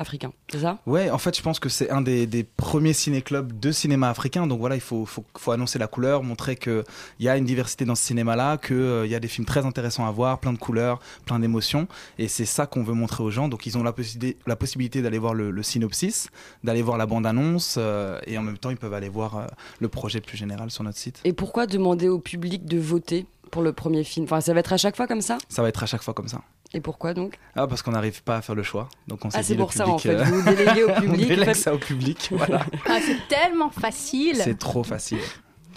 africain, 0.00 0.32
c'est 0.50 0.60
ça? 0.60 0.78
Ouais, 0.86 1.10
en 1.10 1.18
fait, 1.18 1.36
je 1.36 1.42
pense 1.42 1.60
que 1.60 1.68
c'est 1.68 1.90
un 1.90 2.00
des, 2.00 2.26
des 2.26 2.42
premiers 2.42 2.92
ciné-clubs 2.92 3.60
de 3.60 3.70
cinéma 3.70 4.08
africain. 4.08 4.46
Donc 4.46 4.58
voilà, 4.58 4.74
il 4.74 4.80
faut, 4.80 5.06
faut, 5.06 5.24
faut 5.36 5.52
annoncer 5.52 5.78
la 5.78 5.86
couleur, 5.86 6.22
montrer 6.22 6.56
qu'il 6.56 6.84
y 7.20 7.28
a 7.28 7.36
une 7.36 7.44
diversité 7.44 7.84
dans 7.84 7.94
ce 7.94 8.04
cinéma-là, 8.04 8.56
qu'il 8.56 8.76
euh, 8.76 9.06
y 9.06 9.14
a 9.14 9.20
des 9.20 9.28
films 9.28 9.46
très 9.46 9.66
intéressants 9.66 10.06
à 10.06 10.10
voir, 10.10 10.38
plein 10.40 10.52
de 10.52 10.58
couleurs, 10.58 11.00
plein 11.26 11.38
d'émotions. 11.38 11.86
Et 12.18 12.28
c'est 12.28 12.46
ça 12.46 12.66
qu'on 12.66 12.82
veut 12.82 12.94
montrer 12.94 13.22
aux 13.22 13.30
gens. 13.30 13.48
Donc 13.48 13.66
ils 13.66 13.76
ont 13.78 13.82
la, 13.82 13.92
possibilité 13.92 14.36
la 14.46 14.56
possibilité 14.56 15.02
d'aller 15.02 15.18
voir 15.18 15.34
le, 15.34 15.50
le 15.50 15.62
synopsis, 15.62 16.28
d'aller 16.64 16.82
voir 16.82 16.96
la 16.96 17.06
bande-annonce, 17.06 17.76
euh, 17.78 18.18
et 18.26 18.38
en 18.38 18.42
même 18.42 18.58
temps, 18.58 18.70
ils 18.70 18.76
peuvent 18.76 18.94
aller 18.94 19.08
voir 19.08 19.36
euh, 19.36 19.46
le 19.78 19.88
projet 19.88 20.20
plus 20.20 20.36
général 20.36 20.70
sur 20.70 20.82
notre 20.82 20.98
site. 20.98 21.20
Et 21.24 21.32
pourquoi 21.32 21.66
demander 21.66 22.08
au 22.08 22.18
public 22.18 22.64
de 22.64 22.78
voter 22.78 23.26
pour 23.50 23.62
le 23.62 23.72
premier 23.72 24.04
film? 24.04 24.24
Enfin, 24.24 24.40
ça 24.40 24.54
va 24.54 24.60
être 24.60 24.72
à 24.72 24.76
chaque 24.76 24.96
fois 24.96 25.06
comme 25.06 25.20
ça? 25.20 25.38
Ça 25.48 25.62
va 25.62 25.68
être 25.68 25.82
à 25.82 25.86
chaque 25.86 26.02
fois 26.02 26.14
comme 26.14 26.28
ça. 26.28 26.40
Et 26.72 26.80
pourquoi 26.80 27.14
donc? 27.14 27.36
Ah, 27.56 27.66
parce 27.66 27.82
qu'on 27.82 27.90
n'arrive 27.90 28.22
pas 28.22 28.36
à 28.36 28.42
faire 28.42 28.54
le 28.54 28.62
choix. 28.62 28.88
Donc 29.08 29.24
on 29.24 29.30
s'est 29.30 29.38
Ah, 29.38 29.42
c'est 29.42 29.54
le 29.54 29.60
pour 29.60 29.72
ça 29.72 29.88
en 29.88 29.96
public, 29.96 30.16
fait, 30.18 30.22
euh, 30.22 30.24
vous 30.24 30.54
déléguez 30.54 30.84
au 30.84 30.90
on 30.96 31.00
public. 31.00 31.28
délègue 31.28 31.44
faites- 31.46 31.56
ça 31.56 31.74
au 31.74 31.78
public. 31.78 32.28
Voilà. 32.32 32.60
Ah, 32.88 32.98
c'est 33.04 33.16
tellement 33.28 33.70
facile. 33.70 34.36
c'est 34.36 34.58
trop 34.58 34.84
facile. 34.84 35.18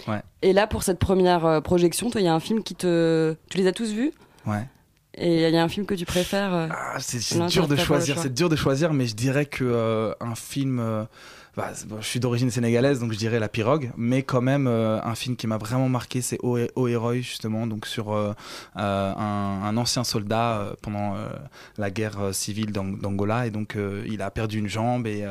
Ouais. 0.06 0.22
Et 0.42 0.52
là, 0.52 0.66
pour 0.66 0.82
cette 0.84 0.98
première 0.98 1.44
euh, 1.46 1.60
projection, 1.60 2.10
toi, 2.10 2.20
il 2.20 2.24
y 2.24 2.28
a 2.28 2.34
un 2.34 2.40
film 2.40 2.62
qui 2.62 2.74
te. 2.76 3.34
Tu 3.50 3.58
les 3.58 3.66
as 3.66 3.72
tous 3.72 3.90
vus? 3.92 4.12
Ouais. 4.46 4.66
Et 5.16 5.48
il 5.48 5.54
y 5.54 5.56
a 5.56 5.62
un 5.62 5.68
film 5.68 5.86
que 5.86 5.94
tu 5.94 6.04
préfères 6.04 6.52
euh, 6.54 6.66
Ah, 6.70 6.96
c'est 6.98 7.18
dur 7.48 7.66
de 7.68 7.76
choisir, 7.76 8.18
c'est 8.18 8.32
dur 8.34 8.48
de 8.48 8.56
choisir, 8.56 8.92
mais 8.92 9.06
je 9.06 9.14
dirais 9.14 9.46
que 9.46 9.64
euh, 9.64 10.12
un 10.20 10.34
film. 10.34 10.78
euh, 10.80 11.04
bah, 11.56 11.70
je 12.00 12.06
suis 12.06 12.18
d'origine 12.18 12.50
sénégalaise, 12.50 12.98
donc 12.98 13.12
je 13.12 13.18
dirais 13.18 13.38
La 13.38 13.48
Pirogue, 13.48 13.92
mais 13.96 14.24
quand 14.24 14.40
même 14.40 14.66
euh, 14.66 15.00
un 15.02 15.14
film 15.14 15.36
qui 15.36 15.46
m'a 15.46 15.56
vraiment 15.56 15.88
marqué, 15.88 16.20
c'est 16.20 16.38
Oeroi 16.42 17.20
justement, 17.20 17.68
donc 17.68 17.86
sur 17.86 18.12
euh, 18.12 18.32
euh, 18.76 19.12
un, 19.14 19.76
ancien 19.76 20.02
soldat 20.02 20.74
pendant 20.82 21.16
la 21.78 21.90
guerre 21.90 22.34
civile 22.34 22.72
d'Ang- 22.72 22.98
d'Angola, 23.00 23.46
et 23.46 23.50
donc 23.50 23.76
il 24.06 24.22
a 24.22 24.30
perdu 24.30 24.58
une 24.58 24.68
jambe, 24.68 25.06
et, 25.06 25.24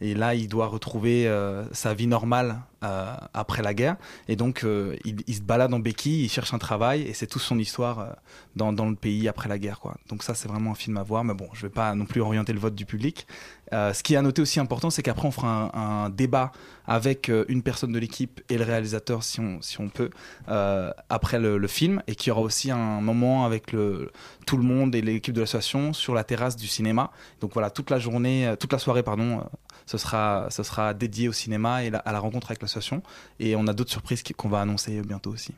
là 0.00 0.34
il 0.34 0.48
doit 0.48 0.66
retrouver 0.66 1.30
sa 1.72 1.94
vie 1.94 2.06
normale 2.06 2.60
après 2.80 3.62
la 3.62 3.74
guerre, 3.74 3.96
et 4.28 4.36
donc 4.36 4.64
il, 5.04 5.34
se 5.34 5.40
balade 5.40 5.74
en 5.74 5.80
béquille, 5.80 6.24
il 6.24 6.28
cherche 6.28 6.54
un 6.54 6.58
travail, 6.58 7.02
et 7.02 7.14
c'est 7.14 7.26
toute 7.26 7.42
son 7.42 7.58
histoire. 7.58 8.16
dans, 8.56 8.72
dans 8.72 8.88
le 8.88 8.96
pays 8.96 9.28
après 9.28 9.48
la 9.48 9.58
guerre. 9.58 9.80
Quoi. 9.80 9.96
Donc 10.08 10.22
ça, 10.22 10.34
c'est 10.34 10.48
vraiment 10.48 10.72
un 10.72 10.74
film 10.74 10.96
à 10.96 11.02
voir. 11.02 11.24
Mais 11.24 11.34
bon, 11.34 11.48
je 11.52 11.62
vais 11.62 11.72
pas 11.72 11.94
non 11.94 12.06
plus 12.06 12.20
orienter 12.20 12.52
le 12.52 12.58
vote 12.58 12.74
du 12.74 12.84
public. 12.84 13.26
Ce 13.72 14.02
qui 14.02 14.14
est 14.14 14.16
à 14.16 14.22
noter 14.22 14.42
aussi 14.42 14.60
important, 14.60 14.90
c'est 14.90 15.02
qu'après, 15.02 15.26
on 15.28 15.30
fera 15.30 15.48
un, 15.48 15.67
un 15.74 16.10
débat 16.10 16.52
avec 16.86 17.28
euh, 17.28 17.44
une 17.48 17.62
personne 17.62 17.92
de 17.92 17.98
l'équipe 17.98 18.40
et 18.48 18.56
le 18.56 18.64
réalisateur, 18.64 19.22
si 19.22 19.40
on, 19.40 19.60
si 19.60 19.80
on 19.80 19.88
peut, 19.88 20.10
euh, 20.48 20.90
après 21.10 21.38
le, 21.38 21.66
film. 21.68 22.02
Et 22.06 22.14
qu'il 22.14 22.28
y 22.28 22.30
aura 22.30 22.40
aussi 22.40 22.70
un 22.70 23.00
moment 23.00 23.44
avec 23.44 23.72
le, 23.72 24.10
tout 24.46 24.56
le 24.56 24.62
monde 24.62 24.94
et 24.94 25.02
l'équipe 25.02 25.34
de 25.34 25.40
l'association 25.40 25.92
sur 25.92 26.14
la 26.14 26.24
terrasse 26.24 26.56
du 26.56 26.66
cinéma. 26.66 27.10
Donc 27.40 27.52
voilà, 27.52 27.70
toute 27.70 27.90
la 27.90 27.98
journée, 27.98 28.48
euh, 28.48 28.56
toute 28.56 28.72
la 28.72 28.78
soirée, 28.78 29.02
pardon, 29.02 29.44
ce 29.86 29.98
sera, 29.98 30.46
ce 30.50 30.62
sera 30.62 30.94
dédié 30.94 31.28
au 31.28 31.32
cinéma 31.32 31.84
et 31.84 31.92
à 31.92 32.12
la 32.12 32.20
rencontre 32.20 32.50
avec 32.50 32.62
l'association. 32.62 33.02
Et 33.38 33.54
on 33.54 33.66
a 33.66 33.74
d'autres 33.74 33.90
surprises 33.90 34.22
qu'on 34.36 34.48
va 34.48 34.60
annoncer 34.60 35.02
bientôt 35.02 35.30
aussi. 35.30 35.54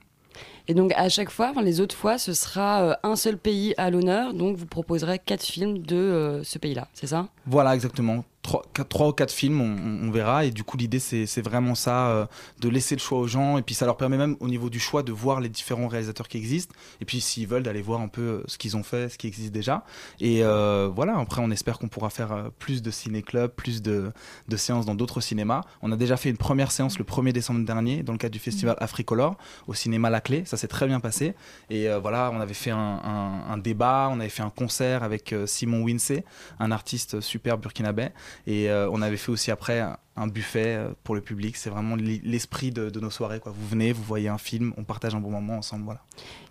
Et 0.71 0.75
donc, 0.75 0.93
à 0.95 1.09
chaque 1.09 1.31
fois, 1.31 1.53
les 1.65 1.81
autres 1.81 1.97
fois, 1.97 2.17
ce 2.17 2.33
sera 2.33 2.83
euh, 2.83 2.95
un 3.03 3.17
seul 3.17 3.37
pays 3.37 3.75
à 3.77 3.91
l'honneur. 3.91 4.35
Donc, 4.35 4.57
vous 4.57 4.67
proposerez 4.67 5.19
quatre 5.19 5.43
films 5.43 5.79
de 5.79 5.97
euh, 5.97 6.45
ce 6.45 6.59
pays-là, 6.59 6.87
c'est 6.95 7.09
ça? 7.09 7.27
Voilà, 7.45 7.75
exactement. 7.75 8.25
Trois, 8.43 9.09
ou 9.09 9.13
quatre 9.13 9.33
films, 9.33 9.61
on, 9.61 10.11
verra. 10.11 10.47
Et 10.47 10.51
du 10.51 10.65
coup, 10.65 10.77
l'idée, 10.77 10.99
c'est 10.99 11.43
vraiment 11.43 11.75
ça, 11.75 12.09
euh, 12.09 12.27
de 12.61 12.69
laisser 12.71 12.95
le 12.95 13.01
choix 13.01 13.19
aux 13.19 13.27
gens. 13.27 13.59
Et 13.59 13.63
puis, 13.63 13.75
ça 13.75 13.85
leur 13.85 13.97
permet 13.97 14.17
même, 14.17 14.37
au 14.41 14.49
niveau 14.49 14.71
du 14.71 14.81
choix, 14.81 15.03
de 15.03 15.13
voir 15.13 15.41
les 15.41 15.51
différents 15.51 15.89
réalisateurs 15.89 16.27
qui 16.27 16.39
existent. 16.39 16.75
Et 17.01 17.05
puis, 17.05 17.21
s'ils 17.21 17.47
veulent, 17.47 17.65
d'aller 17.65 17.83
voir 17.83 18.01
un 18.01 18.09
peu 18.09 18.43
ce 18.47 18.57
qu'ils 18.57 18.77
ont 18.77 18.83
fait, 18.83 19.11
ce 19.11 19.19
qui 19.19 19.27
existe 19.27 19.53
déjà. 19.53 19.85
Et 20.21 20.43
voilà, 20.43 21.19
après, 21.19 21.43
on 21.45 21.51
espère 21.51 21.79
qu'on 21.79 21.89
pourra 21.89 22.09
faire 22.09 22.51
plus 22.59 22.81
de 22.81 22.91
ciné-clubs, 22.91 23.51
plus 23.51 23.83
de, 23.83 24.11
de 24.49 24.57
séances 24.57 24.87
dans 24.87 24.95
d'autres 24.95 25.21
cinémas. 25.21 25.61
On 25.83 25.93
a 25.93 25.97
déjà 25.97 26.17
fait 26.17 26.31
une 26.31 26.39
première 26.39 26.73
séance 26.73 26.99
le 26.99 27.05
1er 27.05 27.33
décembre 27.33 27.65
dernier, 27.67 28.03
dans 28.03 28.13
le 28.13 28.19
cadre 28.19 28.33
du 28.33 28.39
festival 28.39 28.75
Africolor, 28.79 29.37
au 29.67 29.75
cinéma 29.75 30.09
La 30.09 30.23
Clé. 30.23 30.45
Ça 30.47 30.57
s'est 30.61 30.69
très 30.69 30.87
bien 30.87 31.01
passé. 31.01 31.35
Et 31.71 31.89
euh, 31.89 31.99
voilà, 31.99 32.31
on 32.33 32.41
avait 32.41 32.55
fait 32.55 32.71
un, 32.71 33.59
débat, 33.59 34.09
on 34.13 34.21
avait 34.21 34.29
fait 34.29 34.43
un 34.43 34.51
concert 34.51 35.03
avec 35.03 35.33
euh, 35.33 35.47
Simon 35.47 35.83
Winsey, 35.83 36.25
un 36.59 36.71
artiste 36.71 37.21
super 37.21 37.59
burkinabé. 37.59 38.09
Et 38.47 38.71
euh, 38.71 38.89
on 38.93 39.03
avait 39.03 39.17
fait 39.17 39.33
aussi 39.33 39.51
après 39.51 39.81
un, 39.81 39.97
buffet 40.27 40.79
pour 41.03 41.15
le 41.15 41.23
public. 41.23 41.57
C'est 41.57 41.71
vraiment 41.71 41.97
l'esprit 41.97 42.71
de, 42.71 43.01
nos 43.01 43.09
soirées. 43.09 43.41
Quoi. 43.41 43.53
Vous 43.57 43.67
venez, 43.67 43.93
vous 43.93 44.03
voyez 44.03 44.29
un 44.29 44.37
film, 44.37 44.75
on 44.77 44.85
partage 44.85 45.15
un 45.15 45.21
bon 45.21 45.31
moment 45.31 45.57
ensemble. 45.57 45.85
Voilà. 45.85 46.03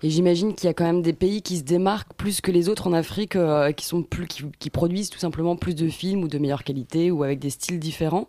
Et 0.01 0.09
j'imagine 0.09 0.55
qu'il 0.55 0.65
y 0.65 0.69
a 0.71 0.73
quand 0.73 0.85
même 0.85 1.03
des 1.03 1.13
pays 1.13 1.43
qui 1.43 1.57
se 1.57 1.63
démarquent 1.63 2.15
plus 2.15 2.41
que 2.41 2.51
les 2.51 2.67
autres 2.67 2.87
en 2.87 2.93
Afrique, 2.93 3.37
qui, 3.77 3.85
sont 3.85 4.01
plus, 4.01 4.25
qui, 4.25 4.43
qui 4.57 4.71
produisent 4.71 5.11
tout 5.11 5.19
simplement 5.19 5.55
plus 5.55 5.75
de 5.75 5.87
films 5.87 6.23
ou 6.23 6.27
de 6.27 6.39
meilleure 6.39 6.63
qualité 6.63 7.11
ou 7.11 7.23
avec 7.23 7.37
des 7.37 7.51
styles 7.51 7.79
différents. 7.79 8.27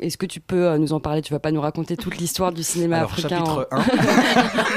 Est-ce 0.00 0.16
que 0.18 0.26
tu 0.26 0.40
peux 0.40 0.66
euh, 0.66 0.78
nous 0.78 0.92
en 0.92 0.98
parler? 0.98 1.22
Tu 1.22 1.32
vas 1.32 1.38
pas 1.38 1.52
nous 1.52 1.60
raconter 1.60 1.96
toute 1.96 2.16
l'histoire 2.18 2.52
du 2.52 2.64
cinéma 2.64 2.96
Alors, 2.98 3.12
africain 3.12 3.28
chapitre 3.44 3.68
en, 3.70 3.76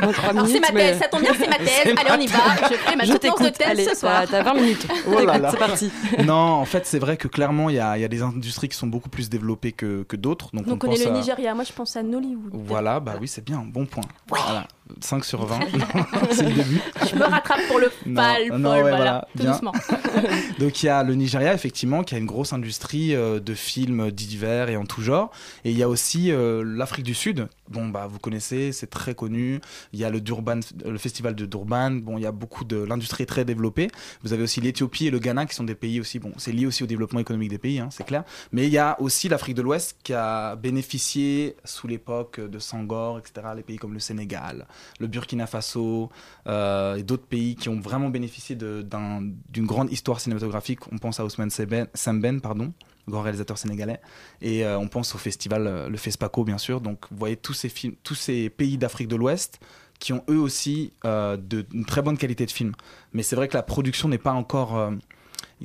1. 0.04 0.08
en 0.08 0.12
trois 0.14 0.30
Alors, 0.30 0.46
c'est 0.46 0.54
minutes. 0.54 0.62
ma 0.68 0.72
mais- 0.74 0.92
thèse, 0.92 1.00
ça 1.00 1.08
tombe 1.08 1.22
bien, 1.22 1.32
c'est 1.40 1.48
ma 1.50 1.56
thèse. 1.58 1.96
Allez, 1.98 2.12
on 2.12 2.20
y 2.22 2.28
va. 2.28 2.38
Je 2.70 2.74
fais 2.76 2.96
ma 2.96 3.04
Je 3.04 3.12
soutenance 3.14 3.40
de 3.42 3.50
thèse 3.50 3.68
Allez, 3.68 3.86
ce 3.86 3.96
soir. 3.96 4.22
t'as 4.30 4.44
t'as 4.44 4.44
20 4.44 4.54
minutes. 4.54 4.88
Oh. 5.10 5.20
C'est 5.52 5.58
parti. 5.58 5.92
non, 6.26 6.34
en 6.36 6.66
fait, 6.66 6.86
c'est 6.86 7.00
vrai 7.00 7.18
que 7.18 7.28
clairement, 7.28 7.70
il 7.70 7.78
y 7.78 7.80
a, 7.80 7.98
il 7.98 8.02
y 8.02 8.06
a 8.06 8.08
des 8.08 8.22
industries 8.22 8.70
qui 8.70 8.78
sont 8.78 8.88
beaucoup 8.88 9.10
plus 9.10 9.30
développées 9.30 9.72
que, 9.72 10.04
que 10.04 10.16
d'autres. 10.16 10.50
Donc, 10.54 10.66
Donc, 10.68 10.84
on, 10.84 10.88
on, 10.88 10.92
est 10.92 10.96
pense 10.98 11.06
le 11.06 11.12
à- 11.12 11.18
Nigeria. 11.20 11.56
Moi, 11.56 11.64
je 11.64 11.74
pense 11.74 11.96
à 11.96 12.04
Nollywood. 12.04 12.52
Voilà, 12.54 13.00
bah 13.00 13.16
oui, 13.20 13.28
c'est 13.28 13.44
bien, 13.44 13.64
bon 13.66 13.86
point. 13.86 14.04
Voilà, 14.30 14.68
5 15.02 15.26
sur 15.26 15.46
20, 15.46 15.60
c'est 16.32 16.44
le 16.50 16.54
début. 16.56 16.82
Je 17.10 17.16
me 17.16 17.24
rattrape 17.24 17.62
pour 17.68 17.80
le 17.80 17.92
Non, 18.06 18.22
fall, 18.22 18.48
non, 18.58 18.72
ouais, 18.72 18.82
voilà. 18.82 18.96
voilà, 18.98 19.28
Tout 19.36 19.44
bien. 19.44 19.52
doucement. 19.52 19.74
Donc 20.60 20.84
il 20.84 20.86
y 20.86 20.90
a 20.90 21.04
le 21.04 21.16
Nigeria 21.16 21.54
effectivement 21.54 22.04
qui 22.04 22.16
a 22.16 22.18
une 22.18 22.26
grosse 22.26 22.54
industrie 22.54 23.16
euh, 23.16 23.40
de 23.40 23.54
films 23.54 24.12
divers 24.12 24.70
et 24.70 24.78
en 24.78 24.86
tout 24.86 25.02
genre. 25.02 25.32
Et 25.66 25.72
il 25.72 25.78
y 25.78 25.84
a 25.84 25.90
aussi 25.90 26.32
euh, 26.32 26.64
l'Afrique 26.66 27.06
du 27.06 27.14
Sud. 27.14 27.48
Bon 27.70 27.88
bah 27.88 28.08
vous 28.08 28.20
connaissez, 28.20 28.72
c'est 28.72 28.88
très 28.88 29.16
connu. 29.16 29.60
Il 29.94 30.00
y 30.00 30.04
a 30.04 30.10
le 30.10 30.22
Durban, 30.22 30.60
le 30.86 30.98
festival 30.98 31.36
de 31.36 31.46
Durban. 31.46 31.92
Bon 31.92 32.18
il 32.18 32.22
y 32.22 32.26
a 32.26 32.32
beaucoup 32.32 32.64
de 32.64 32.78
l'industrie 32.78 33.26
très 33.26 33.46
développée. 33.46 33.90
Vous 34.24 34.34
avez 34.34 34.44
aussi 34.44 34.62
l'Éthiopie 34.62 35.08
et 35.08 35.12
le 35.12 35.20
Ghana 35.20 35.46
qui 35.46 35.56
sont 35.56 35.64
des 35.64 35.76
pays 35.76 36.00
aussi. 36.00 36.20
Bon 36.20 36.32
c'est 36.38 36.52
lié 36.52 36.66
aussi 36.66 36.84
au 36.84 36.88
développement 36.88 37.20
économique 37.20 37.50
des 37.50 37.58
pays, 37.58 37.80
hein, 37.80 37.90
c'est 37.92 38.06
clair. 38.06 38.24
Mais 38.52 38.66
il 38.66 38.72
y 38.72 38.78
a 38.78 39.00
aussi 39.02 39.30
l'Afrique 39.30 39.56
de 39.56 39.62
l'Ouest 39.62 39.98
qui 40.04 40.14
a 40.14 40.56
bénéficié 40.56 41.56
sous 41.64 41.88
l'époque 41.88 42.40
de 42.40 42.60
Sangor, 42.60 43.20
etc. 43.20 43.48
Les 43.56 43.64
pays 43.64 43.78
comme 43.78 43.94
le 43.94 44.00
Sénégal, 44.00 44.68
le 45.00 45.08
Burkina 45.08 45.48
Faso 45.48 46.10
euh, 46.48 46.96
et 46.96 47.04
d'autres 47.04 47.26
pays 47.26 47.56
qui 47.56 47.70
ont 47.70 47.80
vraiment 47.80 48.10
bénéficié 48.10 48.56
d'une 48.56 49.66
grande 49.66 49.92
histoire 49.92 50.20
cinématographique. 50.20 50.80
On 50.92 50.98
pense 50.98 51.20
à 51.20 51.26
Ousmane 51.26 51.50
Sembène, 51.50 52.42
pardon, 52.42 52.74
grand 53.08 53.22
réalisateur 53.22 53.58
sénégalais, 53.58 54.00
et 54.42 54.66
euh, 54.66 54.78
on 54.78 54.88
pense 54.88 55.16
au 55.16 55.18
festival 55.18 55.68
euh, 55.68 55.90
le 55.90 55.98
FESPACO 55.98 56.44
bien 56.44 56.58
sûr. 56.58 56.82
Donc 56.82 57.06
vous 57.12 57.18
voyez 57.18 57.38
tous 57.38 57.54
ces 57.54 57.70
films, 57.70 57.96
tous 58.04 58.16
ces 58.16 58.50
pays 58.50 58.78
d'Afrique 58.78 59.08
de 59.08 59.16
l'Ouest 59.16 59.60
qui 60.00 60.14
ont 60.14 60.24
eux 60.30 60.38
aussi 60.38 60.94
euh, 61.06 61.38
de, 61.38 61.66
très 61.88 62.02
bonne 62.02 62.18
qualité 62.18 62.46
de 62.46 62.52
film. 62.52 62.74
Mais 63.14 63.24
c'est 63.24 63.36
vrai 63.36 63.48
que 63.48 63.56
la 63.56 63.64
production 63.64 64.10
n'est 64.10 64.20
pas 64.20 64.34
encore 64.34 64.92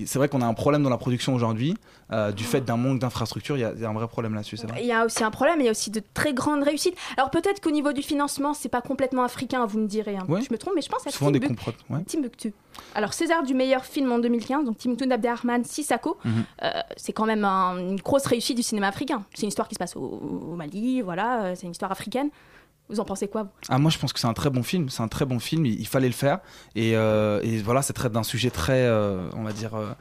c'est 0.07 0.19
vrai 0.19 0.29
qu'on 0.29 0.41
a 0.41 0.47
un 0.47 0.55
problème 0.55 0.83
dans 0.83 0.91
la 0.91 0.97
production 0.99 1.35
aujourd'hui, 1.35 1.75
euh, 2.13 2.33
du 2.33 2.45
fait 2.45 2.61
d'un 2.63 2.77
manque 2.77 2.99
d'infrastructures. 2.99 3.57
Il 3.57 3.61
y, 3.61 3.65
a- 3.65 3.73
il 3.75 3.81
y 3.81 3.85
a 3.85 3.89
un 3.89 3.93
vrai 3.93 4.09
problème 4.09 4.35
là-dessus, 4.35 4.57
c'est 4.57 4.67
vrai. 4.67 4.81
Il 4.81 4.87
y 4.87 4.93
a 4.93 5.05
aussi 5.05 5.23
un 5.23 5.31
problème, 5.31 5.61
il 5.61 5.65
y 5.65 5.69
a 5.69 5.71
aussi 5.71 5.91
de 5.91 6.03
très 6.15 6.33
grandes 6.35 6.63
réussites. 6.63 6.97
Alors 7.17 7.31
peut-être 7.31 7.61
qu'au 7.61 7.71
niveau 7.71 7.93
du 7.93 8.03
financement, 8.03 8.55
c'est 8.55 8.69
pas 8.69 8.81
complètement 8.81 9.23
africain, 9.25 9.67
vous 9.67 9.79
me 9.79 9.87
direz. 9.87 10.17
hein. 10.17 10.25
Ouais. 10.29 10.41
Je 10.41 10.53
me 10.53 10.59
trompe, 10.59 10.75
mais 10.77 10.83
je 10.83 10.89
pense 10.89 11.07
à 11.07 11.11
Souvent 11.11 11.31
des 11.31 11.41
Timbuk- 11.41 11.49
comprotes. 11.49 11.77
Ouais. 11.91 12.03
Timbuktu. 12.05 12.53
Alors 12.95 13.13
César 13.13 13.43
du 13.43 13.55
meilleur 13.55 13.85
film 13.85 14.11
en 14.13 14.19
2015, 14.19 14.65
donc 14.65 14.79
Timbuktu 14.79 15.07
d'Abderrahman 15.07 15.63
Sissako, 15.65 16.17
Mhm. 16.25 16.45
euh, 16.63 16.71
c'est 16.97 17.13
quand 17.13 17.27
même 17.27 17.45
un- 17.45 17.77
une 17.79 17.97
grosse 17.97 18.27
réussite 18.27 18.57
du 18.57 18.63
cinéma 18.63 18.89
africain. 18.89 19.25
C'est 19.35 19.43
une 19.43 19.49
histoire 19.49 19.69
qui 19.69 19.75
se 19.75 19.79
passe 19.79 19.95
au, 19.97 20.01
au 20.01 20.55
Mali, 20.57 21.03
voilà, 21.03 21.43
euh, 21.45 21.55
c'est 21.55 21.67
une 21.67 21.73
histoire 21.73 21.93
africaine. 21.93 22.31
Vous 22.89 23.01
en 23.01 23.05
pensez 23.05 23.29
quoi 23.29 23.49
Ah, 23.69 23.79
moi, 23.79 23.91
je 23.91 23.99
pense 23.99 24.13
que 24.13 24.21
c'est 24.21 24.27
un 24.27 24.35
très 24.35 24.51
bon 24.51 24.63
film. 24.63 24.89
C'est 24.89 25.03
un 25.03 25.09
très 25.09 25.25
bon 25.25 25.39
film. 25.39 25.65
Il, 25.65 25.87
fallait 25.87 26.09
le 26.09 26.13
faire. 26.13 26.41
Et, 26.75 26.97
euh, 26.97 27.41
et 27.43 27.59
voilà, 27.63 27.83
c'est 27.83 27.93
traite 27.93 28.13
d'un 28.13 28.23
sujet 28.23 28.51
très, 28.51 28.83
euh, 28.83 29.31
on 29.35 29.43
va 29.43 29.53
dire. 29.53 29.75
euh, 29.75 29.93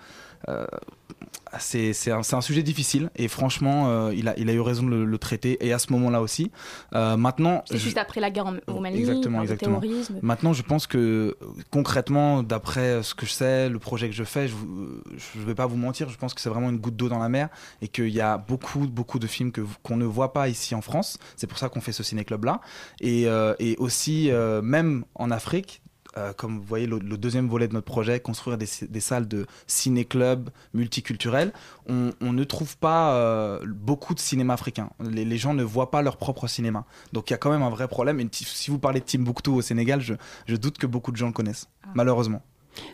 c'est 1.59 1.91
c'est 1.93 2.11
un, 2.11 2.23
sujet 2.41 2.63
difficile 2.63 3.09
et 3.15 3.27
franchement 3.27 3.89
euh, 3.89 4.13
il, 4.15 4.27
a, 4.29 4.37
il 4.39 4.49
a 4.49 4.53
eu 4.53 4.61
raison 4.61 4.83
de 4.83 4.89
le, 4.89 5.05
le 5.05 5.17
traiter 5.17 5.57
et 5.65 5.73
à 5.73 5.79
ce 5.79 5.91
moment-là 5.91 6.21
aussi 6.21 6.49
Euh, 6.93 7.17
maintenant 7.17 7.63
C'est 7.65 7.77
juste 7.77 7.97
après 7.97 8.21
la 8.21 8.31
guerre 8.31 8.45
en- 8.47 8.85
Exactement, 8.85 9.39
le 9.39 9.43
exactement. 9.43 9.79
terrorisme. 9.81 10.19
Maintenant, 10.21 10.53
je 10.53 10.63
pense 10.63 10.87
que 10.87 10.97
euh, 10.97 11.35
concrètement, 11.69 12.41
d'après 12.43 13.03
ce 13.03 13.13
que 13.13 13.25
je 13.25 13.31
sais, 13.31 13.69
le 13.69 13.79
projet 13.79 14.07
que 14.09 14.15
je 14.15 14.23
fais, 14.23 14.47
je 14.47 14.55
ne 14.55 15.45
vais 15.45 15.55
pas 15.55 15.65
vous 15.65 15.75
mentir, 15.77 16.09
je 16.09 16.17
pense 16.17 16.33
que 16.33 16.41
c'est 16.41 16.49
vraiment 16.49 16.69
une 16.69 16.77
goutte 16.77 16.95
d'eau 16.95 17.09
dans 17.09 17.19
la 17.19 17.29
mer 17.29 17.49
et 17.81 17.87
qu'il 17.87 18.09
y 18.09 18.21
a 18.21 18.37
beaucoup, 18.37 18.87
beaucoup 18.87 19.19
de 19.19 19.27
films 19.27 19.51
que 19.51 19.61
qu'on 19.83 19.97
ne 19.97 20.05
voit 20.05 20.33
pas 20.33 20.47
ici 20.49 20.73
en 20.75 20.81
France. 20.81 21.17
C'est 21.35 21.47
pour 21.47 21.57
ça 21.57 21.69
qu'on 21.69 21.81
fait 21.81 21.91
ce 21.93 22.03
ciné-club-là. 22.03 22.61
Et, 23.01 23.27
euh, 23.27 23.53
et 23.59 23.75
aussi, 23.77 24.31
euh, 24.31 24.61
même 24.61 25.05
en 25.15 25.31
Afrique, 25.31 25.81
euh, 26.18 26.34
comme 26.34 26.57
vous 26.57 26.66
voyez, 26.66 26.88
le, 26.88 26.99
le 26.99 27.18
deuxième 27.18 27.47
volet 27.47 27.68
de 27.68 27.74
notre 27.74 27.86
projet, 27.86 28.20
construire 28.20 28.57
des, 28.57 28.68
des 28.89 28.99
salles 28.99 29.28
de 29.28 29.45
ciné-club 29.68 30.49
multiculturels, 30.74 31.53
on, 31.88 32.12
on 32.22 32.34
ne 32.34 32.43
trouve 32.43 32.78
pas 32.78 33.16
euh, 33.16 33.66
beaucoup 33.66 34.14
de 34.14 34.20
cinéma 34.20 34.53
africain. 34.53 34.89
Les, 34.99 35.26
les 35.26 35.38
gens 35.38 35.53
ne 35.53 35.64
voient 35.64 35.91
pas 35.91 36.01
leur 36.01 36.18
propre 36.18 36.47
cinéma. 36.47 36.86
Donc 37.14 37.30
il 37.30 37.34
y 37.34 37.36
a 37.36 37.38
quand 37.38 37.51
même 37.51 37.64
un 37.64 37.70
vrai 37.70 37.88
problème. 37.88 38.20
Et 38.20 38.28
si 38.32 38.72
vous 38.72 38.80
parlez 38.80 38.99
de 38.99 39.05
Timbuktu 39.05 39.49
au 39.49 39.62
Sénégal, 39.62 40.01
je, 40.01 40.14
je 40.47 40.55
doute 40.55 40.78
que 40.78 40.88
beaucoup 40.88 41.12
de 41.12 41.18
gens 41.18 41.28
le 41.28 41.34
connaissent, 41.34 41.68
malheureusement. 41.95 42.41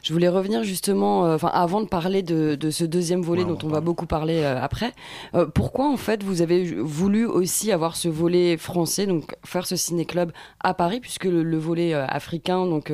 Je 0.04 0.14
voulais 0.14 0.30
revenir 0.30 0.64
justement, 0.64 1.26
euh, 1.26 1.36
enfin 1.36 1.50
avant 1.54 1.82
de 1.82 1.88
parler 1.88 2.24
de, 2.24 2.56
de 2.56 2.70
ce 2.72 2.84
deuxième 2.84 3.22
volet 3.22 3.44
Ouais, 3.44 3.52
on 3.52 3.54
dont 3.54 3.60
va 3.60 3.66
on 3.68 3.70
va 3.74 3.82
beaucoup 3.82 4.06
parler 4.06 4.42
euh, 4.44 4.60
après. 4.62 4.94
euh, 5.36 5.46
pourquoi 5.46 5.88
en 5.90 5.98
fait 5.98 6.24
vous 6.24 6.42
avez 6.42 6.64
voulu 6.76 7.26
aussi 7.26 7.72
avoir 7.72 7.96
ce 7.96 8.08
volet 8.08 8.58
français, 8.58 9.06
donc 9.06 9.36
faire 9.46 9.68
ce 9.68 9.76
ciné-club 9.76 10.32
à 10.64 10.74
Paris, 10.74 11.00
puisque 11.00 11.26
le, 11.26 11.44
le 11.44 11.58
volet 11.58 11.94
africain, 11.94 12.66
donc 12.66 12.92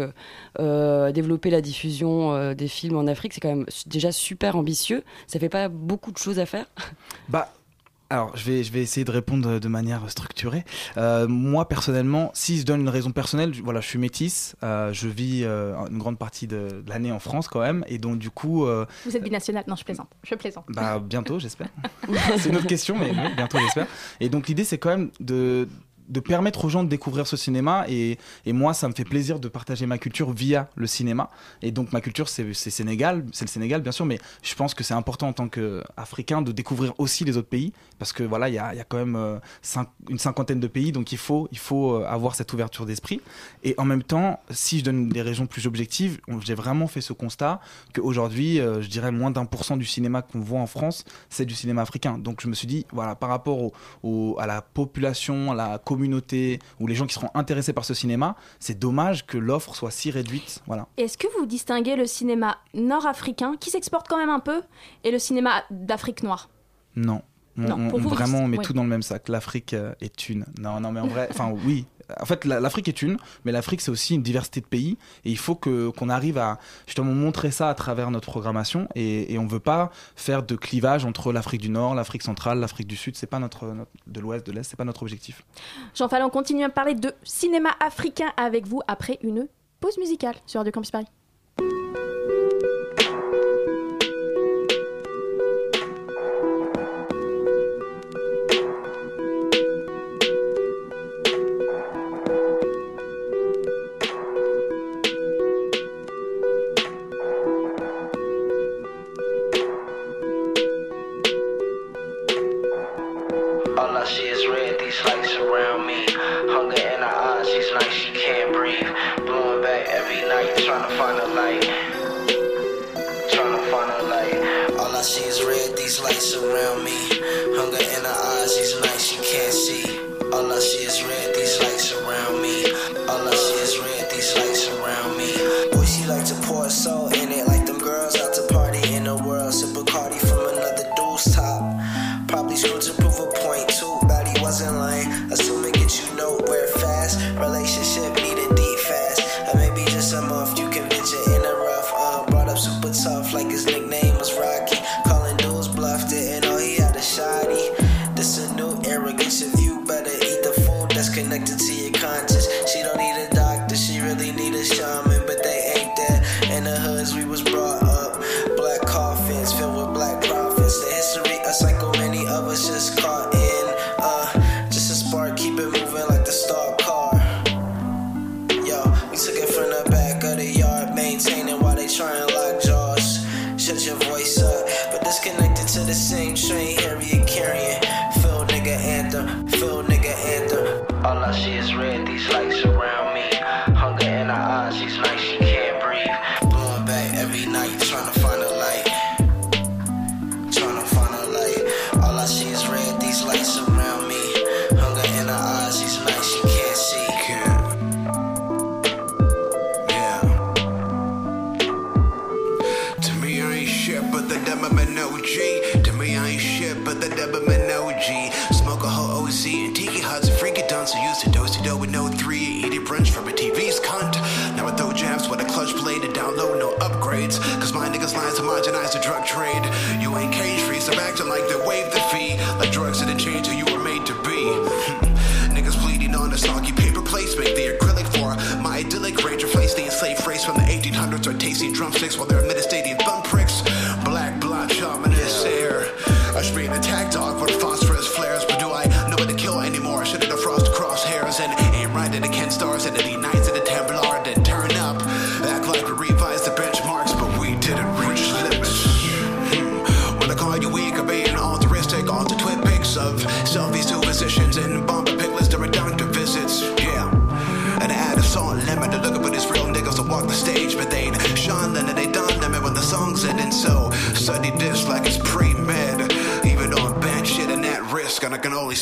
développer 0.59 1.49
la 1.49 1.61
diffusion 1.61 2.53
des 2.53 2.67
films 2.67 2.97
en 2.97 3.07
Afrique, 3.07 3.33
c'est 3.33 3.41
quand 3.41 3.49
même 3.55 3.65
déjà 3.85 4.11
super 4.11 4.55
ambitieux. 4.55 5.03
Ça 5.27 5.39
fait 5.39 5.49
pas 5.49 5.69
beaucoup 5.69 6.11
de 6.11 6.17
choses 6.17 6.39
à 6.39 6.45
faire. 6.45 6.65
Bah, 7.29 7.53
alors, 8.13 8.37
je 8.37 8.45
vais, 8.45 8.63
je 8.63 8.71
vais 8.71 8.81
essayer 8.83 9.03
de 9.03 9.09
répondre 9.09 9.57
de 9.57 9.67
manière 9.67 10.07
structurée. 10.07 10.63
Euh, 10.97 11.27
moi, 11.27 11.67
personnellement, 11.67 12.29
si 12.35 12.59
je 12.59 12.63
donne 12.63 12.81
une 12.81 12.89
raison 12.89 13.09
personnelle, 13.09 13.53
voilà, 13.63 13.81
je 13.81 13.87
suis 13.87 13.97
métisse, 13.97 14.55
euh, 14.61 14.93
je 14.93 15.07
vis 15.07 15.41
euh, 15.43 15.73
une 15.89 15.97
grande 15.97 16.19
partie 16.19 16.45
de, 16.45 16.83
de 16.85 16.89
l'année 16.89 17.11
en 17.11 17.17
France 17.17 17.47
quand 17.47 17.61
même, 17.61 17.83
et 17.87 17.97
donc 17.97 18.19
du 18.19 18.29
coup, 18.29 18.67
Vous 19.05 19.17
êtes 19.17 19.23
binational 19.23 19.63
Non, 19.67 19.75
je 19.75 19.83
plaisante. 19.83 20.09
Je 20.21 20.35
plaisante. 20.35 20.65
bah, 20.69 20.99
bientôt, 20.99 21.39
j'espère. 21.39 21.69
c'est 22.37 22.49
une 22.49 22.57
autre 22.57 22.67
question, 22.67 22.95
mais 22.99 23.13
bientôt, 23.35 23.57
j'espère. 23.57 23.87
Et 24.19 24.29
donc, 24.29 24.47
l'idée, 24.47 24.63
c'est 24.63 24.77
quand 24.77 24.89
même 24.89 25.09
de 25.19 25.67
de 26.09 26.19
permettre 26.19 26.65
aux 26.65 26.69
gens 26.69 26.83
de 26.83 26.89
découvrir 26.89 27.27
ce 27.27 27.37
cinéma 27.37 27.85
et, 27.87 28.17
et 28.45 28.53
moi 28.53 28.73
ça 28.73 28.87
me 28.87 28.93
fait 28.93 29.05
plaisir 29.05 29.39
de 29.39 29.47
partager 29.47 29.85
ma 29.85 29.97
culture 29.97 30.31
via 30.31 30.69
le 30.75 30.87
cinéma. 30.87 31.29
Et 31.61 31.71
donc 31.71 31.93
ma 31.93 32.01
culture 32.01 32.29
c'est 32.29 32.53
Sénégal 32.53 33.25
c'est 33.31 33.45
le 33.45 33.49
Sénégal 33.49 33.81
bien 33.81 33.91
sûr 33.91 34.05
mais 34.05 34.19
je 34.41 34.55
pense 34.55 34.73
que 34.73 34.83
c'est 34.83 34.93
important 34.93 35.29
en 35.29 35.33
tant 35.33 35.47
qu'Africain 35.47 36.41
de 36.41 36.51
découvrir 36.51 36.93
aussi 36.97 37.23
les 37.25 37.37
autres 37.37 37.49
pays 37.49 37.73
parce 37.99 38.13
que 38.13 38.23
voilà 38.23 38.49
il 38.49 38.55
y 38.55 38.59
a, 38.59 38.73
y 38.75 38.79
a 38.79 38.83
quand 38.83 38.97
même 38.97 39.15
euh, 39.15 39.39
une 40.09 40.19
cinquantaine 40.19 40.59
de 40.59 40.67
pays 40.67 40.91
donc 40.91 41.11
il 41.11 41.17
faut 41.17 41.47
il 41.51 41.57
faut 41.57 41.93
euh, 41.93 42.05
avoir 42.05 42.35
cette 42.35 42.51
ouverture 42.53 42.85
d'esprit. 42.85 43.21
Et 43.63 43.75
en 43.77 43.85
même 43.85 44.03
temps 44.03 44.39
si 44.49 44.79
je 44.79 44.83
donne 44.83 45.09
des 45.09 45.21
raisons 45.21 45.45
plus 45.45 45.67
objectives 45.67 46.19
j'ai 46.41 46.55
vraiment 46.55 46.87
fait 46.87 47.01
ce 47.01 47.13
constat 47.13 47.59
qu'aujourd'hui 47.93 48.59
euh, 48.59 48.81
je 48.81 48.89
dirais 48.89 49.11
moins 49.11 49.31
d'un 49.31 49.45
pour 49.45 49.63
cent 49.65 49.77
du 49.77 49.85
cinéma 49.85 50.21
qu'on 50.21 50.39
voit 50.39 50.59
en 50.59 50.67
France 50.67 51.05
c'est 51.29 51.45
du 51.45 51.53
cinéma 51.53 51.81
africain. 51.81 52.17
Donc 52.17 52.41
je 52.41 52.47
me 52.47 52.53
suis 52.53 52.67
dit 52.67 52.85
voilà 52.91 53.15
par 53.15 53.29
rapport 53.29 53.71
à 54.37 54.47
la 54.47 54.61
population 54.61 55.51
à 55.51 55.55
la 55.55 55.79
communauté 55.95 56.59
ou 56.79 56.87
les 56.87 56.95
gens 56.95 57.05
qui 57.05 57.13
seront 57.13 57.29
intéressés 57.35 57.73
par 57.73 57.85
ce 57.85 57.93
cinéma 57.93 58.35
c'est 58.59 58.77
dommage 58.79 59.25
que 59.25 59.37
l'offre 59.37 59.75
soit 59.75 59.91
si 59.91 60.09
réduite 60.11 60.61
voilà 60.67 60.87
Est-ce 60.97 61.17
que 61.17 61.27
vous 61.37 61.45
distinguez 61.45 61.95
le 61.95 62.05
cinéma 62.05 62.57
nord-africain, 62.73 63.55
qui 63.59 63.69
s'exporte 63.69 64.07
quand 64.07 64.17
même 64.17 64.29
un 64.29 64.39
peu, 64.39 64.61
et 65.03 65.11
le 65.11 65.19
cinéma 65.19 65.63
d'Afrique 65.71 66.23
noire? 66.23 66.49
Non. 66.95 67.21
On- 67.57 67.61
Non, 67.61 67.75
on- 67.77 67.89
pour 67.89 67.99
vous, 67.99 68.09
vraiment, 68.09 68.39
on 68.39 68.47
met 68.47 68.57
oui. 68.57 68.65
tout 68.65 68.73
dans 68.73 68.83
le 68.83 68.89
même 68.89 69.03
sac. 69.03 69.29
L'Afrique 69.29 69.73
euh, 69.75 69.93
est 70.01 70.27
une. 70.29 70.45
Non, 70.59 70.79
non, 70.79 70.91
mais 70.91 70.99
en 71.01 71.07
vrai, 71.07 71.27
enfin 71.29 71.53
oui. 71.65 71.85
En 72.21 72.25
fait, 72.25 72.45
la- 72.45 72.59
l'Afrique 72.59 72.87
est 72.87 73.01
une, 73.01 73.17
mais 73.45 73.51
l'Afrique 73.51 73.81
c'est 73.81 73.91
aussi 73.91 74.15
une 74.15 74.23
diversité 74.23 74.61
de 74.61 74.65
pays, 74.65 74.97
et 75.25 75.31
il 75.31 75.37
faut 75.37 75.55
que 75.55 75.89
qu'on 75.89 76.09
arrive 76.09 76.37
à 76.37 76.59
justement 76.87 77.13
montrer 77.13 77.51
ça 77.51 77.69
à 77.69 77.73
travers 77.73 78.11
notre 78.11 78.29
programmation, 78.31 78.87
et, 78.95 79.33
et 79.33 79.39
on 79.39 79.47
veut 79.47 79.59
pas 79.59 79.91
faire 80.15 80.43
de 80.43 80.55
clivage 80.55 81.05
entre 81.05 81.31
l'Afrique 81.31 81.61
du 81.61 81.69
Nord, 81.69 81.95
l'Afrique 81.95 82.23
centrale, 82.23 82.59
l'Afrique 82.59 82.87
du 82.87 82.95
Sud. 82.95 83.15
C'est 83.15 83.27
pas 83.27 83.39
notre, 83.39 83.73
de 84.07 84.19
l'Ouest, 84.19 84.45
de 84.45 84.51
l'Est, 84.51 84.63
c'est 84.63 84.77
pas 84.77 84.85
notre 84.85 85.01
objectif. 85.03 85.43
Jean 85.95 86.07
Fallon 86.09 86.29
continue 86.29 86.63
à 86.63 86.69
parler 86.69 86.95
de 86.95 87.13
cinéma 87.23 87.69
africain 87.79 88.31
avec 88.37 88.67
vous 88.67 88.81
après 88.87 89.19
une 89.23 89.47
pause 89.79 89.97
musicale 89.97 90.35
sur 90.45 90.59
Radio 90.59 90.71
Campus 90.71 90.91
Paris. 90.91 91.05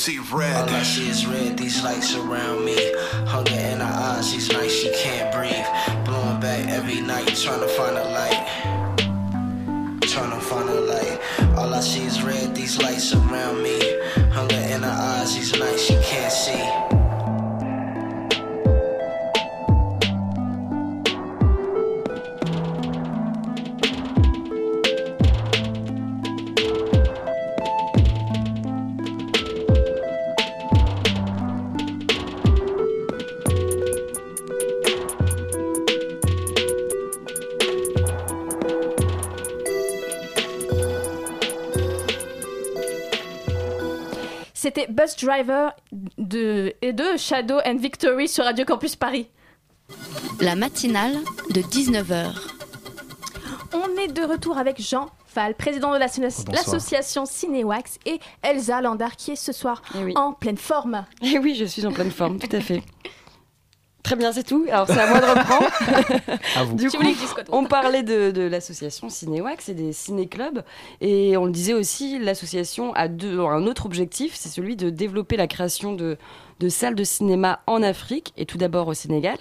See 0.02 0.18
red. 0.34 0.56
All 0.56 0.70
I 0.76 0.82
see 0.82 1.10
is 1.10 1.28
red, 1.28 1.56
these 1.60 1.84
lights 1.84 2.16
around 2.16 2.66
me. 2.66 2.92
Hunger 3.28 3.54
in 3.54 3.80
her 3.82 3.86
eyes, 3.86 4.32
she's 4.32 4.50
nice, 4.52 4.72
she 4.72 4.90
can't 4.96 5.32
breathe. 5.32 5.70
Blowing 6.06 6.40
back 6.40 6.68
every 6.70 7.02
night, 7.02 7.28
trying 7.36 7.62
to 7.62 7.68
find 7.68 7.96
a 7.96 8.06
light. 8.10 8.42
Trying 10.02 10.32
to 10.32 10.42
find 10.42 10.70
a 10.70 10.82
light. 10.94 11.20
All 11.56 11.72
I 11.72 11.82
see 11.82 12.04
is 12.04 12.24
red, 12.24 12.56
these 12.56 12.82
lights 12.82 13.14
around 13.14 13.62
me. 13.62 13.81
Driver 45.24 45.74
de, 46.18 46.74
et 46.82 46.94
de 46.94 47.18
Shadow 47.18 47.60
and 47.66 47.78
Victory 47.78 48.28
sur 48.28 48.44
Radio 48.44 48.66
Campus 48.66 48.96
Paris. 48.96 49.28
La 50.40 50.56
matinale 50.56 51.14
de 51.52 51.62
19h. 51.62 52.32
On 53.74 54.02
est 54.02 54.08
de 54.08 54.24
retour 54.24 54.58
avec 54.58 54.82
Jean 54.82 55.10
Fall, 55.28 55.56
président 55.56 55.94
de 55.94 56.00
Bonsoir. 56.00 56.46
l'association 56.52 57.26
Cinéwax, 57.26 58.00
et 58.06 58.20
Elsa 58.42 58.82
Landard, 58.82 59.16
qui 59.16 59.32
est 59.32 59.36
ce 59.36 59.52
soir 59.52 59.82
en 60.16 60.34
pleine 60.34 60.58
forme. 60.58 61.06
Et 61.22 61.38
oui, 61.38 61.56
je 61.56 61.66
suis 61.66 61.86
en 61.86 61.92
pleine 61.92 62.12
forme, 62.12 62.40
tout 62.40 62.54
à 62.56 62.60
fait. 62.60 62.84
Très 64.04 64.16
bien, 64.16 64.32
c'est 64.32 64.44
tout. 64.44 64.66
Alors, 64.70 64.88
c'est 64.88 65.00
à 65.00 65.08
moi 65.08 65.20
de 65.20 65.26
reprendre. 65.26 65.70
À 66.56 66.64
vous. 66.64 66.76
Du 66.76 66.90
coup, 66.90 66.98
on 67.50 67.66
parlait 67.66 68.04
de, 68.04 68.32
de 68.32 68.42
l'association 68.42 69.10
Cinéwax 69.10 69.70
et 69.70 69.74
des 69.74 69.94
ciné-clubs. 69.94 70.64
Et 71.00 71.38
on 71.38 71.46
le 71.46 71.52
disait 71.52 71.74
aussi, 71.74 72.20
l'association 72.20 72.94
a 72.94 73.08
deux, 73.08 73.40
un 73.40 73.68
autre 73.68 73.86
objectif, 73.86 74.34
c'est 74.36 74.50
celui 74.50 74.76
de 74.76 74.90
développer 74.90 75.38
la 75.38 75.48
création 75.48 75.94
de, 75.94 76.18
de 76.62 76.70
salles 76.70 76.94
de 76.94 77.04
cinéma 77.04 77.60
en 77.66 77.82
Afrique 77.82 78.34
et 78.38 78.46
tout 78.46 78.60
d'abord 78.60 78.88
au 78.88 78.94
Sénégal. 78.94 79.38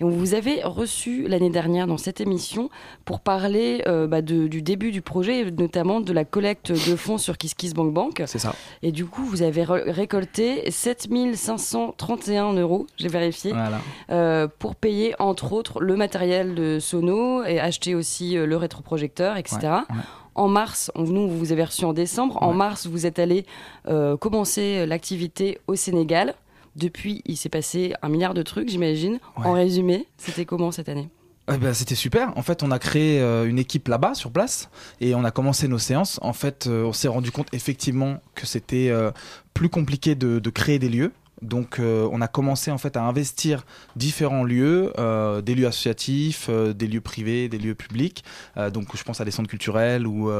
Et 0.00 0.04
on 0.04 0.08
vous 0.08 0.32
avait 0.32 0.62
reçu 0.64 1.28
l'année 1.28 1.50
dernière 1.50 1.86
dans 1.86 1.98
cette 1.98 2.20
émission 2.22 2.70
pour 3.04 3.20
parler 3.20 3.82
euh, 3.86 4.06
bah, 4.06 4.22
de- 4.22 4.46
du 4.46 4.62
début 4.62 4.90
du 4.90 5.02
projet, 5.02 5.44
notamment 5.50 6.00
de 6.00 6.12
la 6.14 6.24
collecte 6.24 6.72
de 6.72 6.96
fonds 6.96 7.18
sur 7.18 7.36
KissKissBankBank. 7.36 8.22
C'est 8.26 8.38
ça. 8.38 8.54
Et 8.82 8.90
du 8.90 9.04
coup, 9.04 9.22
vous 9.22 9.42
avez 9.42 9.64
récolté 9.64 10.70
7531 10.70 12.54
euros, 12.54 12.86
j'ai 12.96 13.08
vérifié, 13.08 13.52
Voilà. 13.52 13.78
euh, 14.10 14.48
pour 14.58 14.74
payer 14.74 15.14
entre 15.18 15.52
autres 15.52 15.80
le 15.80 15.94
matériel 15.96 16.54
de 16.54 16.78
Sono 16.78 17.44
et 17.44 17.60
acheter 17.60 17.94
aussi 17.94 18.36
euh, 18.38 18.46
le 18.46 18.56
rétroprojecteur, 18.56 19.36
etc. 19.36 19.58
Ouais, 19.62 19.68
ouais. 19.68 20.02
En 20.34 20.48
mars, 20.48 20.90
nous, 20.96 21.28
vous 21.28 21.38
vous 21.38 21.52
avez 21.52 21.64
reçu 21.64 21.84
en 21.84 21.92
décembre. 21.92 22.42
En 22.42 22.54
mars, 22.54 22.86
vous 22.86 23.04
êtes 23.04 23.18
allé 23.18 23.44
euh, 23.88 24.16
commencer 24.16 24.86
l'activité 24.86 25.58
au 25.66 25.74
Sénégal. 25.74 26.34
Depuis, 26.76 27.22
il 27.26 27.36
s'est 27.36 27.48
passé 27.48 27.94
un 28.02 28.08
milliard 28.08 28.34
de 28.34 28.42
trucs, 28.42 28.68
j'imagine. 28.68 29.18
En 29.36 29.52
résumé, 29.52 30.06
c'était 30.16 30.44
comment 30.44 30.72
cette 30.72 30.88
année? 30.88 31.08
Eh 31.52 31.56
ben, 31.56 31.74
c'était 31.74 31.96
super. 31.96 32.32
En 32.36 32.42
fait, 32.42 32.62
on 32.62 32.70
a 32.70 32.78
créé 32.78 33.20
euh, 33.20 33.46
une 33.48 33.58
équipe 33.58 33.88
là-bas, 33.88 34.14
sur 34.14 34.30
place, 34.30 34.70
et 35.00 35.14
on 35.14 35.24
a 35.24 35.30
commencé 35.32 35.66
nos 35.66 35.78
séances. 35.78 36.18
En 36.22 36.32
fait, 36.32 36.66
euh, 36.66 36.84
on 36.84 36.92
s'est 36.92 37.08
rendu 37.08 37.32
compte 37.32 37.48
effectivement 37.52 38.20
que 38.34 38.46
c'était 38.46 38.90
euh, 38.90 39.10
plus 39.52 39.68
compliqué 39.68 40.14
de, 40.14 40.38
de 40.38 40.50
créer 40.50 40.78
des 40.78 40.88
lieux. 40.88 41.12
Donc, 41.42 41.80
euh, 41.80 42.08
on 42.12 42.20
a 42.20 42.28
commencé 42.28 42.70
en 42.70 42.78
fait 42.78 42.96
à 42.96 43.02
investir 43.02 43.66
différents 43.96 44.44
lieux, 44.44 44.92
euh, 44.98 45.42
des 45.42 45.54
lieux 45.54 45.66
associatifs, 45.66 46.46
euh, 46.48 46.72
des 46.72 46.86
lieux 46.86 47.00
privés, 47.00 47.48
des 47.48 47.58
lieux 47.58 47.74
publics. 47.74 48.24
Donc, 48.72 48.96
je 48.96 49.02
pense 49.02 49.20
à 49.20 49.24
des 49.24 49.30
centres 49.30 49.48
culturels 49.48 50.06
ou 50.06 50.30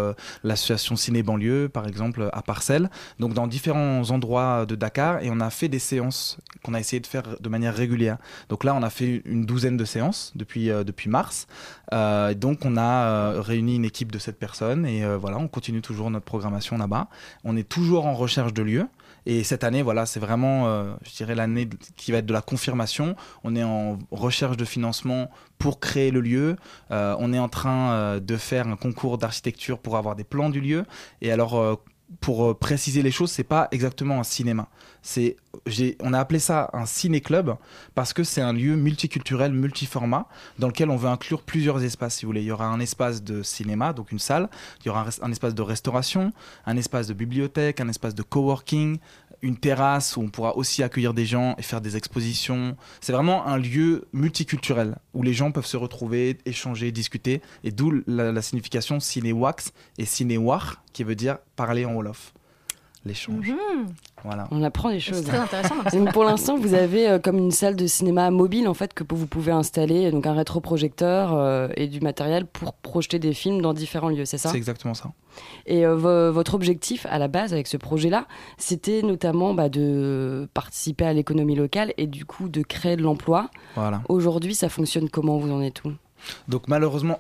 l'association 0.44 0.96
Ciné 0.96 1.22
Banlieue, 1.22 1.68
par 1.68 1.86
exemple, 1.86 2.28
à 2.32 2.42
Parcelles. 2.42 2.90
Donc, 3.18 3.34
dans 3.34 3.46
différents 3.46 4.11
endroits 4.11 4.66
de 4.66 4.74
Dakar, 4.74 5.22
et 5.22 5.30
on 5.30 5.40
a 5.40 5.50
fait 5.50 5.68
des 5.68 5.78
séances 5.78 6.38
qu'on 6.62 6.74
a 6.74 6.80
essayé 6.80 7.00
de 7.00 7.07
faire 7.07 7.24
de 7.40 7.48
manière 7.48 7.74
régulière. 7.74 8.18
Donc 8.48 8.64
là, 8.64 8.74
on 8.74 8.82
a 8.82 8.90
fait 8.90 9.22
une 9.24 9.44
douzaine 9.44 9.76
de 9.76 9.84
séances 9.84 10.32
depuis 10.36 10.66
depuis 10.66 11.09
mars. 11.09 11.46
Donc, 11.90 12.64
on 12.64 12.76
a 12.76 13.40
réuni 13.40 13.76
une 13.76 13.84
équipe 13.84 14.12
de 14.12 14.18
sept 14.18 14.38
personnes 14.38 14.86
et 14.86 15.05
voilà, 15.16 15.38
on 15.38 15.48
continue 15.48 15.82
toujours 15.82 16.11
notre 16.11 16.26
programmation 16.26 16.78
là-bas. 16.78 17.09
On 17.44 17.57
est 17.57 17.68
toujours 17.68 18.07
en 18.07 18.14
recherche 18.14 18.53
de 18.53 18.62
lieux. 18.62 18.86
Et 19.27 19.45
cette 19.45 19.64
année, 19.64 19.83
voilà, 19.83 20.07
c'est 20.07 20.20
vraiment, 20.20 20.66
euh, 20.66 20.95
je 21.05 21.12
dirais, 21.16 21.35
l'année 21.35 21.68
qui 21.97 22.12
va 22.12 22.18
être 22.18 22.27
de 22.27 22.33
la 22.33 22.43
confirmation. 22.43 23.14
On 23.45 23.55
est 23.55 23.62
en 23.62 23.99
recherche 24.11 24.57
de 24.57 24.64
financement 24.64 25.31
pour 25.59 25.81
créer 25.81 26.11
le 26.11 26.20
lieu. 26.20 26.57
Euh, 26.91 27.14
on 27.18 27.33
est 27.33 27.39
en 27.39 27.49
train 27.49 27.93
euh, 27.93 28.20
de 28.20 28.37
faire 28.37 28.66
un 28.66 28.77
concours 28.77 29.18
d'architecture 29.18 29.79
pour 29.79 29.97
avoir 29.97 30.16
des 30.16 30.25
plans 30.25 30.51
du 30.51 30.61
lieu. 30.61 30.85
Et 31.20 31.31
alors, 31.31 31.81
pour 32.21 32.51
euh, 32.51 32.55
préciser 32.55 33.03
les 33.03 33.11
choses, 33.11 33.31
c'est 33.31 33.45
pas 33.45 33.69
exactement 33.71 34.21
un 34.21 34.25
cinéma. 34.25 34.69
C'est, 35.03 35.37
on 36.01 36.13
a 36.13 36.19
appelé 36.21 36.39
ça 36.39 36.71
un 36.73 36.87
ciné-club 36.87 37.57
parce 37.95 38.13
que 38.13 38.23
c'est 38.23 38.41
un 38.41 38.53
lieu 38.53 38.77
multiculturel, 38.77 39.53
multiformat, 39.53 40.29
dans 40.59 40.69
lequel 40.69 40.91
on 40.91 40.97
veut 40.97 41.09
inclure 41.09 41.43
plusieurs 41.43 41.83
espaces, 41.83 42.17
si 42.17 42.25
vous 42.25 42.29
voulez. 42.29 42.43
Il 42.43 42.47
y 42.47 42.53
aura 42.53 42.67
un 42.67 42.79
espace 42.79 43.23
de 43.23 43.43
cinéma, 43.43 43.93
donc 43.93 44.13
une 44.13 44.21
salle. 44.21 44.49
Il 44.81 44.87
y 44.87 44.89
aura 44.91 45.07
un 45.23 45.33
espace 45.33 45.55
de 45.55 45.63
restauration, 45.63 46.33
un 46.67 46.77
espace 46.77 47.09
de 47.09 47.15
bibliothèque, 47.15 47.81
un 47.81 47.89
espace 47.89 48.15
de 48.15 48.23
coworking, 48.23 48.99
une 49.43 49.57
terrasse 49.57 50.16
où 50.16 50.22
on 50.22 50.28
pourra 50.28 50.57
aussi 50.57 50.82
accueillir 50.82 51.14
des 51.14 51.26
gens 51.26 51.55
et 51.59 51.62
faire 51.62 51.80
des 51.80 51.97
expositions. 51.97 52.76
C'est 53.01 53.12
vraiment 53.12 53.47
un 53.47 53.59
lieu 53.59 54.09
multiculturel 54.12 54.97
où 55.14 55.22
les 55.22 55.34
gens 55.34 55.51
peuvent 55.53 55.66
se 55.66 55.76
retrouver, 55.76 56.38
échanger, 56.47 56.93
discuter. 56.93 57.43
Et 57.64 57.72
d'où 57.72 58.03
la, 58.07 58.40
signification 58.40 59.01
ciné-wax 59.01 59.72
et 59.99 60.05
ciné-war, 60.05 60.82
qui 60.93 61.05
veut 61.05 61.16
dire 61.16 61.38
parler 61.57 61.84
en 61.84 61.95
Wolof. 61.95 62.32
L'échange. 63.05 63.53
Voilà. 64.22 64.46
On 64.53 64.62
apprend 64.62 64.90
des 64.90 65.00
choses. 65.00 65.16
C'est 65.18 65.24
très 65.24 65.38
intéressant. 65.38 65.74
ça. 65.82 65.90
Donc, 65.98 66.12
pour 66.12 66.22
l'instant, 66.22 66.57
vous 66.57 66.74
avez 66.74 67.09
euh, 67.09 67.18
comme 67.18 67.36
une 67.36 67.50
salle 67.50 67.74
de 67.74 67.86
cinéma 67.88 68.30
mobile 68.30 68.68
en 68.68 68.74
fait 68.74 68.94
que 68.94 69.03
vous 69.12 69.26
pouvez 69.26 69.50
installer, 69.50 70.11
donc 70.12 70.24
un 70.24 70.34
rétroprojecteur 70.34 71.32
euh, 71.34 71.66
et 71.76 71.88
du 71.88 72.00
matériel 72.00 72.46
pour 72.46 72.74
projeter 72.74 73.18
des 73.18 73.32
films 73.32 73.61
dans 73.61 73.74
différents 73.74 74.09
lieux, 74.09 74.24
c'est 74.24 74.38
ça? 74.38 74.50
C'est 74.50 74.57
exactement 74.57 74.94
ça. 74.94 75.11
Et 75.66 75.84
euh, 75.84 75.96
vo- 75.96 76.30
votre 76.32 76.55
objectif 76.55 77.05
à 77.11 77.18
la 77.18 77.26
base 77.26 77.53
avec 77.53 77.66
ce 77.66 77.76
projet-là, 77.76 78.26
c'était 78.57 79.03
notamment 79.03 79.53
bah, 79.53 79.68
de 79.68 80.48
participer 80.55 81.05
à 81.07 81.12
l'économie 81.12 81.57
locale 81.57 81.92
et 81.96 82.07
du 82.07 82.24
coup 82.24 82.48
de 82.48 82.62
créer 82.62 82.96
de 82.96 83.03
l'emploi. 83.03 83.50
Voilà. 83.74 84.03
Aujourd'hui, 84.09 84.55
ça 84.55 84.68
fonctionne 84.68 85.09
comment? 85.09 85.38
Vous 85.38 85.50
en 85.50 85.61
êtes 85.61 85.84
où? 85.84 85.90
Donc 86.46 86.68
malheureusement, 86.68 87.18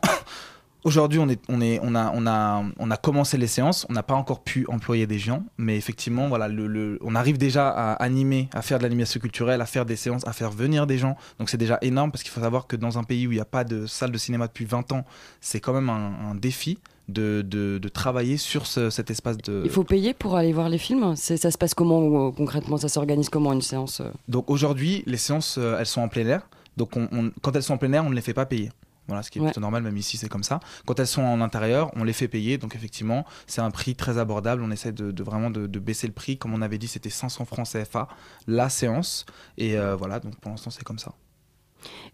aujourd'hui 0.84 1.18
on, 1.18 1.28
est, 1.28 1.40
on, 1.48 1.60
est, 1.60 1.80
on, 1.82 1.94
a, 1.94 2.10
on, 2.14 2.26
a, 2.26 2.64
on 2.78 2.90
a 2.90 2.96
commencé 2.96 3.38
les 3.38 3.46
séances, 3.46 3.86
on 3.88 3.92
n'a 3.92 4.02
pas 4.02 4.14
encore 4.14 4.42
pu 4.42 4.66
employer 4.68 5.06
des 5.06 5.18
gens, 5.18 5.44
mais 5.58 5.76
effectivement, 5.76 6.28
voilà, 6.28 6.48
le, 6.48 6.66
le- 6.66 6.98
on 7.02 7.14
arrive 7.14 7.38
déjà 7.38 7.68
à 7.68 7.92
animer, 7.94 8.48
à 8.52 8.62
faire 8.62 8.78
de 8.78 8.82
l'animation 8.82 9.20
culturelle, 9.20 9.60
à 9.60 9.66
faire 9.66 9.86
des 9.86 9.96
séances, 9.96 10.26
à 10.26 10.32
faire 10.32 10.50
venir 10.50 10.86
des 10.86 10.98
gens. 10.98 11.16
Donc 11.38 11.50
c'est 11.50 11.56
déjà 11.56 11.78
énorme 11.82 12.10
parce 12.10 12.22
qu'il 12.22 12.32
faut 12.32 12.40
savoir 12.40 12.66
que 12.66 12.76
dans 12.76 12.98
un 12.98 13.04
pays 13.04 13.26
où 13.26 13.32
il 13.32 13.36
n'y 13.36 13.40
a 13.40 13.44
pas 13.44 13.64
de 13.64 13.86
salle 13.86 14.10
de 14.12 14.18
cinéma 14.18 14.46
depuis 14.46 14.64
20 14.64 14.92
ans, 14.92 15.04
c'est 15.40 15.60
quand 15.60 15.72
même 15.72 15.88
un, 15.90 16.30
un 16.30 16.34
défi. 16.34 16.78
De, 17.08 17.42
de, 17.46 17.78
de 17.78 17.88
travailler 17.88 18.36
sur 18.36 18.64
ce- 18.64 18.88
cet 18.88 19.10
espace 19.10 19.36
de... 19.36 19.62
Il 19.64 19.70
faut 19.70 19.82
payer 19.82 20.14
pour 20.14 20.36
aller 20.36 20.52
voir 20.52 20.68
les 20.68 20.78
films 20.78 21.16
Ça 21.16 21.50
se 21.50 21.58
passe 21.58 21.74
comment 21.74 22.28
euh, 22.28 22.30
concrètement? 22.30 22.76
Ça 22.78 22.88
s'organise 22.88 23.28
comment 23.28 23.52
une 23.52 23.60
séance 23.60 24.00
euh? 24.00 24.08
Donc 24.28 24.48
aujourd'hui, 24.50 25.02
les 25.06 25.16
séances, 25.18 25.56
euh, 25.58 25.76
elles 25.80 25.86
sont 25.86 26.00
en 26.00 26.08
plein 26.08 26.24
air. 26.26 26.48
Donc 26.76 26.96
on- 26.96 27.08
on- 27.12 27.30
quand 27.42 27.54
elles 27.56 27.64
sont 27.64 27.74
en 27.74 27.76
plein 27.76 27.92
air, 27.92 28.04
on 28.06 28.10
ne 28.10 28.14
les 28.14 28.20
fait 28.22 28.32
pas 28.32 28.46
payer. 28.46 28.70
Voilà, 29.08 29.22
ce 29.22 29.30
qui 29.30 29.38
est 29.38 29.42
Ouais. 29.42 29.48
plutôt 29.48 29.60
normal, 29.60 29.82
même 29.82 29.96
ici 29.96 30.16
c'est 30.16 30.28
comme 30.28 30.44
ça. 30.44 30.60
Quand 30.86 30.98
elles 31.00 31.06
sont 31.06 31.22
en 31.22 31.40
intérieur, 31.40 31.90
on 31.96 32.04
les 32.04 32.12
fait 32.12 32.28
payer. 32.28 32.56
Donc 32.58 32.74
effectivement, 32.76 33.24
c'est 33.46 33.60
un 33.60 33.70
prix 33.70 33.94
très 33.96 34.16
abordable. 34.18 34.62
On 34.62 34.70
essaie 34.70 34.92
de, 34.92 35.10
de 35.10 35.22
vraiment 35.22 35.50
de, 35.50 35.66
de 35.66 35.78
baisser 35.78 36.06
le 36.06 36.12
prix. 36.12 36.38
Comme 36.38 36.54
on 36.54 36.62
avait 36.62 36.78
dit, 36.78 36.86
c'était 36.88 37.10
500 37.10 37.44
francs 37.44 37.66
CFA 37.68 38.08
la 38.46 38.68
séance. 38.68 39.26
Et 39.58 39.76
euh, 39.76 39.96
voilà, 39.96 40.20
donc 40.20 40.36
pour 40.36 40.50
l'instant 40.52 40.70
c'est 40.70 40.84
comme 40.84 40.98
ça. 41.00 41.12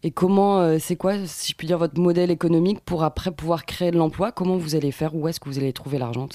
Et 0.03 0.11
comment, 0.11 0.61
euh, 0.61 0.79
c'est 0.81 0.97
quoi, 0.97 1.27
si 1.27 1.53
je 1.53 1.57
puis 1.57 1.67
dire, 1.67 1.77
votre 1.77 2.01
modèle 2.01 2.31
économique 2.31 2.81
pour 2.81 3.03
après 3.05 3.31
pouvoir 3.31 3.67
créer 3.67 3.91
de 3.91 3.99
l'emploi? 3.99 4.33
Comment 4.33 4.57
vous 4.57 4.75
allez 4.75 4.93
faire? 4.93 5.15
Où 5.15 5.29
est-ce 5.29 5.41
que 5.41 5.49
vous 5.51 5.59
allez 5.59 5.75
trouver 5.75 5.99
l'argent 5.99 6.27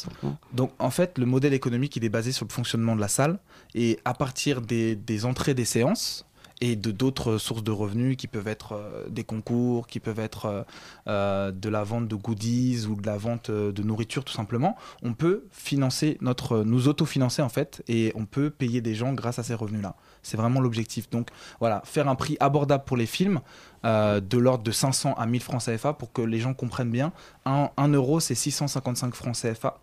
Donc 0.54 0.72
en 0.78 0.91
fait, 0.91 1.18
le 1.18 1.26
modèle 1.26 1.54
économique, 1.56 1.95
il 1.95 2.04
est 2.06 2.10
basé 2.10 2.32
sur 2.32 2.45
le 2.45 2.51
fonctionnement 2.54 2.95
de 2.95 3.01
la 3.01 3.08
salle. 3.08 3.39
Et 3.74 3.99
à 4.06 4.14
partir 4.14 4.62
des, 4.62 4.95
des 4.95 5.26
entrées 5.26 5.56
des 5.56 5.66
séances 5.66 6.26
et 6.62 6.76
de 6.76 6.91
d'autres 6.91 7.38
sources 7.38 7.64
de 7.64 7.72
revenus 7.72 8.18
qui 8.18 8.28
peuvent 8.28 8.47
être 8.47 8.74
euh, 8.74 9.08
des 9.10 9.24
concours, 9.24 9.88
qui 9.88 9.99
peuvent 9.99 10.20
être 10.20 10.45
euh, 10.45 10.64
euh, 11.08 11.51
de 11.51 11.70
la 11.70 11.84
vente 11.84 12.08
de 12.08 12.16
goodies 12.16 12.86
ou 12.88 12.95
de 12.95 13.06
la 13.06 13.18
vente 13.18 13.51
de 13.51 13.84
nourriture 13.84 14.24
tout 14.24 14.34
simplement, 14.34 14.78
on 15.01 15.14
peut 15.14 15.45
financer 15.51 16.18
notre, 16.22 16.64
nous 16.64 16.88
autofinancer 16.88 17.41
en 17.41 17.49
fait 17.49 17.84
et 17.88 18.12
on 18.16 18.26
peut 18.26 18.49
payer 18.49 18.82
des 18.82 18.95
gens 18.95 19.14
grâce 19.14 19.39
à 19.39 19.43
ces 19.43 19.54
revenus-là. 19.54 19.95
C'est 20.22 20.38
vraiment 20.38 20.62
l'objectif. 20.62 21.10
Donc 21.10 21.30
voilà, 21.60 21.82
faire 21.86 22.08
un 22.08 22.16
prix 22.16 22.38
abordable 22.39 22.86
pour 22.86 22.97
les 22.97 23.06
films 23.06 23.41
de 23.84 24.38
l'ordre 24.38 24.64
de 24.64 24.72
500 24.72 25.16
à 25.16 25.26
1000 25.26 25.41
francs 25.41 25.64
CFA 25.66 25.91
pour 25.91 26.14
que 26.14 26.22
les 26.22 26.39
gens 26.39 26.54
comprennent 26.54 26.91
bien. 26.91 27.12
1 27.45 27.70
euro, 27.89 28.22
c'est 28.22 28.36
655 28.36 29.14
francs 29.14 29.36
CFA. 29.36 29.82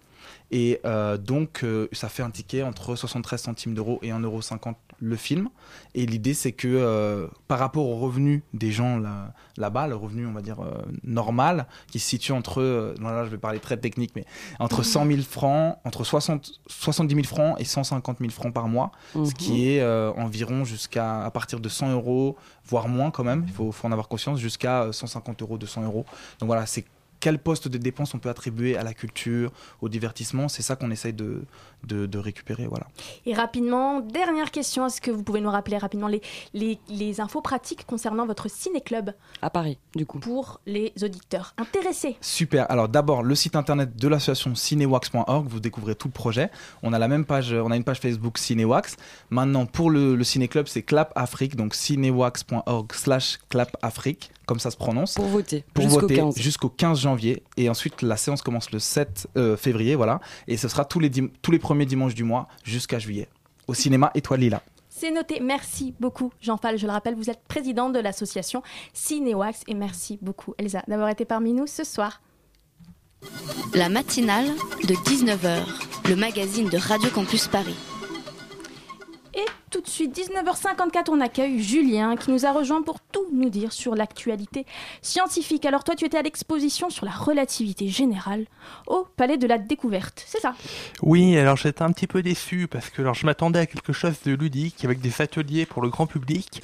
Et 0.52 0.80
euh, 0.84 1.16
donc, 1.16 1.62
euh, 1.62 1.88
ça 1.92 2.08
fait 2.08 2.22
un 2.24 2.30
ticket 2.30 2.62
entre 2.62 2.96
73 2.96 3.40
centimes 3.40 3.74
d'euros 3.74 3.98
et 4.02 4.08
1,50€ 4.10 4.74
le 5.02 5.16
film. 5.16 5.48
Et 5.94 6.04
l'idée, 6.06 6.34
c'est 6.34 6.52
que 6.52 6.68
euh, 6.68 7.26
par 7.48 7.58
rapport 7.58 7.86
au 7.88 7.96
revenu 7.98 8.42
des 8.52 8.70
gens 8.72 8.98
là- 8.98 9.32
là-bas, 9.56 9.86
le 9.86 9.94
revenu, 9.96 10.26
on 10.26 10.32
va 10.32 10.42
dire, 10.42 10.58
normal, 11.04 11.66
qui 11.90 11.98
se 11.98 12.08
situe 12.08 12.32
entre, 12.32 12.94
non, 13.00 13.08
là, 13.10 13.24
je 13.24 13.30
vais 13.30 13.38
parler 13.38 13.60
très 13.60 13.76
technique, 13.76 14.12
mais 14.16 14.24
entre 14.58 14.82
100 14.82 15.06
000 15.06 15.22
francs, 15.22 15.76
entre 15.84 16.04
60, 16.04 16.50
70 16.66 17.14
000 17.14 17.26
francs 17.26 17.56
et 17.58 17.64
150 17.64 18.18
000 18.18 18.30
francs 18.30 18.52
par 18.52 18.68
mois, 18.68 18.90
ce 19.14 19.18
Mhm. 19.18 19.32
qui 19.34 19.68
est 19.68 19.82
environ 20.16 20.64
jusqu'à, 20.64 21.22
à 21.24 21.30
partir 21.30 21.60
de 21.60 21.68
100 21.68 21.92
euros, 21.92 22.36
voire 22.66 22.88
moins 22.88 23.10
quand 23.10 23.24
même, 23.24 23.44
il 23.46 23.52
faut, 23.52 23.72
faut 23.72 23.86
en 23.86 23.92
avoir 23.92 24.08
conscience, 24.08 24.38
jusqu'à 24.38 24.82
euh, 24.82 24.92
150 24.92 25.42
euros, 25.42 25.58
200 25.58 25.82
euros. 25.84 26.04
Donc 26.40 26.46
voilà, 26.48 26.66
c'est 26.66 26.84
quel 27.20 27.38
poste 27.38 27.68
de 27.68 27.78
dépense 27.78 28.14
on 28.14 28.18
peut 28.18 28.30
attribuer 28.30 28.76
à 28.76 28.82
la 28.82 28.94
culture, 28.94 29.52
au 29.80 29.88
divertissement, 29.88 30.48
c'est 30.48 30.62
ça 30.62 30.76
qu'on 30.76 30.90
essaye 30.90 31.12
de, 31.12 31.42
de, 31.86 32.06
de 32.06 32.18
récupérer. 32.18 32.66
Voilà. 32.66 32.86
Et 33.26 33.34
rapidement, 33.34 34.00
dernière 34.00 34.50
question, 34.50 34.86
est-ce 34.86 35.00
que 35.00 35.10
vous 35.10 35.22
pouvez 35.22 35.40
nous 35.40 35.50
rappeler 35.50 35.78
rapidement 35.78 36.08
les, 36.08 36.20
les, 36.54 36.78
les 36.88 37.20
infos 37.20 37.40
pratiques 37.40 37.86
concernant 37.86 38.26
votre 38.26 38.48
ciné-club 38.50 39.12
À 39.42 39.50
Paris, 39.50 39.78
du 39.94 40.06
coup. 40.06 40.18
pour 40.18 40.60
les 40.66 40.92
auditeurs 41.02 41.54
intéressés 41.58 42.16
Super. 42.20 42.70
Alors 42.70 42.88
d'abord 42.88 43.22
le 43.22 43.34
site 43.34 43.56
internet 43.56 43.96
de 43.96 44.08
l'association 44.08 44.54
cinewax.org, 44.54 45.46
vous 45.48 45.60
découvrez 45.60 45.94
tout 45.94 46.08
le 46.08 46.12
projet. 46.12 46.50
On 46.82 46.92
a 46.92 46.98
la 46.98 47.08
même 47.08 47.24
page, 47.24 47.52
on 47.52 47.70
a 47.70 47.76
une 47.76 47.84
page 47.84 48.00
Facebook 48.00 48.38
Cinewax. 48.38 48.96
Maintenant 49.30 49.66
pour 49.66 49.90
le, 49.90 50.14
le 50.16 50.24
ciné 50.24 50.48
club 50.48 50.66
c'est 50.68 50.82
Clap 50.82 51.12
Afrique, 51.16 51.56
donc 51.56 51.74
cinewax.org/slash 51.74 53.38
Clap 53.48 53.76
Afrique, 53.82 54.30
comme 54.46 54.58
ça 54.58 54.70
se 54.70 54.76
prononce. 54.76 55.14
Pour 55.14 55.26
voter. 55.26 55.64
Pour 55.74 55.84
jusqu'au 55.84 56.00
voter 56.02 56.16
15. 56.16 56.36
jusqu'au 56.38 56.68
15 56.68 57.00
janvier 57.00 57.42
et 57.56 57.68
ensuite 57.68 58.02
la 58.02 58.16
séance 58.16 58.42
commence 58.42 58.70
le 58.70 58.78
7 58.78 59.28
euh, 59.36 59.56
février, 59.56 59.94
voilà. 59.94 60.20
Et 60.48 60.56
ce 60.56 60.68
sera 60.68 60.84
tous 60.84 61.00
les 61.00 61.10
dim- 61.10 61.30
tous 61.42 61.50
les 61.50 61.58
premiers 61.70 61.86
dimanches 61.86 62.16
du 62.16 62.24
mois 62.24 62.48
jusqu'à 62.64 62.98
juillet 62.98 63.28
au 63.68 63.74
cinéma 63.74 64.10
Étoile 64.16 64.40
Lila. 64.40 64.60
C'est 64.88 65.12
noté. 65.12 65.38
Merci 65.38 65.94
beaucoup, 66.00 66.32
Jean 66.40 66.56
Fall. 66.56 66.76
Je 66.78 66.84
le 66.84 66.90
rappelle, 66.90 67.14
vous 67.14 67.30
êtes 67.30 67.44
président 67.46 67.90
de 67.90 68.00
l'association 68.00 68.64
Cinéwax. 68.92 69.62
Et 69.68 69.74
merci 69.74 70.18
beaucoup, 70.20 70.52
Elsa, 70.58 70.82
d'avoir 70.88 71.10
été 71.10 71.24
parmi 71.24 71.52
nous 71.52 71.68
ce 71.68 71.84
soir. 71.84 72.22
La 73.72 73.88
matinale 73.88 74.48
de 74.82 74.94
19h, 74.94 75.60
le 76.08 76.16
magazine 76.16 76.68
de 76.68 76.76
Radio 76.76 77.08
Campus 77.10 77.46
Paris. 77.46 77.76
Et 79.34 79.44
tout 79.70 79.80
de 79.80 79.86
suite, 79.86 80.18
19h54, 80.18 81.10
on 81.10 81.20
accueille 81.20 81.62
Julien 81.62 82.16
qui 82.16 82.32
nous 82.32 82.44
a 82.44 82.52
rejoint 82.52 82.82
pour 82.82 82.98
tout 83.00 83.26
nous 83.32 83.48
dire 83.48 83.72
sur 83.72 83.94
l'actualité 83.94 84.66
scientifique. 85.02 85.64
Alors 85.64 85.84
toi, 85.84 85.94
tu 85.94 86.04
étais 86.04 86.18
à 86.18 86.22
l'exposition 86.22 86.90
sur 86.90 87.06
la 87.06 87.12
relativité 87.12 87.86
générale 87.86 88.46
au 88.88 89.06
Palais 89.16 89.36
de 89.36 89.46
la 89.46 89.58
Découverte, 89.58 90.24
c'est 90.26 90.40
ça? 90.40 90.54
Oui, 91.02 91.36
alors 91.36 91.56
j'étais 91.56 91.82
un 91.82 91.92
petit 91.92 92.08
peu 92.08 92.22
déçu 92.22 92.66
parce 92.66 92.90
que 92.90 93.02
alors, 93.02 93.14
je 93.14 93.24
m'attendais 93.24 93.60
à 93.60 93.66
quelque 93.66 93.92
chose 93.92 94.16
de 94.24 94.34
ludique 94.34 94.84
avec 94.84 95.00
des 95.00 95.22
ateliers 95.22 95.66
pour 95.66 95.82
le 95.82 95.88
grand 95.88 96.08
public, 96.08 96.60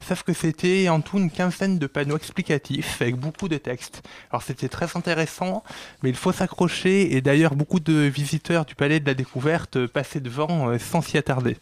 sauf 0.00 0.22
que 0.22 0.32
c'était 0.32 0.88
en 0.88 1.02
tout 1.02 1.18
une 1.18 1.30
quinzaine 1.30 1.78
de 1.78 1.86
panneaux 1.86 2.16
explicatifs 2.16 3.02
avec 3.02 3.16
beaucoup 3.16 3.48
de 3.48 3.58
textes. 3.58 4.02
Alors 4.30 4.42
c'était 4.42 4.68
très 4.68 4.96
intéressant, 4.96 5.62
mais 6.02 6.08
il 6.08 6.16
faut 6.16 6.32
s'accrocher 6.32 7.14
et 7.14 7.20
d'ailleurs 7.20 7.54
beaucoup 7.54 7.80
de 7.80 7.92
visiteurs 7.92 8.64
du 8.64 8.74
Palais 8.74 9.00
de 9.00 9.06
la 9.06 9.14
Découverte 9.14 9.86
passaient 9.86 10.20
devant 10.20 10.70
euh, 10.70 10.78
sans 10.78 11.02
s'y 11.02 11.18
attarder. 11.18 11.58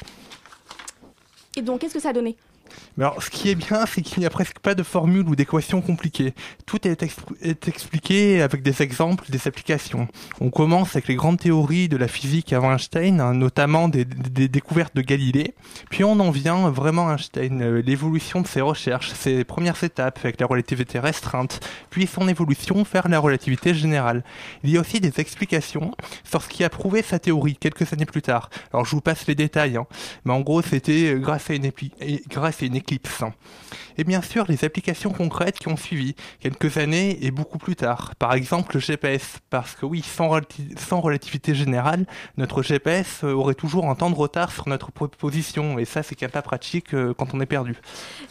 Et 1.56 1.62
donc, 1.62 1.80
qu'est-ce 1.80 1.94
que 1.94 2.00
ça 2.00 2.10
a 2.10 2.12
donné? 2.12 2.36
Alors, 2.96 3.20
ce 3.20 3.28
qui 3.28 3.50
est 3.50 3.56
bien, 3.56 3.86
c'est 3.86 4.02
qu'il 4.02 4.20
n'y 4.20 4.26
a 4.26 4.30
presque 4.30 4.60
pas 4.60 4.76
de 4.76 4.84
formule 4.84 5.28
ou 5.28 5.34
d'équation 5.34 5.80
compliquées. 5.80 6.32
Tout 6.64 6.86
est, 6.86 7.02
expl- 7.02 7.34
est 7.42 7.66
expliqué 7.66 8.40
avec 8.40 8.62
des 8.62 8.82
exemples, 8.82 9.24
des 9.30 9.48
applications. 9.48 10.06
On 10.40 10.50
commence 10.50 10.94
avec 10.94 11.08
les 11.08 11.16
grandes 11.16 11.40
théories 11.40 11.88
de 11.88 11.96
la 11.96 12.06
physique 12.06 12.52
avant 12.52 12.72
Einstein, 12.72 13.20
hein, 13.20 13.34
notamment 13.34 13.88
des, 13.88 14.04
découvertes 14.04 14.94
de 14.94 15.02
Galilée. 15.02 15.54
Puis 15.90 16.04
on 16.04 16.20
en 16.20 16.30
vient 16.30 16.70
vraiment 16.70 17.08
à 17.08 17.14
Einstein, 17.14 17.62
euh, 17.62 17.82
l'évolution 17.82 18.40
de 18.42 18.46
ses 18.46 18.60
recherches, 18.60 19.10
ses 19.12 19.42
premières 19.42 19.82
étapes 19.82 20.20
avec 20.22 20.40
la 20.40 20.46
relativité 20.46 21.00
restreinte, 21.00 21.58
puis 21.90 22.06
son 22.06 22.28
évolution 22.28 22.84
vers 22.92 23.08
la 23.08 23.18
relativité 23.18 23.74
générale. 23.74 24.22
Il 24.62 24.70
y 24.70 24.76
a 24.76 24.80
aussi 24.80 25.00
des 25.00 25.18
explications 25.18 25.96
sur 26.22 26.42
ce 26.42 26.48
qui 26.48 26.62
a 26.62 26.68
prouvé 26.70 27.02
sa 27.02 27.18
théorie 27.18 27.56
quelques 27.56 27.92
années 27.92 28.06
plus 28.06 28.22
tard. 28.22 28.50
Alors 28.72 28.84
je 28.84 28.92
vous 28.92 29.00
passe 29.00 29.26
les 29.26 29.34
détails, 29.34 29.76
hein. 29.76 29.86
mais 30.24 30.32
en 30.32 30.42
gros 30.42 30.62
c'était 30.62 31.14
euh, 31.14 31.18
grâce 31.18 31.50
à 31.50 31.54
une, 31.54 31.66
épi- 31.66 31.90
grâce 32.28 32.62
à 32.62 32.66
une 32.66 32.83
Et 33.96 34.04
bien 34.04 34.22
sûr 34.22 34.44
les 34.48 34.64
applications 34.64 35.10
concrètes 35.10 35.58
qui 35.58 35.68
ont 35.68 35.76
suivi 35.76 36.14
quelques 36.40 36.76
années 36.78 37.24
et 37.24 37.30
beaucoup 37.30 37.58
plus 37.58 37.76
tard. 37.76 38.14
Par 38.16 38.34
exemple 38.34 38.74
le 38.74 38.80
GPS, 38.80 39.38
parce 39.50 39.74
que 39.74 39.86
oui, 39.86 40.02
sans, 40.02 40.28
relati- 40.28 40.76
sans 40.78 41.00
relativité 41.00 41.54
générale, 41.54 42.06
notre 42.36 42.62
GPS 42.62 43.22
euh, 43.24 43.32
aurait 43.32 43.54
toujours 43.54 43.88
un 43.88 43.94
temps 43.94 44.10
de 44.10 44.16
retard 44.16 44.50
sur 44.52 44.68
notre 44.68 44.90
position, 44.90 45.78
et 45.78 45.84
ça 45.84 46.02
c'est 46.02 46.20
même 46.20 46.30
pas 46.30 46.42
pratique 46.42 46.94
euh, 46.94 47.14
quand 47.16 47.34
on 47.34 47.40
est 47.40 47.46
perdu. 47.46 47.76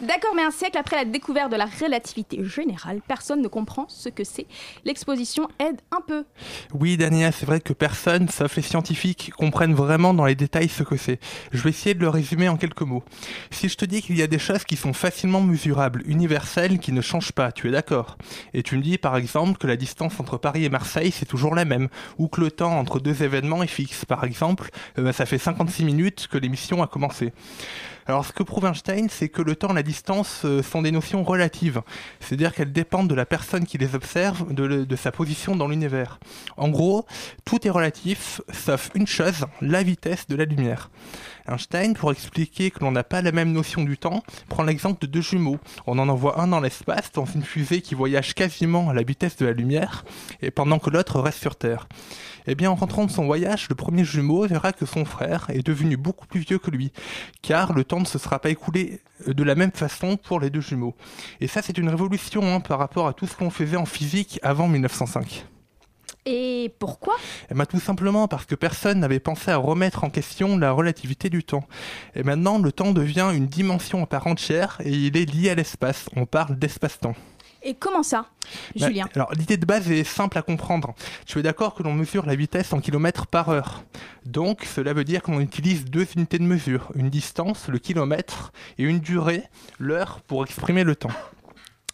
D'accord, 0.01 0.33
mais 0.35 0.43
un 0.43 0.51
siècle 0.51 0.77
après 0.77 0.97
la 0.97 1.05
découverte 1.05 1.51
de 1.51 1.55
la 1.57 1.65
relativité 1.65 2.43
générale, 2.43 3.01
personne 3.07 3.41
ne 3.41 3.47
comprend 3.47 3.85
ce 3.87 4.09
que 4.09 4.23
c'est. 4.23 4.47
L'exposition 4.85 5.47
aide 5.59 5.79
un 5.91 6.01
peu. 6.01 6.25
Oui, 6.73 6.97
Daniel, 6.97 7.31
c'est 7.33 7.45
vrai 7.45 7.61
que 7.61 7.73
personne, 7.73 8.27
sauf 8.29 8.55
les 8.55 8.61
scientifiques, 8.61 9.31
comprennent 9.37 9.73
vraiment 9.75 10.13
dans 10.13 10.25
les 10.25 10.35
détails 10.35 10.69
ce 10.69 10.83
que 10.83 10.97
c'est. 10.97 11.19
Je 11.51 11.61
vais 11.61 11.69
essayer 11.69 11.95
de 11.95 12.01
le 12.01 12.09
résumer 12.09 12.49
en 12.49 12.57
quelques 12.57 12.81
mots. 12.81 13.03
Si 13.51 13.69
je 13.69 13.77
te 13.77 13.85
dis 13.85 14.01
qu'il 14.01 14.17
y 14.17 14.21
a 14.21 14.27
des 14.27 14.39
choses 14.43 14.65
qui 14.65 14.75
sont 14.75 14.91
facilement 14.91 15.39
mesurables, 15.39 16.03
universelles, 16.05 16.77
qui 16.79 16.91
ne 16.91 17.01
changent 17.01 17.31
pas, 17.31 17.53
tu 17.53 17.69
es 17.69 17.71
d'accord? 17.71 18.17
Et 18.53 18.61
tu 18.61 18.75
me 18.75 18.81
dis 18.81 18.97
par 18.97 19.15
exemple 19.15 19.57
que 19.57 19.67
la 19.67 19.77
distance 19.77 20.19
entre 20.19 20.37
Paris 20.37 20.65
et 20.65 20.69
Marseille, 20.69 21.11
c'est 21.11 21.25
toujours 21.25 21.55
la 21.55 21.63
même, 21.63 21.87
ou 22.17 22.27
que 22.27 22.41
le 22.41 22.51
temps 22.51 22.77
entre 22.77 22.99
deux 22.99 23.23
événements 23.23 23.63
est 23.63 23.67
fixe. 23.67 24.03
Par 24.03 24.25
exemple, 24.25 24.69
euh, 24.99 25.13
ça 25.13 25.25
fait 25.25 25.37
56 25.37 25.85
minutes 25.85 26.27
que 26.29 26.37
l'émission 26.37 26.83
a 26.83 26.87
commencé. 26.87 27.31
Alors 28.05 28.25
ce 28.25 28.33
que 28.33 28.43
prouve 28.43 28.65
Einstein, 28.65 29.07
c'est 29.09 29.29
que 29.29 29.41
le 29.41 29.55
temps 29.55 29.69
et 29.69 29.75
la 29.75 29.83
distance 29.83 30.41
euh, 30.43 30.61
sont 30.61 30.81
des 30.81 30.91
notions 30.91 31.23
relatives, 31.23 31.81
c'est-à-dire 32.19 32.53
qu'elles 32.53 32.73
dépendent 32.73 33.09
de 33.09 33.15
la 33.15 33.25
personne 33.25 33.65
qui 33.65 33.77
les 33.77 33.95
observe, 33.95 34.53
de 34.53 34.95
sa 34.97 35.13
position 35.13 35.55
dans 35.55 35.69
l'univers. 35.69 36.19
En 36.57 36.67
gros, 36.67 37.05
tout 37.45 37.65
est 37.65 37.69
relatif, 37.69 38.41
sauf 38.51 38.89
une 38.93 39.07
chose, 39.07 39.45
la 39.61 39.83
vitesse 39.83 40.27
de 40.27 40.35
la 40.35 40.43
lumière. 40.43 40.89
Einstein, 41.47 41.93
pour 41.93 42.11
expliquer 42.11 42.71
que 42.71 42.79
l'on 42.79 42.91
n'a 42.91 43.03
pas 43.03 43.21
la 43.21 43.31
même 43.31 43.51
notion 43.51 43.83
du 43.83 43.97
temps, 43.97 44.23
prend 44.49 44.63
l'exemple 44.63 45.01
de 45.01 45.07
deux 45.07 45.21
jumeaux. 45.21 45.59
On 45.87 45.99
en 45.99 46.09
envoie 46.09 46.39
un 46.39 46.47
dans 46.47 46.59
l'espace, 46.59 47.11
dans 47.11 47.25
une 47.25 47.43
fusée 47.43 47.81
qui 47.81 47.95
voyage 47.95 48.33
quasiment 48.33 48.89
à 48.89 48.93
la 48.93 49.03
vitesse 49.03 49.35
de 49.37 49.45
la 49.45 49.53
lumière, 49.53 50.05
et 50.41 50.51
pendant 50.51 50.79
que 50.79 50.89
l'autre 50.89 51.19
reste 51.19 51.39
sur 51.39 51.55
Terre. 51.55 51.87
Eh 52.47 52.55
bien, 52.55 52.71
en 52.71 52.75
rentrant 52.75 53.05
de 53.05 53.11
son 53.11 53.25
voyage, 53.25 53.67
le 53.69 53.75
premier 53.75 54.03
jumeau 54.03 54.45
verra 54.47 54.73
que 54.73 54.85
son 54.85 55.05
frère 55.05 55.45
est 55.49 55.65
devenu 55.65 55.97
beaucoup 55.97 56.27
plus 56.27 56.41
vieux 56.41 56.59
que 56.59 56.71
lui, 56.71 56.91
car 57.41 57.73
le 57.73 57.83
temps 57.83 57.99
ne 57.99 58.05
se 58.05 58.19
sera 58.19 58.39
pas 58.39 58.49
écoulé 58.49 59.01
de 59.25 59.43
la 59.43 59.55
même 59.55 59.71
façon 59.71 60.17
pour 60.17 60.39
les 60.39 60.49
deux 60.49 60.61
jumeaux. 60.61 60.95
Et 61.39 61.47
ça, 61.47 61.61
c'est 61.61 61.77
une 61.77 61.89
révolution 61.89 62.43
hein, 62.43 62.59
par 62.59 62.79
rapport 62.79 63.07
à 63.07 63.13
tout 63.13 63.27
ce 63.27 63.35
qu'on 63.35 63.49
faisait 63.49 63.77
en 63.77 63.85
physique 63.85 64.39
avant 64.43 64.67
1905. 64.67 65.45
Et 66.25 66.73
pourquoi? 66.79 67.15
Eh 67.51 67.53
ben, 67.53 67.65
tout 67.65 67.79
simplement 67.79 68.27
parce 68.27 68.45
que 68.45 68.55
personne 68.55 68.99
n'avait 68.99 69.19
pensé 69.19 69.51
à 69.51 69.57
remettre 69.57 70.03
en 70.03 70.09
question 70.09 70.57
la 70.57 70.71
relativité 70.71 71.29
du 71.29 71.43
temps. 71.43 71.67
Et 72.15 72.23
maintenant, 72.23 72.59
le 72.59 72.71
temps 72.71 72.91
devient 72.91 73.29
une 73.33 73.47
dimension 73.47 74.03
à 74.03 74.05
part 74.05 74.27
entière 74.27 74.77
et 74.83 74.91
il 74.91 75.17
est 75.17 75.25
lié 75.25 75.49
à 75.49 75.55
l'espace. 75.55 76.09
On 76.15 76.25
parle 76.25 76.57
d'espace-temps. 76.57 77.15
Et 77.65 77.75
comment 77.75 78.03
ça, 78.03 78.25
Bah, 78.77 78.87
Julien? 78.87 79.07
Alors, 79.15 79.31
l'idée 79.33 79.55
de 79.55 79.65
base 79.65 79.89
est 79.89 80.03
simple 80.03 80.37
à 80.37 80.41
comprendre. 80.41 80.93
Tu 81.25 81.39
es 81.39 81.41
d'accord 81.41 81.73
que 81.73 81.81
l'on 81.81 81.93
mesure 81.93 82.25
la 82.25 82.35
vitesse 82.35 82.73
en 82.73 82.81
kilomètres 82.81 83.25
par 83.25 83.49
heure. 83.49 83.83
Donc, 84.25 84.65
cela 84.65 84.91
veut 84.91 85.05
dire 85.05 85.21
que 85.21 85.31
l'on 85.31 85.39
utilise 85.39 85.85
deux 85.85 86.05
unités 86.15 86.39
de 86.39 86.43
mesure. 86.43 86.91
Une 86.95 87.09
distance, 87.09 87.69
le 87.69 87.79
kilomètre, 87.79 88.51
et 88.77 88.83
une 88.83 88.99
durée, 88.99 89.43
l'heure, 89.79 90.19
pour 90.27 90.43
exprimer 90.43 90.83
le 90.83 90.97
temps. 90.97 91.11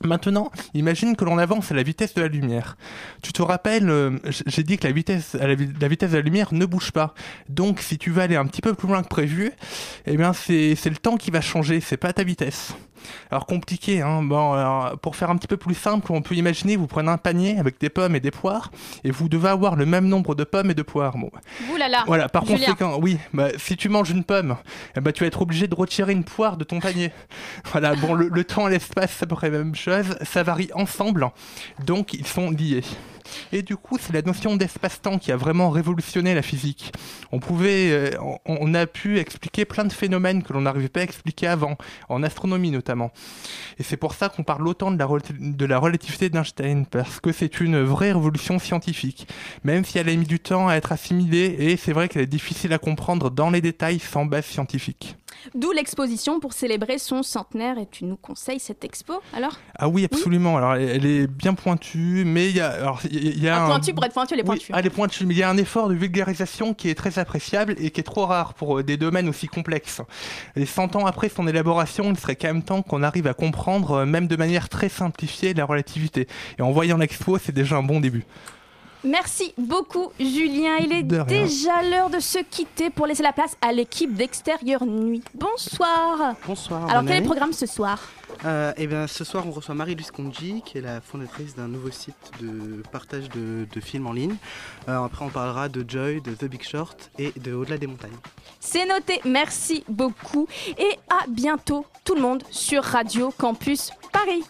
Maintenant, 0.03 0.49
imagine 0.73 1.17
que 1.17 1.25
l'on 1.25 1.37
avance 1.37 1.71
à 1.71 1.75
la 1.75 1.83
vitesse 1.83 2.13
de 2.13 2.21
la 2.21 2.29
lumière. 2.29 2.77
Tu 3.21 3.33
te 3.33 3.41
rappelles, 3.41 3.89
euh, 3.89 4.17
j'ai 4.45 4.63
dit 4.63 4.77
que 4.77 4.87
la 4.87 4.93
vitesse, 4.93 5.33
la, 5.33 5.55
vi- 5.55 5.73
la 5.79 5.87
vitesse 5.89 6.11
de 6.11 6.15
la 6.15 6.21
lumière 6.23 6.53
ne 6.53 6.65
bouge 6.65 6.91
pas. 6.91 7.13
Donc, 7.49 7.81
si 7.81 7.97
tu 7.97 8.09
vas 8.09 8.23
aller 8.23 8.37
un 8.37 8.45
petit 8.45 8.61
peu 8.61 8.73
plus 8.73 8.87
loin 8.87 9.03
que 9.03 9.09
prévu, 9.09 9.51
eh 10.05 10.15
bien, 10.15 10.31
c'est 10.31 10.73
le 10.85 10.95
temps 10.95 11.17
qui 11.17 11.31
va 11.31 11.41
changer, 11.41 11.81
c'est 11.81 11.97
pas 11.97 12.13
ta 12.13 12.23
vitesse. 12.23 12.73
Alors 13.31 13.45
compliqué, 13.45 14.01
hein. 14.01 14.21
Bon, 14.23 14.53
alors, 14.53 14.97
pour 14.99 15.15
faire 15.15 15.29
un 15.29 15.37
petit 15.37 15.47
peu 15.47 15.57
plus 15.57 15.75
simple, 15.75 16.11
on 16.11 16.21
peut 16.21 16.35
imaginer, 16.35 16.75
vous 16.75 16.87
prenez 16.87 17.09
un 17.09 17.17
panier 17.17 17.57
avec 17.59 17.79
des 17.79 17.89
pommes 17.89 18.15
et 18.15 18.19
des 18.19 18.31
poires, 18.31 18.71
et 19.03 19.11
vous 19.11 19.29
devez 19.29 19.49
avoir 19.49 19.75
le 19.75 19.85
même 19.85 20.07
nombre 20.07 20.35
de 20.35 20.43
pommes 20.43 20.71
et 20.71 20.73
de 20.73 20.81
poires. 20.81 21.17
Bon, 21.17 21.29
Ouh 21.71 21.75
là 21.77 21.87
là 21.89 22.03
voilà, 22.07 22.29
par 22.29 22.45
Julien. 22.45 22.59
conséquent, 22.59 22.97
oui, 23.01 23.17
bah, 23.33 23.49
si 23.57 23.77
tu 23.77 23.89
manges 23.89 24.09
une 24.09 24.23
pomme, 24.23 24.55
eh 24.95 25.01
ben, 25.01 25.11
tu 25.11 25.23
vas 25.23 25.27
être 25.27 25.41
obligé 25.41 25.67
de 25.67 25.75
retirer 25.75 26.11
une 26.13 26.23
poire 26.23 26.57
de 26.57 26.63
ton 26.63 26.79
panier. 26.79 27.11
Voilà, 27.71 27.95
bon, 27.95 28.13
le, 28.13 28.29
le 28.29 28.43
temps 28.43 28.67
et 28.67 28.71
l'espace, 28.71 29.11
c'est 29.17 29.23
à 29.23 29.27
peu 29.27 29.35
près 29.35 29.49
la 29.49 29.59
même 29.59 29.75
chose, 29.75 30.17
ça 30.23 30.43
varie 30.43 30.69
ensemble, 30.73 31.29
donc 31.85 32.13
ils 32.13 32.25
sont 32.27 32.49
liés. 32.51 32.83
Et 33.51 33.61
du 33.61 33.77
coup, 33.77 33.97
c'est 33.99 34.13
la 34.13 34.21
notion 34.21 34.55
d'espace-temps 34.55 35.19
qui 35.19 35.31
a 35.31 35.37
vraiment 35.37 35.69
révolutionné 35.69 36.33
la 36.33 36.41
physique. 36.41 36.91
On 37.31 37.39
pouvait, 37.39 37.91
euh, 37.91 38.11
on, 38.45 38.73
a 38.73 38.85
pu 38.85 39.19
expliquer 39.19 39.65
plein 39.65 39.85
de 39.85 39.93
phénomènes 39.93 40.43
que 40.43 40.53
l'on 40.53 40.61
n'arrivait 40.61 40.89
pas 40.89 41.01
à 41.01 41.03
expliquer 41.03 41.47
avant, 41.47 41.77
en 42.09 42.23
astronomie 42.23 42.71
notamment. 42.71 43.11
Et 43.79 43.83
c'est 43.83 43.97
pour 43.97 44.13
ça 44.13 44.29
qu'on 44.29 44.43
parle 44.43 44.67
autant 44.67 44.91
de 44.91 44.97
la, 44.97 45.07
de 45.39 45.65
la 45.65 45.77
relativité 45.77 46.29
d'Einstein, 46.29 46.85
parce 46.85 47.19
que 47.19 47.31
c'est 47.31 47.59
une 47.59 47.81
vraie 47.81 48.11
révolution 48.11 48.59
scientifique, 48.59 49.27
même 49.63 49.85
si 49.85 49.97
elle 49.97 50.09
a 50.09 50.15
mis 50.15 50.25
du 50.25 50.39
temps 50.39 50.67
à 50.67 50.75
être 50.75 50.91
assimilée, 50.91 51.55
et 51.59 51.77
c'est 51.77 51.93
vrai 51.93 52.09
qu'elle 52.09 52.23
est 52.23 52.27
difficile 52.27 52.73
à 52.73 52.77
comprendre 52.77 53.29
dans 53.29 53.49
les 53.49 53.61
détails 53.61 53.99
sans 53.99 54.25
base 54.25 54.45
scientifique. 54.45 55.15
D'où 55.55 55.71
l'exposition 55.71 56.39
pour 56.39 56.53
célébrer 56.53 56.97
son 56.97 57.23
centenaire. 57.23 57.77
Et 57.77 57.87
tu 57.89 58.05
nous 58.05 58.15
conseilles 58.17 58.59
cette 58.59 58.83
expo 58.83 59.13
alors? 59.33 59.57
Ah 59.77 59.87
oui, 59.87 60.05
absolument. 60.05 60.57
Alors, 60.57 60.75
elle 60.75 61.05
est 61.05 61.27
bien 61.27 61.53
pointue, 61.53 62.23
mais 62.25 62.49
il 62.49 62.55
y 62.57 62.59
a, 62.59 62.69
alors, 62.69 62.99
y 63.09 63.47
a- 63.47 63.55
a 63.55 63.59
Ah, 63.59 63.65
un- 63.65 63.69
pointu 63.69 63.93
pour 63.93 64.03
être 64.05 64.13
pointu, 64.13 64.33
elle 64.33 64.39
est 64.41 64.43
Oui, 64.43 64.57
pointue. 64.57 64.71
elle 64.75 64.85
est 64.85 64.89
pointue, 64.89 65.25
mais 65.25 65.33
il 65.33 65.37
y 65.37 65.43
a 65.43 65.49
un 65.49 65.57
effort 65.57 65.87
de 65.89 65.93
vulgarisation 65.95 66.73
qui 66.73 66.89
est 66.89 66.95
très 66.95 67.19
appréciable 67.19 67.75
et 67.79 67.91
qui 67.91 67.99
est 67.99 68.03
trop 68.03 68.25
rare 68.25 68.53
pour 68.53 68.79
euh, 68.79 68.83
des 68.83 68.97
domaines 68.97 69.29
aussi 69.29 69.47
complexes. 69.47 70.01
Et 70.55 70.65
100 70.65 70.95
ans 70.95 71.05
après 71.05 71.29
son 71.29 71.47
élaboration, 71.47 72.09
il 72.11 72.17
serait 72.19 72.35
quand 72.35 72.47
même 72.47 72.63
temps 72.63 72.81
qu'on 72.81 73.03
arrive 73.03 73.27
à 73.27 73.33
comprendre, 73.33 73.91
euh, 73.91 74.05
même 74.05 74.27
de 74.27 74.35
manière 74.35 74.69
très 74.69 74.89
simplifiée, 74.89 75.53
la 75.53 75.65
relativité. 75.65 76.27
Et 76.57 76.61
en 76.61 76.71
voyant 76.71 76.97
l'expo, 76.97 77.37
c'est 77.37 77.51
déjà 77.53 77.77
un 77.77 77.83
bon 77.83 77.99
début. 77.99 78.25
Merci 79.03 79.53
beaucoup, 79.57 80.11
Julien. 80.19 80.75
Il 80.81 80.91
est 80.91 81.03
déjà 81.03 81.81
l'heure 81.83 82.09
de 82.09 82.19
se 82.19 82.39
quitter 82.39 82.89
pour 82.89 83.07
laisser 83.07 83.23
la 83.23 83.31
place 83.31 83.55
à 83.61 83.71
l'équipe 83.71 84.13
d'Extérieur 84.13 84.85
Nuit. 84.85 85.23
Bonsoir. 85.33 86.35
Bonsoir. 86.45 86.81
Alors, 86.89 87.01
bonne 87.01 87.07
quel 87.07 87.17
est 87.17 87.19
le 87.21 87.25
programme 87.25 87.53
ce 87.53 87.65
soir 87.65 87.99
Euh, 88.45 88.73
eh 88.77 88.87
bien, 88.87 89.07
ce 89.07 89.23
soir, 89.23 89.45
on 89.47 89.51
reçoit 89.51 89.73
Marie-Luce 89.73 90.11
Conji, 90.11 90.61
qui 90.65 90.77
est 90.77 90.81
la 90.81 90.99
fondatrice 91.01 91.55
d'un 91.55 91.67
nouveau 91.67 91.91
site 91.91 92.15
de 92.41 92.83
partage 92.91 93.29
de, 93.29 93.65
de 93.73 93.79
films 93.79 94.07
en 94.07 94.13
ligne. 94.13 94.35
Euh, 94.89 95.01
après, 95.03 95.23
on 95.23 95.29
parlera 95.29 95.69
de 95.69 95.83
Joy, 95.89 96.21
de 96.21 96.33
The 96.33 96.45
Big 96.45 96.63
Short 96.63 97.09
et 97.17 97.31
de 97.39 97.53
Au-delà 97.53 97.77
des 97.77 97.87
montagnes. 97.87 98.11
C'est 98.59 98.85
noté. 98.85 99.21
Merci 99.25 99.83
beaucoup. 99.87 100.47
Et 100.77 100.99
à 101.09 101.25
bientôt, 101.27 101.85
tout 102.03 102.15
le 102.15 102.21
monde, 102.21 102.43
sur 102.51 102.83
Radio 102.83 103.33
Campus 103.37 103.91
Paris. 104.11 104.43